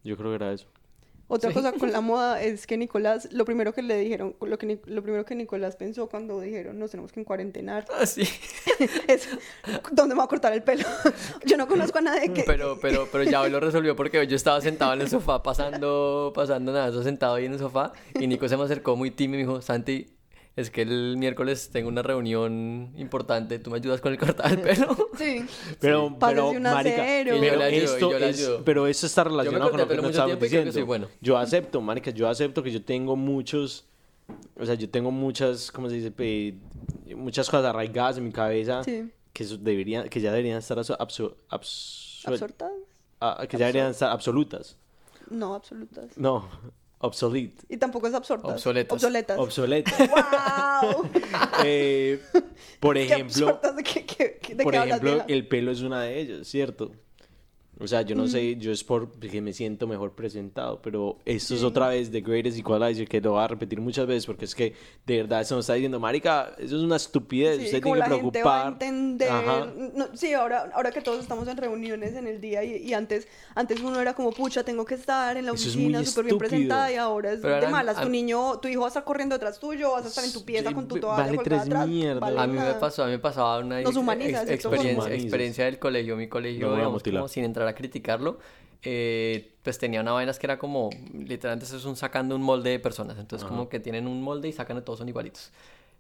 Yo 0.03 0.15
creo 0.17 0.29
que 0.31 0.35
era 0.35 0.53
eso. 0.53 0.67
Otra 1.29 1.49
Sí. 1.49 1.55
cosa 1.55 1.73
con 1.73 1.91
la 1.91 2.01
moda 2.01 2.41
es 2.41 2.65
que 2.67 2.77
Nicolás, 2.77 3.27
lo 3.31 3.43
primero 3.45 3.73
que 3.73 3.81
le 3.81 3.97
dijeron, 3.97 4.35
lo, 4.41 4.57
que, 4.57 4.79
lo 4.85 5.01
primero 5.03 5.25
que 5.25 5.35
Nicolás 5.35 5.75
pensó 5.75 6.07
cuando 6.07 6.39
dijeron 6.39 6.79
nos 6.79 6.91
tenemos 6.91 7.11
que 7.11 7.19
encuarentenar 7.19 7.85
Ah, 7.99 8.05
sí. 8.05 8.23
es 9.07 9.27
¿dónde 9.91 10.15
me 10.15 10.19
voy 10.19 10.25
a 10.25 10.27
cortar 10.27 10.53
el 10.53 10.63
pelo? 10.63 10.85
Yo 11.45 11.57
no 11.57 11.67
conozco 11.67 11.97
a 11.97 12.01
nadie 12.01 12.31
que... 12.33 12.43
Pero, 12.43 12.79
pero, 12.81 13.07
pero 13.11 13.23
ya 13.23 13.41
hoy 13.41 13.49
lo 13.49 13.59
resolvió 13.59 13.95
porque 13.95 14.25
yo 14.27 14.35
estaba 14.35 14.61
sentado 14.61 14.93
en 14.93 15.01
el 15.01 15.09
sofá 15.09 15.43
pasando, 15.43 16.31
pasando 16.33 16.71
nada, 16.71 16.89
yo 16.89 17.03
sentado 17.03 17.35
ahí 17.35 17.45
en 17.45 17.53
el 17.53 17.59
sofá 17.59 17.93
y 18.19 18.27
Nico 18.27 18.47
se 18.47 18.57
me 18.57 18.63
acercó 18.63 18.95
muy 18.95 19.11
tímido 19.11 19.41
y 19.41 19.43
me 19.45 19.49
dijo, 19.49 19.61
Santi, 19.61 20.07
es 20.57 20.69
que 20.69 20.81
el 20.81 21.15
miércoles 21.17 21.69
tengo 21.71 21.87
una 21.87 22.01
reunión 22.01 22.91
importante, 22.97 23.59
¿tú 23.59 23.69
me 23.71 23.77
ayudas 23.77 24.01
con 24.01 24.11
el 24.11 24.17
cortar 24.19 24.51
el 24.51 24.59
pelo? 24.59 24.95
Sí. 25.17 25.45
Pero, 25.79 26.13
Pásese 26.19 26.35
pero 26.35 26.49
un 26.49 26.61
marica, 26.63 27.23
yo 27.23 27.39
pero 27.39 27.63
ayudo, 27.63 27.83
esto 27.85 28.11
yo 28.11 28.17
es- 28.17 28.49
pero 28.65 28.87
eso 28.87 29.05
está 29.05 29.23
relacionado 29.23 29.69
con 29.71 29.79
lo 29.79 29.87
que 29.87 29.95
nos 29.95 30.11
que 30.11 30.35
diciendo. 30.35 30.71
soy 30.73 30.81
bueno. 30.83 31.07
Yo 31.21 31.37
acepto, 31.37 31.79
marica, 31.79 32.11
yo 32.11 32.27
acepto 32.27 32.61
que 32.61 32.71
yo 32.71 32.83
tengo 32.83 33.15
muchos, 33.15 33.85
o 34.59 34.65
sea, 34.65 34.75
yo 34.75 34.89
tengo 34.89 35.09
muchas, 35.11 35.71
¿cómo 35.71 35.89
se 35.89 35.95
dice? 35.95 36.11
Pe- 36.11 36.55
muchas 37.15 37.47
cosas 37.49 37.65
arraigadas 37.67 38.17
en 38.17 38.25
mi 38.25 38.31
cabeza 38.31 38.83
Sí. 38.83 39.09
que 39.33 39.45
deberían, 39.45 40.09
que 40.09 40.19
ya 40.19 40.31
deberían 40.31 40.57
estar 40.57 40.77
abso- 40.77 40.97
abso- 40.97 41.35
absuel- 41.49 42.33
¿Absortas? 42.33 42.71
ah, 43.21 43.45
que 43.47 43.57
ya 43.57 43.67
deberían 43.67 43.91
estar 43.91 44.11
absolutas. 44.11 44.75
No, 45.29 45.53
absolutas. 45.55 46.17
No, 46.17 46.47
obsolete. 46.99 47.63
Y 47.69 47.77
tampoco 47.77 48.07
es 48.07 48.13
absortas. 48.13 48.51
Obsoletas. 48.51 48.93
Obsoletas. 48.93 49.39
Obsoletas. 49.39 49.97
¡Wow! 50.09 51.09
Eh, 51.63 52.21
por 52.79 52.95
¿Qué 52.97 53.03
ejemplo, 53.03 53.49
absortas? 53.49 53.75
¿De 53.75 53.83
qué, 53.83 54.39
de 54.55 54.63
por 54.63 54.71
qué 54.71 54.77
hablas, 54.77 55.01
ejemplo, 55.01 55.25
el 55.27 55.47
pelo 55.47 55.71
es 55.71 55.81
una 55.81 56.01
de 56.01 56.19
ellos, 56.19 56.47
¿cierto? 56.47 56.91
O 57.79 57.87
sea, 57.87 58.01
yo 58.01 58.15
no 58.15 58.27
sé, 58.27 58.55
yo 58.57 58.71
es 58.71 58.83
porque 58.83 59.41
me 59.41 59.53
siento 59.53 59.85
mejor 59.87 60.13
presentado, 60.13 60.81
pero 60.81 61.17
esto 61.25 61.53
es 61.53 61.63
otra 61.63 61.89
vez 61.89 62.09
The 62.11 62.21
Greatest 62.21 62.57
Equalizer 62.57 63.07
que 63.07 63.21
lo 63.21 63.33
voy 63.33 63.43
a 63.43 63.47
repetir 63.47 63.79
muchas 63.79 64.07
veces 64.07 64.25
porque 64.25 64.45
es 64.45 64.55
que 64.55 64.73
de 65.05 65.17
verdad 65.17 65.41
eso 65.41 65.55
nos 65.55 65.65
está 65.65 65.73
diciendo, 65.75 65.99
marica, 65.99 66.53
eso 66.57 66.75
es 66.77 66.81
una 66.83 66.95
estupidez, 66.95 67.59
Sí, 67.59 67.65
usted 67.65 67.81
como 67.83 67.95
tiene 67.95 68.09
que 68.09 68.15
la 68.15 68.21
gente 68.21 68.43
va 68.43 68.59
a 68.59 68.63
preocupar. 68.63 68.73
entender. 68.89 69.29
Ajá. 69.29 69.67
No, 69.95 70.07
sí, 70.15 70.33
ahora, 70.33 70.71
ahora 70.73 70.91
que 70.91 71.01
todos 71.01 71.19
estamos 71.19 71.47
en 71.47 71.57
reuniones 71.57 72.15
en 72.15 72.27
el 72.27 72.41
día 72.41 72.63
y, 72.63 72.77
y 72.77 72.93
antes, 72.93 73.27
antes 73.53 73.79
uno 73.81 73.99
era 74.01 74.13
como, 74.15 74.31
pucha, 74.31 74.63
tengo 74.63 74.83
que 74.83 74.95
estar 74.95 75.37
en 75.37 75.45
la 75.45 75.51
oficina 75.51 76.03
súper 76.03 76.25
bien 76.25 76.37
presentada 76.39 76.91
y 76.91 76.95
ahora 76.95 77.33
es 77.33 77.39
Pero 77.41 77.61
de 77.61 77.67
malas. 77.67 78.01
Tu 78.01 78.09
niño, 78.09 78.59
tu 78.59 78.67
hijo 78.69 78.81
va 78.81 78.87
a 78.87 78.89
estar 78.89 79.03
corriendo 79.03 79.35
detrás 79.35 79.59
tuyo, 79.59 79.91
vas 79.91 80.05
a 80.05 80.07
estar 80.07 80.23
en 80.25 80.33
tu 80.33 80.43
pieza 80.43 80.69
Sí, 80.69 80.73
con 80.75 80.87
tu 80.87 80.95
vale 80.95 81.01
toalla 81.01 81.27
colgada 81.27 81.43
tres 81.43 81.61
atrás. 81.61 81.87
mierdas. 81.87 82.21
vale 82.21 82.39
A 82.39 82.47
mí 82.47 82.57
me 82.57 82.73
pasó, 82.73 83.03
a 83.03 83.05
mí 83.05 83.11
me 83.11 83.19
pasaba 83.19 83.59
una 83.59 83.81
Nos 83.81 83.95
humaniza, 83.95 84.41
ex- 84.43 84.51
experiencia, 84.65 85.13
experiencia 85.13 85.65
del 85.65 85.77
colegio. 85.79 86.15
Mi 86.17 86.27
colegio, 86.27 86.69
No 86.69 86.75
digamos, 86.75 87.03
como 87.03 87.27
sin 87.27 87.43
entrar 87.43 87.66
a 87.67 87.75
criticarlo, 87.75 88.39
eh, 88.83 89.53
pues 89.63 89.77
tenía 89.77 90.01
una 90.01 90.11
vaina 90.11 90.33
que 90.33 90.45
era 90.45 90.57
como, 90.57 90.89
literalmente 91.13 91.65
eso 91.65 91.77
es 91.77 91.85
un 91.85 91.95
sacando 91.95 92.35
un 92.35 92.41
molde 92.41 92.71
de 92.71 92.79
personas. 92.79 93.17
Entonces 93.17 93.47
como 93.47 93.69
que 93.69 93.79
tienen 93.79 94.07
un 94.07 94.21
molde 94.21 94.47
y 94.47 94.53
sacan 94.53 94.77
de 94.77 94.81
todos 94.83 94.99
son 94.99 95.09
igualitos. 95.09 95.51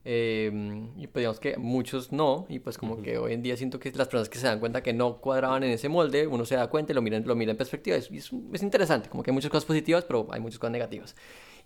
Eh, 0.09 0.49
y 0.95 1.07
pues 1.07 1.21
digamos 1.21 1.39
que 1.39 1.57
muchos 1.57 2.13
no, 2.13 2.45
y 2.47 2.59
pues 2.59 2.77
como 2.77 3.01
que 3.01 3.17
hoy 3.17 3.33
en 3.33 3.41
día 3.41 3.57
siento 3.57 3.77
que 3.77 3.91
las 3.91 4.07
personas 4.07 4.29
que 4.29 4.37
se 4.37 4.47
dan 4.47 4.59
cuenta 4.59 4.81
que 4.81 4.93
no 4.93 5.17
cuadraban 5.17 5.63
en 5.63 5.71
ese 5.71 5.89
molde, 5.89 6.27
uno 6.27 6.45
se 6.45 6.55
da 6.55 6.67
cuenta 6.69 6.93
y 6.93 6.95
lo 6.95 7.01
mira, 7.01 7.19
lo 7.19 7.35
mira 7.35 7.51
en 7.51 7.57
perspectiva. 7.57 7.97
Es, 7.97 8.09
es, 8.09 8.31
es 8.53 8.63
interesante, 8.63 9.09
como 9.09 9.21
que 9.21 9.31
hay 9.31 9.33
muchas 9.33 9.51
cosas 9.51 9.65
positivas, 9.65 10.05
pero 10.05 10.27
hay 10.31 10.39
muchas 10.39 10.59
cosas 10.59 10.71
negativas. 10.71 11.15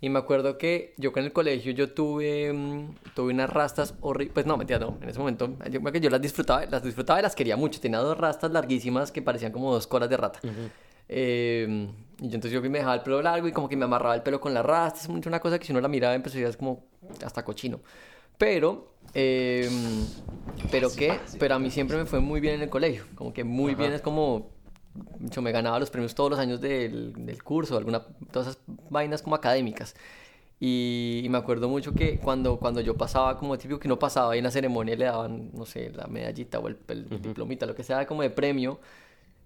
Y 0.02 0.08
me 0.08 0.18
acuerdo 0.18 0.58
que 0.58 0.94
yo 0.96 1.12
con 1.12 1.22
el 1.22 1.32
colegio 1.32 1.70
yo 1.70 1.92
tuve, 1.92 2.52
mm, 2.52 2.94
tuve 3.14 3.32
unas 3.32 3.48
rastas 3.48 3.94
horribles, 4.00 4.34
pues 4.34 4.46
no, 4.46 4.56
mentira, 4.56 4.80
no, 4.80 4.98
en 5.00 5.08
ese 5.08 5.20
momento 5.20 5.56
yo, 5.70 5.80
que 5.80 6.00
yo 6.00 6.10
las 6.10 6.20
disfrutaba, 6.20 6.66
las 6.66 6.82
disfrutaba 6.82 7.20
y 7.20 7.22
las 7.22 7.36
quería 7.36 7.56
mucho. 7.56 7.80
Tenía 7.80 7.98
dos 7.98 8.18
rastas 8.18 8.50
larguísimas 8.50 9.12
que 9.12 9.22
parecían 9.22 9.52
como 9.52 9.72
dos 9.72 9.86
colas 9.86 10.10
de 10.10 10.16
rata. 10.16 10.40
Eh, 11.08 11.88
y 12.18 12.28
yo 12.28 12.34
entonces 12.34 12.50
yo 12.50 12.60
me 12.62 12.78
dejaba 12.78 12.96
el 12.96 13.02
pelo 13.02 13.22
largo 13.22 13.46
y 13.46 13.52
como 13.52 13.68
que 13.68 13.76
me 13.76 13.84
amarraba 13.84 14.16
el 14.16 14.22
pelo 14.22 14.40
con 14.40 14.52
las 14.52 14.66
rastas. 14.66 15.02
Es 15.02 15.08
mucho 15.08 15.28
una 15.28 15.38
cosa 15.38 15.60
que 15.60 15.66
si 15.66 15.72
uno 15.72 15.80
la 15.80 15.86
miraba 15.86 16.16
en 16.16 16.22
perspectiva 16.22 16.50
es 16.50 16.56
como 16.56 16.84
hasta 17.24 17.44
cochino. 17.44 17.78
Pero, 18.38 18.94
eh, 19.14 19.70
pero 20.72 20.88
qué, 20.90 21.20
pero 21.38 21.54
a 21.54 21.58
mí 21.60 21.70
siempre 21.70 21.96
me 21.96 22.06
fue 22.06 22.18
muy 22.18 22.40
bien 22.40 22.56
en 22.56 22.62
el 22.62 22.70
colegio. 22.70 23.04
Como 23.14 23.32
que 23.32 23.44
muy 23.44 23.76
bien 23.76 23.92
es 23.92 24.00
como, 24.00 24.50
yo 25.20 25.42
me 25.42 25.52
ganaba 25.52 25.78
los 25.78 25.90
premios 25.90 26.14
todos 26.14 26.30
los 26.30 26.38
años 26.38 26.60
del, 26.60 27.12
del 27.26 27.42
curso, 27.42 27.76
alguna, 27.76 28.02
todas 28.30 28.48
esas 28.48 28.62
vainas 28.90 29.22
como 29.22 29.36
académicas. 29.36 29.94
Y, 30.60 31.22
y 31.24 31.28
me 31.28 31.38
acuerdo 31.38 31.68
mucho 31.68 31.92
que 31.92 32.18
cuando, 32.18 32.58
cuando 32.58 32.80
yo 32.80 32.96
pasaba, 32.96 33.36
como 33.36 33.58
típico 33.58 33.80
que 33.80 33.88
uno 33.88 33.98
pasaba 33.98 34.32
ahí 34.32 34.38
en 34.38 34.44
la 34.44 34.50
ceremonia 34.50 34.94
y 34.94 34.96
le 34.96 35.06
daban, 35.06 35.50
no 35.52 35.66
sé, 35.66 35.90
la 35.90 36.06
medallita 36.06 36.60
o 36.60 36.68
el, 36.68 36.78
el 36.88 37.20
diplomita, 37.20 37.66
lo 37.66 37.74
que 37.74 37.82
sea, 37.82 38.06
como 38.06 38.22
de 38.22 38.30
premio, 38.30 38.78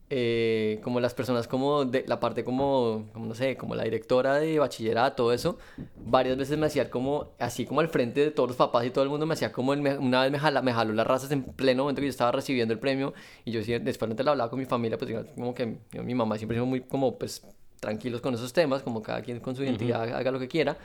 eh, 0.08 0.80
como 0.84 1.00
las 1.00 1.14
personas 1.14 1.48
como 1.48 1.84
de 1.84 2.04
la 2.06 2.20
parte 2.20 2.44
como, 2.44 3.06
como, 3.12 3.26
no 3.26 3.34
sé, 3.34 3.56
como 3.56 3.74
la 3.74 3.82
directora 3.84 4.36
de 4.36 4.58
bachillerato, 4.58 5.16
todo 5.16 5.32
eso, 5.32 5.58
varias 6.04 6.36
veces 6.36 6.56
me 6.58 6.66
hacía 6.66 6.90
como, 6.90 7.32
así 7.38 7.66
como 7.66 7.80
al 7.80 7.88
frente 7.88 8.20
de 8.20 8.30
todos 8.30 8.50
los 8.50 8.56
papás 8.56 8.84
y 8.86 8.90
todo 8.90 9.02
el 9.02 9.10
mundo 9.10 9.26
me 9.26 9.34
hacía 9.34 9.50
como, 9.52 9.72
el- 9.74 9.80
una 9.98 10.22
vez 10.22 10.30
me, 10.30 10.38
jala, 10.38 10.62
me 10.62 10.72
jaló 10.72 10.92
las 10.92 11.06
razas 11.06 11.30
en 11.32 11.42
pleno 11.42 11.82
momento 11.82 12.00
que 12.00 12.06
yo 12.06 12.10
estaba 12.10 12.30
recibiendo 12.32 12.72
el 12.72 12.78
premio 12.78 13.14
y 13.44 13.50
yo 13.50 13.60
después 13.80 14.08
no 14.08 14.14
te 14.14 14.22
lo 14.22 14.30
hablaba 14.30 14.48
con 14.50 14.58
mi 14.60 14.66
familia, 14.66 14.96
pues 14.96 15.12
como 15.34 15.54
que 15.54 15.78
yo- 15.92 16.02
mi 16.04 16.14
mamá 16.14 16.36
siempre 16.38 16.56
fue 16.58 16.66
muy 16.66 16.80
como, 16.82 17.18
pues, 17.18 17.44
tranquilos 17.80 18.20
con 18.20 18.32
esos 18.34 18.52
temas, 18.52 18.82
como 18.82 19.02
cada 19.02 19.22
quien 19.22 19.40
con 19.40 19.56
su 19.56 19.62
identidad 19.64 20.02
haga 20.02 20.30
lo 20.30 20.38
que 20.38 20.48
quiera 20.48 20.78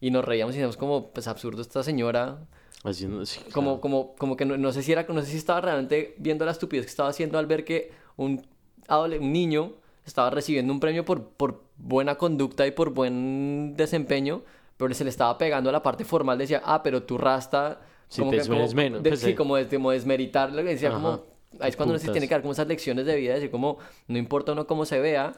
y 0.00 0.10
nos 0.10 0.24
reíamos 0.24 0.54
y 0.54 0.58
decíamos 0.58 0.76
como, 0.76 1.08
pues 1.08 1.26
absurdo 1.28 1.62
esta 1.62 1.82
señora 1.82 2.38
Haciendo- 2.84 3.24
sí, 3.26 3.40
como, 3.52 3.68
claro. 3.70 3.80
como, 3.80 4.14
como 4.16 4.36
que 4.36 4.44
no, 4.44 4.56
no 4.58 4.70
sé 4.70 4.82
si 4.82 4.92
era, 4.92 5.04
no 5.08 5.22
sé 5.22 5.30
si 5.30 5.38
estaba 5.38 5.60
realmente 5.62 6.14
viendo 6.18 6.44
la 6.44 6.52
estupidez 6.52 6.84
que 6.84 6.90
estaba 6.90 7.08
haciendo 7.08 7.38
al 7.38 7.46
ver 7.46 7.64
que 7.64 7.90
un, 8.16 8.46
un 8.88 9.32
niño 9.32 9.72
estaba 10.04 10.30
recibiendo 10.30 10.72
un 10.72 10.80
premio 10.80 11.04
por, 11.04 11.28
por 11.28 11.62
buena 11.76 12.16
conducta 12.16 12.66
y 12.66 12.70
por 12.70 12.90
buen 12.90 13.74
desempeño, 13.76 14.42
pero 14.76 14.92
se 14.94 15.04
le 15.04 15.10
estaba 15.10 15.36
pegando 15.38 15.70
a 15.70 15.72
la 15.72 15.82
parte 15.82 16.04
formal, 16.04 16.38
decía, 16.38 16.62
ah, 16.64 16.82
pero 16.82 17.02
tu 17.02 17.18
rasta... 17.18 17.80
Sí, 18.08 18.20
como 18.20 18.30
te 18.30 18.36
que- 18.36 18.42
es- 18.42 18.48
como 18.48 18.68
menos, 18.74 19.02
de- 19.02 19.10
pues, 19.10 19.20
sí, 19.20 19.34
como, 19.34 19.56
de, 19.56 19.66
como 19.68 19.90
desmeritarlo, 19.90 20.62
decía 20.62 20.90
Ajá. 20.90 20.96
como... 20.98 21.22
Ahí 21.58 21.70
es 21.70 21.76
cuando 21.76 21.92
uno 21.94 21.98
se 21.98 22.10
tiene 22.10 22.28
que 22.28 22.34
dar 22.34 22.42
como 22.42 22.52
esas 22.52 22.66
lecciones 22.68 23.06
de 23.06 23.16
vida, 23.16 23.34
decir 23.34 23.50
como, 23.50 23.78
no 24.08 24.18
importa 24.18 24.52
uno 24.52 24.66
cómo 24.66 24.84
se 24.84 25.00
vea, 25.00 25.32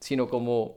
sino 0.00 0.28
como 0.28 0.76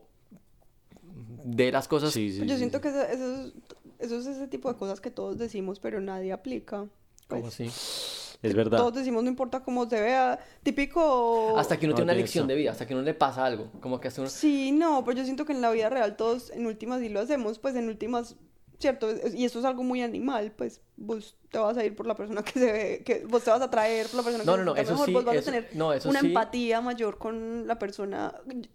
de 1.43 1.71
las 1.71 1.87
cosas 1.87 2.13
Sí, 2.13 2.31
sí, 2.31 2.45
Yo 2.45 2.53
sí, 2.53 2.57
siento 2.59 2.77
sí. 2.77 2.81
que 2.83 2.87
eso, 2.89 3.01
eso 3.01 3.33
es, 3.45 3.53
eso 3.99 4.19
es 4.19 4.25
ese 4.27 4.47
tipo 4.47 4.71
de 4.71 4.77
cosas 4.77 5.01
que 5.01 5.09
todos 5.11 5.37
decimos, 5.37 5.79
pero 5.79 5.99
nadie 6.01 6.31
aplica. 6.31 6.85
como 7.27 7.41
Pues, 7.41 7.59
así. 7.59 8.24
Es 8.41 8.53
verdad. 8.53 8.77
Todos 8.77 8.95
decimos, 8.95 9.23
no 9.23 9.29
importa 9.29 9.61
cómo 9.61 9.89
se 9.89 9.99
vea. 10.01 10.39
Típico... 10.63 11.57
Hasta 11.57 11.77
que 11.77 11.85
uno 11.85 11.93
No, 11.93 11.95
tiene 11.97 12.11
una 12.11 12.19
lección 12.19 12.43
eso. 12.43 12.47
de 12.49 12.55
vida, 12.55 12.71
hasta 12.71 12.85
que 12.85 12.93
uno 12.93 13.03
le 13.03 13.13
pasa 13.13 13.45
algo, 13.45 13.71
como 13.81 13.99
que 13.99 14.07
hasta 14.07 14.21
uno... 14.21 14.29
Sí, 14.29 14.71
no, 14.71 15.03
pero 15.03 15.17
yo 15.17 15.23
siento 15.23 15.45
que 15.45 15.53
en 15.53 15.61
la 15.61 15.71
vida 15.71 15.89
real 15.89 16.15
todos 16.15 16.51
en 16.51 16.65
últimas 16.65 16.99
sí 17.01 17.09
lo 17.09 17.19
hacemos, 17.21 17.59
pues 17.59 17.75
en 17.75 17.87
últimas, 17.87 18.35
cierto, 18.79 19.07
y 19.33 19.45
eso 19.45 19.59
es 19.59 19.65
algo 19.65 19.83
muy 19.83 20.01
animal, 20.01 20.51
pues 20.55 20.81
vos 20.97 21.35
te 21.51 21.57
vas 21.57 21.77
a 21.77 21.85
ir 21.85 21.95
por 21.95 22.05
la 22.07 22.15
persona 22.15 22.43
que 22.43 22.51
se 22.59 22.71
ve, 22.71 23.03
que 23.05 23.25
vos 23.25 23.43
te 23.43 23.49
vas 23.49 23.61
a 23.61 23.69
traer 23.69 24.07
por 24.07 24.17
la 24.17 24.23
persona 24.23 24.43
No, 24.43 24.51
que 24.53 24.57
no, 24.59 24.65
no, 24.65 24.75
se 24.75 24.83
mejor, 24.91 25.05
sí, 25.07 25.13
vos 25.13 25.25
vas 25.25 25.35
eso- 25.35 25.49
a 25.49 25.53
tener 25.53 25.69
no, 25.75 25.93
eso 25.93 26.09
una 26.09 26.19
sí. 26.19 26.27
empatía 26.27 26.81
mayor 26.81 27.17
con 27.17 27.67
la 27.67 27.79
persona, 27.79 28.33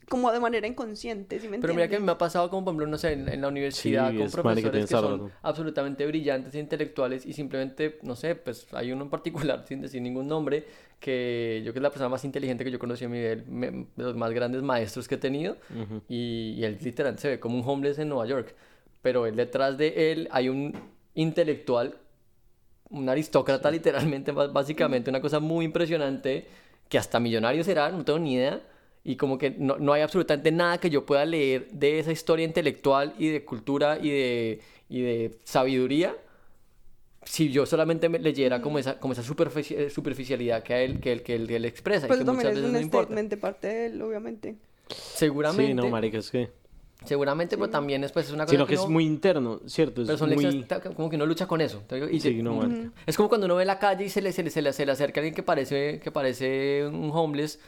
como 0.08 0.30
de 0.32 0.40
manera 0.40 0.66
inconsciente, 0.66 1.38
¿sí 1.40 1.48
me 1.48 1.58
Pero 1.58 1.74
mira 1.74 1.88
que 1.88 1.98
me 1.98 2.12
ha 2.12 2.18
pasado 2.18 2.48
como, 2.50 2.64
por 2.64 2.72
ejemplo, 2.72 2.86
no 2.86 2.98
sé, 2.98 3.12
en, 3.12 3.28
en 3.28 3.40
la 3.40 3.48
universidad 3.48 4.10
Sí, 4.12 4.16
con 4.18 4.30
profesores 4.30 4.86
que 4.86 4.96
son 4.96 5.30
absolutamente 5.42 6.06
brillantes 6.06 6.54
e 6.54 6.58
intelectuales 6.58 7.26
y 7.26 7.32
simplemente, 7.32 7.98
no 8.02 8.16
sé, 8.16 8.34
pues 8.34 8.66
hay 8.72 8.92
uno 8.92 9.04
en 9.04 9.10
particular, 9.10 9.64
sin 9.68 9.80
decir 9.82 10.00
ningún 10.02 10.28
nombre, 10.28 10.64
que 10.98 11.62
yo 11.64 11.72
creo 11.72 11.74
que 11.74 11.78
es 11.78 11.82
la 11.82 11.90
persona 11.90 12.08
más 12.10 12.24
inteligente 12.24 12.64
que 12.64 12.70
yo 12.70 12.78
conocí 12.78 13.04
en 13.04 13.10
mi 13.10 13.18
vida, 13.20 13.42
me- 13.48 13.70
de 13.70 13.86
los 13.96 14.16
más 14.16 14.30
grandes 14.32 14.62
maestros 14.62 15.08
que 15.08 15.14
he 15.14 15.18
tenido 15.18 15.56
y, 16.08 16.54
y 16.58 16.64
él 16.64 16.78
literalmente 16.82 17.22
se 17.22 17.28
ve 17.28 17.40
como 17.40 17.56
un 17.58 17.62
homeless 17.68 17.98
en 17.98 18.08
Nueva 18.10 18.26
York, 18.26 18.54
pero 19.02 19.26
él 19.26 19.36
detrás 19.36 19.76
de 19.78 20.12
él 20.12 20.28
hay 20.30 20.48
un 20.48 20.72
intelectual, 21.14 21.96
un 22.90 23.08
aristócrata 23.08 23.70
literalmente, 23.70 24.32
bá- 24.32 24.52
básicamente, 24.52 25.10
una 25.10 25.20
cosa 25.20 25.40
muy 25.40 25.64
impresionante 25.64 26.46
que 26.88 26.98
hasta 26.98 27.20
millonario 27.20 27.62
será, 27.64 27.90
no 27.90 28.04
tengo 28.04 28.18
ni 28.18 28.34
idea. 28.34 28.60
Y 29.02 29.16
como 29.16 29.38
que 29.38 29.50
no, 29.50 29.78
no 29.78 29.92
hay 29.94 30.02
absolutamente 30.02 30.52
nada 30.52 30.78
que 30.78 30.90
yo 30.90 31.06
pueda 31.06 31.24
leer 31.24 31.68
de 31.70 31.98
esa 32.00 32.12
historia 32.12 32.44
intelectual 32.44 33.14
y 33.18 33.28
de 33.28 33.44
cultura 33.44 33.98
y 33.98 34.10
de, 34.10 34.60
y 34.90 35.00
de 35.00 35.38
sabiduría 35.44 36.14
si 37.24 37.50
yo 37.50 37.66
solamente 37.66 38.08
me 38.08 38.18
leyera 38.18 38.60
como 38.60 38.78
esa, 38.78 38.98
como 38.98 39.12
esa 39.12 39.22
superfici- 39.22 39.76
eh, 39.76 39.90
superficialidad 39.90 40.62
que 40.62 40.84
él, 40.84 41.00
que 41.00 41.12
él, 41.12 41.22
que 41.22 41.34
él, 41.36 41.48
él 41.50 41.64
expresa 41.64 42.06
y 42.06 42.08
Pues 42.08 42.18
que 42.20 42.24
también 42.24 42.48
muchas 42.48 42.58
es 42.58 42.64
un 42.66 42.72
no 42.72 42.80
importa. 42.80 43.06
statement 43.06 43.30
de 43.30 43.36
parte 43.36 43.66
de 43.68 43.86
él, 43.86 44.02
obviamente. 44.02 44.56
Seguramente. 44.88 45.68
Sí, 45.68 45.74
no, 45.74 45.88
marica, 45.88 46.18
es 46.18 46.30
que... 46.30 46.50
Seguramente, 47.04 47.56
pero 47.56 47.70
también 47.70 48.04
es, 48.04 48.12
pues, 48.12 48.26
es 48.26 48.32
una 48.32 48.44
cosa 48.44 48.52
Sino 48.52 48.66
que 48.66 48.74
es 48.74 48.80
uno- 48.80 48.90
muy 48.90 49.04
interno, 49.06 49.60
¿cierto? 49.66 50.02
Es 50.02 50.06
pero 50.06 50.18
son 50.18 50.30
muy... 50.34 50.44
lecciones, 50.44 50.94
como 50.94 51.08
que 51.08 51.16
uno 51.16 51.26
lucha 51.26 51.46
con 51.46 51.60
eso. 51.60 51.82
y 52.10 52.20
Sí, 52.20 52.36
se- 52.36 52.42
no, 52.42 52.54
marica. 52.56 52.90
Es 53.06 53.16
como 53.16 53.28
cuando 53.28 53.46
uno 53.46 53.56
ve 53.56 53.64
la 53.64 53.78
calle 53.78 54.04
y 54.04 54.08
se 54.10 54.20
le, 54.20 54.32
se 54.32 54.42
le, 54.42 54.50
se 54.50 54.60
le, 54.62 54.72
se 54.72 54.84
le 54.84 54.92
acerca 54.92 55.20
alguien 55.20 55.34
que 55.34 55.42
parece, 55.42 55.98
que 56.00 56.10
parece 56.10 56.86
un 56.86 57.10
homeless 57.12 57.58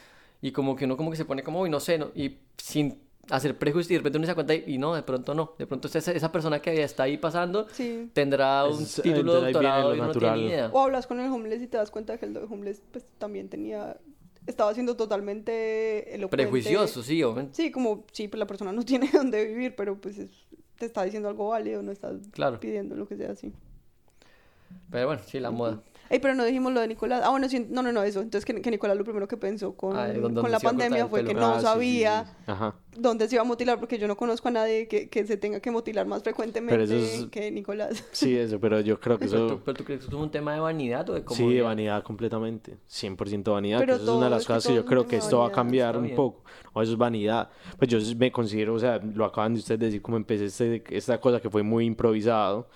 y 0.42 0.53
como 0.53 0.77
que 0.77 0.85
uno 0.85 0.97
como 0.97 1.11
que 1.11 1.16
se 1.16 1.25
pone 1.25 1.42
como, 1.42 1.61
uy, 1.61 1.71
no 1.71 1.81
sé, 1.81 1.99
¿no? 1.99 2.11
y 2.14 2.38
sin 2.59 2.99
hacer 3.31 3.57
prejuicios 3.57 3.90
y 3.92 3.95
de 3.95 3.99
repente 4.01 4.18
uno 4.18 4.27
se 4.27 4.31
da 4.33 4.35
cuenta 4.35 4.55
y, 4.55 4.64
y 4.66 4.79
no, 4.79 4.95
de 4.95 5.03
pronto 5.03 5.33
no. 5.35 5.55
De 5.57 5.66
pronto 5.66 5.88
esa, 5.88 6.11
esa 6.12 6.33
persona 6.33 6.61
que 6.61 6.83
está 6.83 7.05
ahí 7.05 7.16
pasando 7.16 7.66
Sí. 7.73 8.11
tendrá 8.12 8.66
un 8.66 8.83
Es- 8.83 9.01
título 9.03 9.35
de 9.40 9.40
doctorado 9.53 9.95
y 9.95 9.99
no 9.99 10.09
natural. 10.09 10.35
tiene 10.35 10.49
idea. 10.51 10.71
O 10.73 10.81
hablas 10.81 11.07
con 11.07 11.21
el 11.21 11.31
homeless 11.31 11.62
y 11.62 11.68
te 11.68 11.77
das 11.79 11.90
cuenta 11.90 12.18
que 12.18 12.27
el 12.27 12.37
homeless 12.37 12.83
pues 12.90 13.05
también 13.18 13.49
tenía, 13.49 13.97
estaba 14.46 14.74
siendo 14.74 14.96
totalmente 14.96 16.14
elocuente. 16.14 16.37
Prejuicioso, 16.37 17.02
sí, 17.02 17.22
obviamente. 17.22 17.55
Sí, 17.57 17.70
como, 17.70 18.05
sí, 18.12 18.28
pues 18.28 18.38
la 18.38 18.46
persona 18.46 18.72
no 18.72 18.83
tiene 18.85 19.11
dónde 19.12 19.44
vivir, 19.46 19.74
pero 19.76 20.00
pues 20.00 20.18
es- 20.18 20.31
te 20.78 20.87
está 20.87 21.05
diciendo 21.05 21.28
algo 21.28 21.48
válido, 21.48 21.83
no 21.83 21.92
estás 21.92 22.16
Claro. 22.33 22.59
pidiendo 22.59 22.96
lo 22.96 23.07
que 23.07 23.16
sea 23.16 23.33
así. 23.33 23.52
Pero 24.90 25.07
bueno, 25.07 25.22
sí, 25.26 25.38
la 25.40 25.50
moda. 25.50 25.81
Ey, 26.11 26.18
pero 26.18 26.35
no 26.35 26.44
dijimos 26.44 26.72
lo 26.72 26.81
de 26.81 26.88
Nicolás. 26.88 27.22
Ah, 27.24 27.31
bueno, 27.31 27.48
sí, 27.48 27.66
no, 27.70 27.83
no, 27.83 27.92
no, 27.92 28.02
eso. 28.02 28.20
Entonces, 28.20 28.44
que, 28.44 28.61
que 28.61 28.70
Nicolás 28.70 28.96
lo 28.96 29.05
primero 29.05 29.26
que 29.28 29.37
pensó 29.38 29.74
con, 29.74 29.96
Ah, 29.96 30.12
¿dónde 30.12 30.40
con 30.40 30.50
la 30.50 30.61
pandemia 30.61 31.07
fue 31.07 31.24
que 31.24 31.33
no 31.33 31.46
Ah, 31.46 31.55
sí, 31.55 31.61
sí, 31.61 31.66
sabía 31.66 32.24
sí, 32.24 32.31
sí. 32.31 32.37
Ajá. 32.48 32.74
Dónde 32.96 33.28
se 33.28 33.37
iba 33.37 33.42
a 33.42 33.46
mutilar, 33.46 33.78
porque 33.81 33.98
yo 33.98 34.07
no 34.07 34.16
conozco 34.16 34.48
a 34.48 34.50
nadie 34.50 34.87
que, 34.88 35.09
que 35.09 35.24
se 35.26 35.37
tenga 35.37 35.61
que 35.61 35.70
mutilar 35.70 36.07
más 36.07 36.22
frecuentemente 36.22 36.85
eso 36.85 36.94
es- 36.96 37.26
que 37.31 37.50
Nicolás. 37.50 38.05
Sí, 38.12 38.37
eso, 38.37 38.61
pero 38.61 38.81
yo 38.81 39.00
creo 39.00 39.18
que 39.18 39.26
Pero, 39.26 39.46
eso... 39.46 39.57
tú, 39.57 39.62
pero 39.64 39.76
tú 39.78 39.85
crees 39.85 40.00
que 40.02 40.07
es 40.09 40.12
un 40.12 40.31
tema 40.31 40.55
de 40.55 40.61
vanidad 40.61 41.09
o 41.11 41.14
de 41.14 41.24
cómo 41.24 41.37
Sí, 41.37 41.55
de 41.55 41.62
vanidad 41.62 42.02
completamente. 42.02 42.76
100% 42.88 43.52
vanidad. 43.52 43.78
Pero 43.81 43.96
que 43.96 44.02
eso 44.02 44.12
es 44.12 44.16
una 44.18 44.24
de 44.26 44.31
las 44.31 44.42
que 44.46 44.52
cosas 44.52 44.62
que 44.64 44.68
todo 44.68 44.83
yo 44.83 44.85
creo 44.87 45.07
que 45.07 45.16
esto 45.16 45.38
va 45.38 45.44
a 45.46 45.48
vanidad. 45.48 45.92
cambiar 45.92 45.96
un 45.98 46.14
poco. 46.14 46.44
No, 46.74 46.83
eso 46.83 46.92
es 46.92 46.98
vanidad. 46.98 47.50
Pues 47.78 47.90
yo 47.90 47.98
me 48.16 48.31
considero, 48.33 48.74
o 48.74 48.78
sea, 48.78 48.98
lo 48.98 49.24
acaban 49.24 49.55
de 49.55 49.61
ustedes 49.61 49.81
decir, 49.81 50.02
como 50.02 50.16
empecé 50.16 50.46
este- 50.46 50.83
esta 50.96 51.20
cosa 51.20 51.40
que 51.40 51.48
fue 51.50 51.62
muy 51.62 51.87
improvisado. 51.87 52.68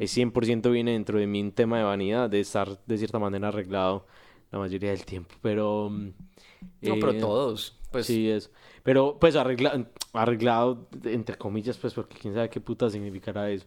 Es 0.00 0.10
100% 0.16 0.70
viene 0.70 0.92
dentro 0.92 1.18
de 1.18 1.26
mí 1.26 1.40
un 1.40 1.52
tema 1.52 1.78
de 1.78 1.84
vanidad, 1.84 2.28
de 2.28 2.40
estar 2.40 2.78
de 2.86 2.98
cierta 2.98 3.18
manera 3.18 3.48
arreglado 3.48 4.06
la 4.50 4.58
mayoría 4.58 4.90
del 4.90 5.04
tiempo. 5.04 5.34
Pero. 5.42 5.88
mm, 5.90 6.08
No, 6.82 6.94
pero 7.00 7.12
eh, 7.12 7.20
todos. 7.20 7.78
Pues 7.92 8.06
sí, 8.06 8.28
es. 8.28 8.50
Pero, 8.82 9.18
pues, 9.20 9.36
arregla- 9.36 9.86
arreglado, 10.12 10.88
entre 11.04 11.36
comillas, 11.36 11.76
pues, 11.78 11.94
porque 11.94 12.16
quién 12.18 12.34
sabe 12.34 12.48
qué 12.50 12.60
puta 12.60 12.88
significará 12.90 13.50
eso. 13.50 13.66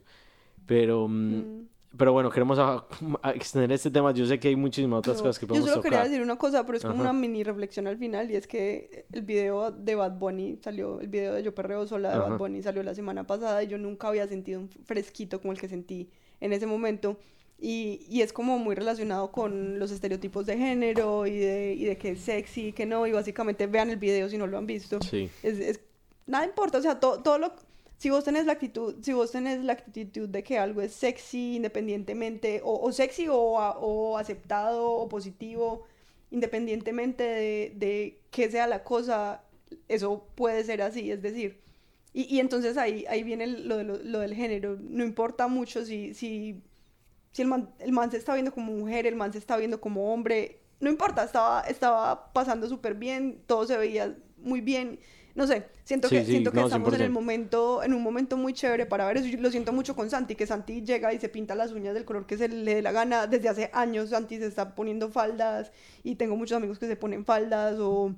Pero, 0.65 1.07
mm, 1.07 1.67
pero 1.97 2.11
bueno, 2.13 2.29
queremos 2.31 2.57
a- 2.57 2.85
a 3.21 3.31
extender 3.31 3.71
este 3.71 3.91
tema. 3.91 4.11
Yo 4.13 4.25
sé 4.25 4.39
que 4.39 4.47
hay 4.47 4.55
muchísimas 4.55 4.99
otras 4.99 5.17
No, 5.17 5.23
cosas 5.23 5.37
que 5.39 5.45
Yo 5.45 5.49
podemos 5.49 5.69
solo 5.69 5.81
quería 5.83 5.99
tocar. 5.99 6.09
decir 6.09 6.23
una 6.23 6.37
cosa, 6.37 6.65
pero 6.65 6.77
es 6.77 6.83
como 6.83 6.95
Ajá. 6.95 7.03
una 7.11 7.13
mini 7.13 7.43
reflexión 7.43 7.85
al 7.87 7.97
final, 7.97 8.31
y 8.31 8.35
es 8.35 8.47
que 8.47 9.05
el 9.11 9.21
video 9.21 9.71
de 9.71 9.95
Bad 9.95 10.17
Bunny 10.17 10.57
salió, 10.63 10.99
el 11.01 11.07
video 11.07 11.33
de 11.35 11.43
Yo 11.43 11.53
Perreo 11.53 11.85
Sola 11.85 12.09
de 12.09 12.15
Ajá. 12.15 12.29
Bad 12.29 12.37
Bunny 12.39 12.63
salió 12.63 12.81
la 12.81 12.95
semana 12.95 13.27
pasada 13.27 13.61
y 13.63 13.67
yo 13.67 13.77
nunca 13.77 14.07
había 14.07 14.27
sentido 14.27 14.59
un 14.61 14.69
fresquito 14.69 15.39
como 15.39 15.51
el 15.53 15.59
que 15.59 15.67
sentí 15.67 16.09
en 16.39 16.53
ese 16.53 16.65
momento. 16.65 17.17
Y, 17.59 18.05
y 18.09 18.21
es 18.21 18.33
como 18.33 18.59
muy 18.59 18.75
relacionado 18.75 19.31
con 19.31 19.79
los 19.79 19.89
estereotipos 19.91 20.45
de 20.45 20.57
género 20.57 21.25
y 21.27 21.37
de, 21.37 21.73
y 21.75 21.85
de 21.85 21.97
que 21.97 22.09
es 22.11 22.19
sexy 22.21 22.67
y 22.67 22.73
que 22.73 22.85
no. 22.85 23.07
Y 23.07 23.11
básicamente 23.13 23.67
vean 23.67 23.89
el 23.89 23.97
video 23.97 24.27
si 24.29 24.37
no 24.37 24.47
lo 24.47 24.57
han 24.57 24.67
visto. 24.67 24.99
Sí. 25.01 25.29
Es, 25.43 25.59
es- 25.59 25.79
nada 26.27 26.45
importa, 26.45 26.77
o 26.77 26.81
sea, 26.81 26.99
todo, 26.99 27.21
todo 27.21 27.37
lo... 27.37 27.53
Si 27.97 28.09
vos 28.09 28.25
tenés 28.25 28.45
la 28.45 28.53
actitud, 28.53 28.95
si 29.01 29.13
vos 29.13 29.31
tenés 29.31 29.63
la 29.63 29.73
actitud 29.73 30.27
de 30.27 30.43
que 30.43 30.57
algo 30.57 30.81
es 30.81 30.91
sexy 30.91 31.55
independientemente, 31.55 32.59
o, 32.63 32.75
o 32.81 32.91
sexy 32.91 33.29
o, 33.29 33.35
o 33.37 34.17
aceptado 34.17 34.91
o 34.91 35.07
positivo, 35.07 35.83
independientemente 36.31 37.23
de, 37.23 37.71
de 37.75 38.19
qué 38.29 38.51
sea 38.51 38.67
la 38.67 38.83
cosa, 38.83 39.41
eso 39.87 40.25
puede 40.35 40.65
ser 40.65 40.81
así, 40.81 41.11
es 41.11 41.21
decir. 41.21 41.59
Y, 42.13 42.23
y 42.35 42.39
entonces 42.41 42.75
ahí, 42.77 43.05
ahí 43.07 43.23
viene 43.23 43.47
lo, 43.47 43.77
de 43.77 43.83
lo, 43.85 43.97
lo 43.97 44.19
del 44.19 44.33
género. 44.33 44.77
No 44.81 45.05
importa 45.05 45.47
mucho 45.47 45.85
si, 45.85 46.13
si, 46.13 46.59
si 47.33 47.41
el, 47.41 47.49
man, 47.49 47.69
el 47.79 47.91
man 47.91 48.09
se 48.11 48.17
está 48.17 48.33
viendo 48.33 48.53
como 48.53 48.71
mujer, 48.71 49.05
el 49.07 49.15
man 49.17 49.33
se 49.33 49.39
está 49.39 49.57
viendo 49.57 49.81
como 49.81 50.13
hombre, 50.13 50.61
no 50.79 50.89
importa, 50.89 51.23
estaba, 51.25 51.61
estaba 51.61 52.31
pasando 52.33 52.69
súper 52.69 52.95
bien, 52.95 53.41
todo 53.47 53.65
se 53.67 53.77
veía 53.77 54.15
muy 54.37 54.61
bien. 54.61 54.99
No 55.35 55.47
sé, 55.47 55.65
siento 55.83 56.09
Sí, 56.09 56.17
que, 56.17 56.25
sí, 56.25 56.31
siento 56.31 56.53
que 56.53 56.61
no, 56.61 56.67
estamos 56.67 56.93
en 56.93 57.01
el 57.01 57.09
100%. 57.09 57.11
momento, 57.11 57.83
en 57.83 57.93
un 57.95 58.03
momento 58.03 58.37
muy 58.37 58.53
chévere 58.53 58.85
para 58.85 59.07
ver 59.07 59.17
eso. 59.17 59.27
Yo 59.27 59.39
lo 59.41 59.49
siento 59.51 59.73
mucho 59.73 59.95
con 59.95 60.09
Santi, 60.11 60.35
que 60.35 60.45
Santi 60.45 60.83
llega 60.83 61.11
y 61.13 61.19
se 61.19 61.27
pinta 61.29 61.55
las 61.55 61.71
uñas 61.71 61.95
del 61.95 62.05
color 62.05 62.27
que 62.27 62.37
se 62.37 62.47
le 62.49 62.75
dé 62.75 62.81
la 62.83 62.91
gana. 62.91 63.27
Desde 63.27 63.49
hace 63.49 63.71
años 63.73 64.11
Santi 64.11 64.37
se 64.37 64.45
está 64.45 64.75
poniendo 64.75 65.09
faldas 65.09 65.71
y 66.03 66.15
tengo 66.15 66.35
muchos 66.35 66.55
amigos 66.57 66.77
que 66.79 66.87
se 66.87 66.95
ponen 66.95 67.25
faldas 67.25 67.77
o 67.79 68.13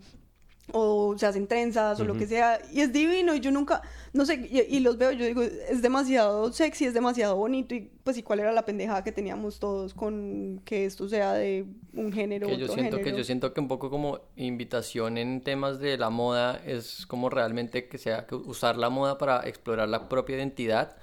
o 0.74 1.16
se 1.18 1.26
hacen 1.28 1.48
trenzas 1.48 2.00
o 2.00 2.06
lo 2.06 2.16
que 2.16 2.26
sea 2.26 2.60
y 2.72 2.82
es 2.82 2.92
divino 2.92 3.36
y 3.36 3.40
yo 3.40 3.52
nunca 3.52 3.82
no 4.14 4.26
sé 4.26 4.48
y, 4.50 4.78
y 4.78 4.80
los 4.80 4.98
veo 4.98 5.12
yo 5.12 5.26
digo 5.26 5.44
es 5.44 5.82
demasiado 5.82 6.52
sexy 6.52 6.86
es 6.86 6.94
demasiado 6.94 7.36
bonito 7.36 7.76
y 7.76 7.92
pues 8.04 8.18
y 8.18 8.24
cuál 8.24 8.40
era 8.40 8.52
la 8.52 8.66
pendejada 8.66 9.04
que 9.04 9.12
teníamos 9.12 9.60
todos 9.60 9.94
con 9.94 10.62
que 10.66 10.86
esto 10.86 11.08
sea 11.08 11.34
de 11.34 11.66
un 11.94 12.12
género 12.12 12.48
que 12.48 12.58
yo 12.58 12.68
siento 12.68 12.98
que 13.00 13.16
yo 13.16 13.24
siento 13.24 13.54
que 13.54 13.62
un 13.62 13.68
poco 13.68 13.90
como 13.92 14.20
invitación 14.36 15.18
en 15.18 15.42
temas 15.42 15.80
de 15.80 15.98
la 15.98 16.10
moda 16.10 16.60
es 16.66 17.06
como 17.06 17.30
realmente 17.30 17.88
que 17.88 17.98
sea 18.00 18.26
que 18.26 18.36
usar 18.36 18.78
la 18.78 18.90
moda 18.90 19.18
para 19.20 19.48
explorar 19.48 19.88
la 19.90 20.10
propia 20.10 20.36
identidad 20.36 20.98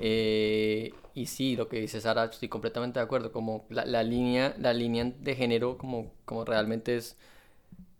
Eh, 0.00 0.92
y 1.14 1.26
sí 1.26 1.56
lo 1.56 1.68
que 1.68 1.80
dice 1.80 2.00
Sara 2.00 2.24
estoy 2.26 2.48
completamente 2.48 3.00
de 3.00 3.04
acuerdo 3.04 3.32
como 3.32 3.64
la, 3.68 3.84
la 3.84 4.02
línea 4.04 4.54
la 4.58 4.72
línea 4.72 5.04
de 5.18 5.34
género 5.34 5.76
como 5.78 6.12
como 6.24 6.44
realmente 6.44 6.96
es 6.96 7.16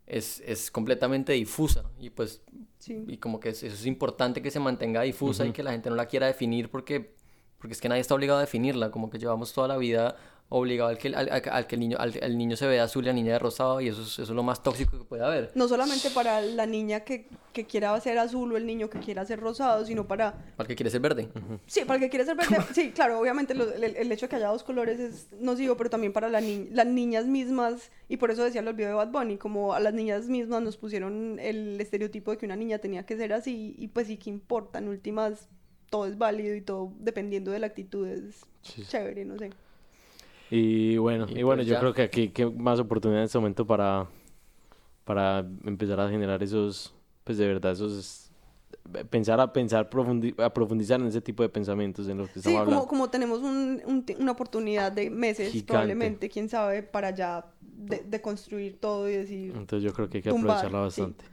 es, 0.08 0.40
es 0.46 0.70
completamente 0.70 1.32
difusa 1.34 1.84
y 2.00 2.10
pues 2.10 2.42
sí. 2.78 3.04
y 3.06 3.18
como 3.18 3.40
que 3.40 3.50
es- 3.50 3.62
eso 3.62 3.74
es 3.74 3.86
importante 3.86 4.42
que 4.42 4.50
se 4.50 4.60
mantenga 4.60 5.02
difusa 5.02 5.44
y 5.46 5.52
que 5.52 5.62
la 5.62 5.72
gente 5.72 5.90
no 5.90 5.96
la 5.96 6.06
quiera 6.06 6.26
definir 6.26 6.70
porque, 6.70 7.14
porque 7.58 7.74
es 7.74 7.80
que 7.80 7.88
nadie 7.88 8.00
está 8.00 8.14
obligado 8.14 8.38
a 8.38 8.42
definirla, 8.42 8.90
como 8.90 9.10
que 9.10 9.18
llevamos 9.18 9.52
toda 9.52 9.68
la 9.68 9.76
vida 9.76 10.16
obligado 10.50 10.88
al 10.88 10.96
que, 10.96 11.08
al, 11.08 11.28
al- 11.30 11.66
que 11.66 11.74
el 11.76 11.80
niño, 11.80 11.98
al, 12.00 12.14
al 12.22 12.38
niño 12.38 12.56
se 12.56 12.66
vea 12.66 12.84
azul 12.84 13.04
y 13.04 13.08
la 13.08 13.12
niña 13.12 13.32
de 13.32 13.38
rosado 13.38 13.82
y 13.82 13.88
eso 13.88 14.00
es, 14.02 14.08
eso 14.12 14.22
es 14.22 14.28
lo 14.30 14.42
más 14.42 14.62
tóxico 14.62 14.96
que 14.96 15.04
puede 15.04 15.22
haber. 15.22 15.50
no 15.54 15.68
solamente 15.68 16.08
para 16.10 16.40
la 16.40 16.64
niña 16.64 17.00
que, 17.00 17.28
que 17.52 17.66
quiera 17.66 18.00
ser 18.00 18.18
azul 18.18 18.52
o 18.52 18.56
el 18.56 18.64
niño 18.64 18.88
que 18.88 18.98
quiera 18.98 19.26
ser 19.26 19.40
rosado 19.40 19.84
sino 19.84 20.08
para 20.08 20.32
Para 20.56 20.62
el 20.64 20.66
que 20.68 20.74
quiere 20.76 20.88
ser 20.90 21.00
verde. 21.02 21.28
Sí, 21.66 21.80
para 21.84 21.96
el 21.96 22.00
que 22.00 22.08
quiere 22.08 22.24
ser 22.24 22.34
verde. 22.36 22.56
Sí, 22.74 22.92
claro, 22.92 23.20
obviamente 23.20 23.52
lo- 23.54 23.70
el, 23.70 23.84
el 23.84 24.10
hecho 24.12 24.24
de 24.24 24.30
que 24.30 24.36
haya 24.36 24.48
dos 24.48 24.62
colores 24.62 24.98
es 24.98 25.26
nocivo, 25.38 25.76
pero 25.76 25.90
también 25.90 26.14
para 26.14 26.30
la 26.30 26.40
ni- 26.40 26.68
las 26.70 26.86
niñas 26.86 27.26
mismas, 27.26 27.90
y 28.08 28.16
por 28.16 28.30
eso 28.30 28.42
decía 28.42 28.62
lo 28.62 28.72
video 28.72 28.88
de 28.88 28.94
Bad 28.94 29.08
Bunny, 29.10 29.36
como 29.36 29.74
a 29.74 29.80
las 29.80 29.92
niñas 29.92 30.28
mismas 30.28 30.62
nos 30.62 30.78
pusieron 30.78 31.38
el 31.40 31.78
estereotipo 31.78 32.30
de 32.30 32.38
que 32.38 32.46
una 32.46 32.56
niña 32.56 32.78
tenía 32.78 33.04
que 33.04 33.18
ser 33.18 33.34
así, 33.34 33.74
y 33.76 33.88
pues 33.88 34.06
sí 34.06 34.16
que 34.16 34.30
importa, 34.30 34.78
en 34.78 34.88
últimas 34.88 35.48
todo 35.90 36.06
es 36.06 36.16
válido 36.16 36.54
y 36.54 36.62
todo 36.62 36.92
dependiendo 37.00 37.50
de 37.50 37.58
la 37.58 37.66
actitud 37.66 38.06
es 38.06 38.46
Sí. 38.62 38.82
chévere, 38.86 39.24
no 39.26 39.36
sé. 39.38 39.50
Y 40.50 40.96
bueno, 40.96 41.26
Y 41.28 41.40
y, 41.40 41.42
bueno, 41.42 41.58
pues 41.60 41.66
yo 41.68 41.74
ya. 41.74 41.80
creo 41.80 41.92
que 41.94 42.02
aquí 42.02 42.32
hay 42.36 42.50
más 42.52 42.80
oportunidad 42.80 43.20
en 43.20 43.26
este 43.26 43.38
momento 43.38 43.66
para, 43.66 44.06
para 45.04 45.40
empezar 45.64 46.00
a 46.00 46.08
generar 46.08 46.42
esos, 46.42 46.94
pues 47.24 47.38
de 47.38 47.46
verdad, 47.46 47.72
esos, 47.72 48.30
pensar 49.10 49.40
a 49.40 49.52
pensar, 49.52 49.90
profundi- 49.90 50.34
a 50.42 50.52
profundizar 50.52 51.00
en 51.00 51.06
ese 51.08 51.20
tipo 51.20 51.42
de 51.42 51.48
pensamientos 51.48 52.08
en 52.08 52.18
los 52.18 52.28
que 52.28 52.34
Sí, 52.34 52.38
estamos 52.40 52.60
como, 52.60 52.70
hablando. 52.70 52.88
como 52.88 53.10
tenemos 53.10 53.40
un- 53.40 53.82
un 53.86 54.04
una 54.18 54.32
oportunidad 54.32 54.90
de 54.92 55.10
meses, 55.10 55.52
Gigante. 55.52 55.66
probablemente, 55.66 56.28
quién 56.28 56.48
sabe, 56.48 56.82
para 56.82 57.10
ya 57.10 57.44
de, 57.60 58.02
de 58.04 58.20
construir 58.20 58.78
todo 58.80 59.08
y 59.08 59.12
decir... 59.12 59.52
Entonces 59.56 59.82
yo 59.82 59.92
creo 59.92 60.08
que 60.08 60.18
hay 60.18 60.22
que 60.22 60.30
tumbar, 60.30 60.50
aprovecharla 60.52 60.88
sí. 60.90 61.02
bastante. 61.02 61.24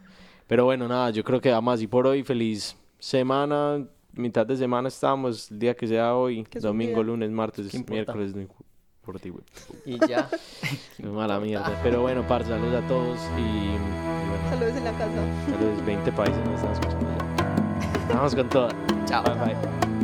Pero 0.46 0.64
bueno, 0.64 0.86
nada, 0.88 1.10
yo 1.10 1.24
creo 1.24 1.40
que 1.40 1.50
además 1.50 1.82
y 1.82 1.86
por 1.86 2.06
hoy, 2.06 2.22
feliz 2.22 2.76
semana, 2.98 3.84
mitad 4.12 4.46
de 4.46 4.56
semana 4.56 4.88
estamos, 4.88 5.50
el 5.50 5.58
día 5.58 5.74
que 5.74 5.86
sea 5.86 6.14
hoy, 6.14 6.44
Que 6.44 6.60
domingo, 6.60 7.02
lunes, 7.02 7.30
martes, 7.30 7.68
¿Qué 7.70 7.76
importa? 7.78 8.14
miércoles, 8.14 8.34
no 8.34 8.42
imp- 8.42 8.65
por 9.06 9.18
ti, 9.20 9.30
güey. 9.30 9.44
Y 9.86 9.98
ya. 10.06 10.28
Mala 11.02 11.40
mierda. 11.40 11.80
Pero 11.82 12.02
bueno, 12.02 12.26
parce, 12.28 12.48
saludos 12.50 12.84
a 12.84 12.86
todos 12.88 13.18
y, 13.38 13.40
y 13.40 13.78
bueno, 13.78 14.50
Saludos 14.50 14.76
en 14.76 14.84
la 14.84 14.92
casa. 14.92 15.12
saludos, 15.50 15.86
20 15.86 16.12
países 16.12 16.44
nos 16.44 16.54
están 16.56 16.72
escuchando 16.72 17.08
ya. 17.16 18.14
Vamos 18.14 18.34
con 18.34 18.48
todo. 18.50 18.68
Chao. 19.06 19.22
Bye 19.24 19.54
bye. 19.54 19.95